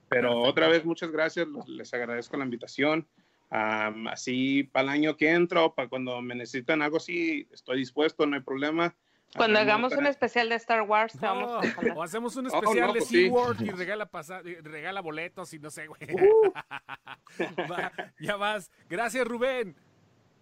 Pero 0.10 0.38
otra 0.41 0.68
vez, 0.68 0.86
muchas 0.86 1.12
gracias, 1.12 1.47
les 1.68 1.93
agradezco 1.93 2.38
la 2.38 2.45
invitación. 2.45 3.08
Am, 3.49 4.08
así 4.08 4.64
para 4.64 4.84
el 4.84 4.89
año 4.89 5.18
que 5.18 5.30
entro, 5.32 5.74
para 5.74 5.88
cuando 5.88 6.22
me 6.22 6.36
necesitan 6.36 6.82
algo 6.82 6.97
así, 6.97 7.47
estoy 7.51 7.78
dispuesto, 7.80 8.26
no 8.26 8.36
hay 8.36 8.41
problema. 8.41 8.95
Cuando 9.36 9.60
Ah, 9.60 9.64
hagamos 9.64 9.93
un 9.93 10.06
especial 10.06 10.47
de 10.49 10.56
Star 10.56 10.82
Wars, 10.84 11.14
te 11.14 11.26
vamos 11.26 11.51
No, 11.51 11.58
a 11.91 11.95
o 11.95 12.03
hacemos 12.03 12.36
un 12.38 12.45
Oh, 12.45 12.47
especial 12.49 12.88
no, 12.88 12.93
de 12.93 12.99
pues 12.99 13.10
sí. 13.10 13.24
SeaWorld 13.24 13.62
y 13.62 13.70
regala, 13.72 14.06
pasa- 14.06 14.41
y 14.45 14.56
regala 14.56 15.01
boletos 15.01 15.53
y 15.53 15.60
no 15.60 15.70
sé, 15.70 15.88
güey. 15.88 15.99
Uh. 16.14 16.51
Va, 17.72 17.91
ya 18.20 18.36
vas. 18.38 18.72
Gracias, 18.89 19.28
Rubén. 19.28 19.76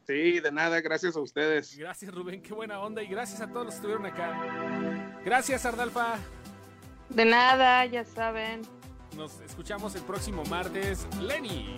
Sí, 0.05 0.39
de 0.41 0.51
nada, 0.51 0.79
gracias 0.81 1.15
a 1.15 1.21
ustedes. 1.21 1.75
Gracias, 1.77 2.13
Rubén. 2.13 2.41
Qué 2.41 2.53
buena 2.53 2.79
onda. 2.81 3.01
Y 3.01 3.07
gracias 3.07 3.41
a 3.41 3.47
todos 3.47 3.65
los 3.65 3.73
que 3.75 3.77
estuvieron 3.77 4.05
acá. 4.05 5.21
Gracias, 5.25 5.65
Ardalfa. 5.65 6.17
De 7.09 7.25
nada, 7.25 7.85
ya 7.85 8.03
saben. 8.03 8.61
Nos 9.17 9.39
escuchamos 9.41 9.95
el 9.95 10.01
próximo 10.01 10.43
martes. 10.45 11.05
Lenny. 11.21 11.75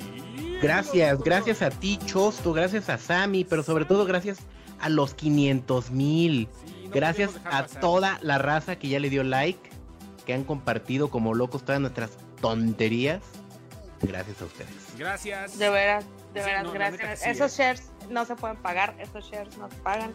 Gracias, 0.61 1.19
gracias 1.21 1.61
a 1.61 1.69
ti, 1.69 1.97
Chosto, 2.05 2.53
gracias 2.53 2.89
a 2.89 2.97
Sammy, 2.97 3.43
pero 3.43 3.61
sobre 3.63 3.85
todo 3.85 4.05
gracias 4.05 4.37
a 4.79 4.89
los 4.89 5.13
500 5.13 5.91
mil. 5.91 6.47
Sí, 6.65 6.83
no 6.85 6.91
Gracias 6.91 7.35
a 7.45 7.61
pasar. 7.61 7.79
toda 7.81 8.19
la 8.21 8.37
raza 8.37 8.77
que 8.77 8.87
ya 8.87 8.99
le 8.99 9.09
dio 9.09 9.23
like, 9.23 9.69
que 10.25 10.33
han 10.33 10.43
compartido 10.43 11.09
como 11.09 11.33
locos 11.33 11.63
todas 11.65 11.81
nuestras 11.81 12.11
tonterías. 12.41 13.21
Gracias 14.01 14.41
a 14.41 14.45
ustedes. 14.45 14.69
Gracias. 14.97 15.57
De 15.57 15.69
veras, 15.69 16.05
de 16.33 16.39
Sí, 16.41 16.45
veras, 16.45 16.63
no, 16.63 16.71
gracias. 16.71 17.25
esos 17.25 17.51
eh. 17.53 17.63
shares 17.63 17.91
no 18.09 18.25
se 18.25 18.35
pueden 18.35 18.57
pagar, 18.57 18.95
esos 18.99 19.25
shares 19.29 19.57
no 19.57 19.69
se 19.69 19.75
pagan. 19.77 20.13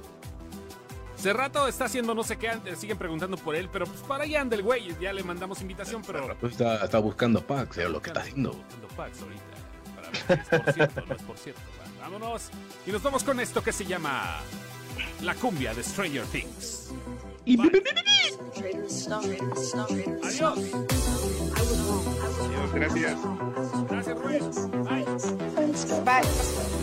Cerrato 1.20 1.68
está 1.68 1.84
haciendo 1.84 2.14
no 2.14 2.22
sé 2.24 2.36
qué, 2.38 2.48
antes, 2.48 2.78
siguen 2.78 2.96
preguntando 2.96 3.36
por 3.36 3.54
él, 3.54 3.68
pero 3.70 3.86
pues 3.86 4.00
para 4.00 4.24
allá 4.24 4.40
anda 4.40 4.56
el 4.56 4.62
güey, 4.62 4.96
ya 5.00 5.12
le 5.12 5.22
mandamos 5.22 5.60
invitación, 5.60 6.02
pero... 6.06 6.34
Pues 6.40 6.52
está, 6.52 6.84
está 6.84 6.98
buscando 6.98 7.42
packs, 7.46 7.78
es 7.78 7.90
lo 7.90 8.00
que 8.00 8.10
está 8.10 8.20
haciendo. 8.20 8.52
Buscando 8.52 8.88
packs 8.88 9.20
ahorita, 9.22 9.42
para 9.96 10.10
ver 10.10 10.16
si 10.16 10.32
es 10.32 10.60
por 10.62 10.72
cierto, 10.72 11.04
no 11.06 11.14
es 11.14 11.22
por 11.22 11.36
cierto. 11.36 11.60
Va, 11.78 12.08
Vámonos, 12.08 12.50
y 12.86 12.90
nos 12.90 13.02
vamos 13.02 13.22
con 13.22 13.38
esto 13.38 13.62
que 13.62 13.72
se 13.72 13.84
llama 13.84 14.38
La 15.20 15.34
cumbia 15.34 15.74
de 15.74 15.82
Stranger 15.82 16.24
Things. 16.24 16.90
Bye. 17.44 17.82
Adiós. 20.22 20.58
Adiós, 22.40 22.72
gracias. 22.74 23.18
Gracias, 23.88 24.18
Rubén. 24.18 24.50
Bye. 24.84 25.04
Bye. 26.04 26.79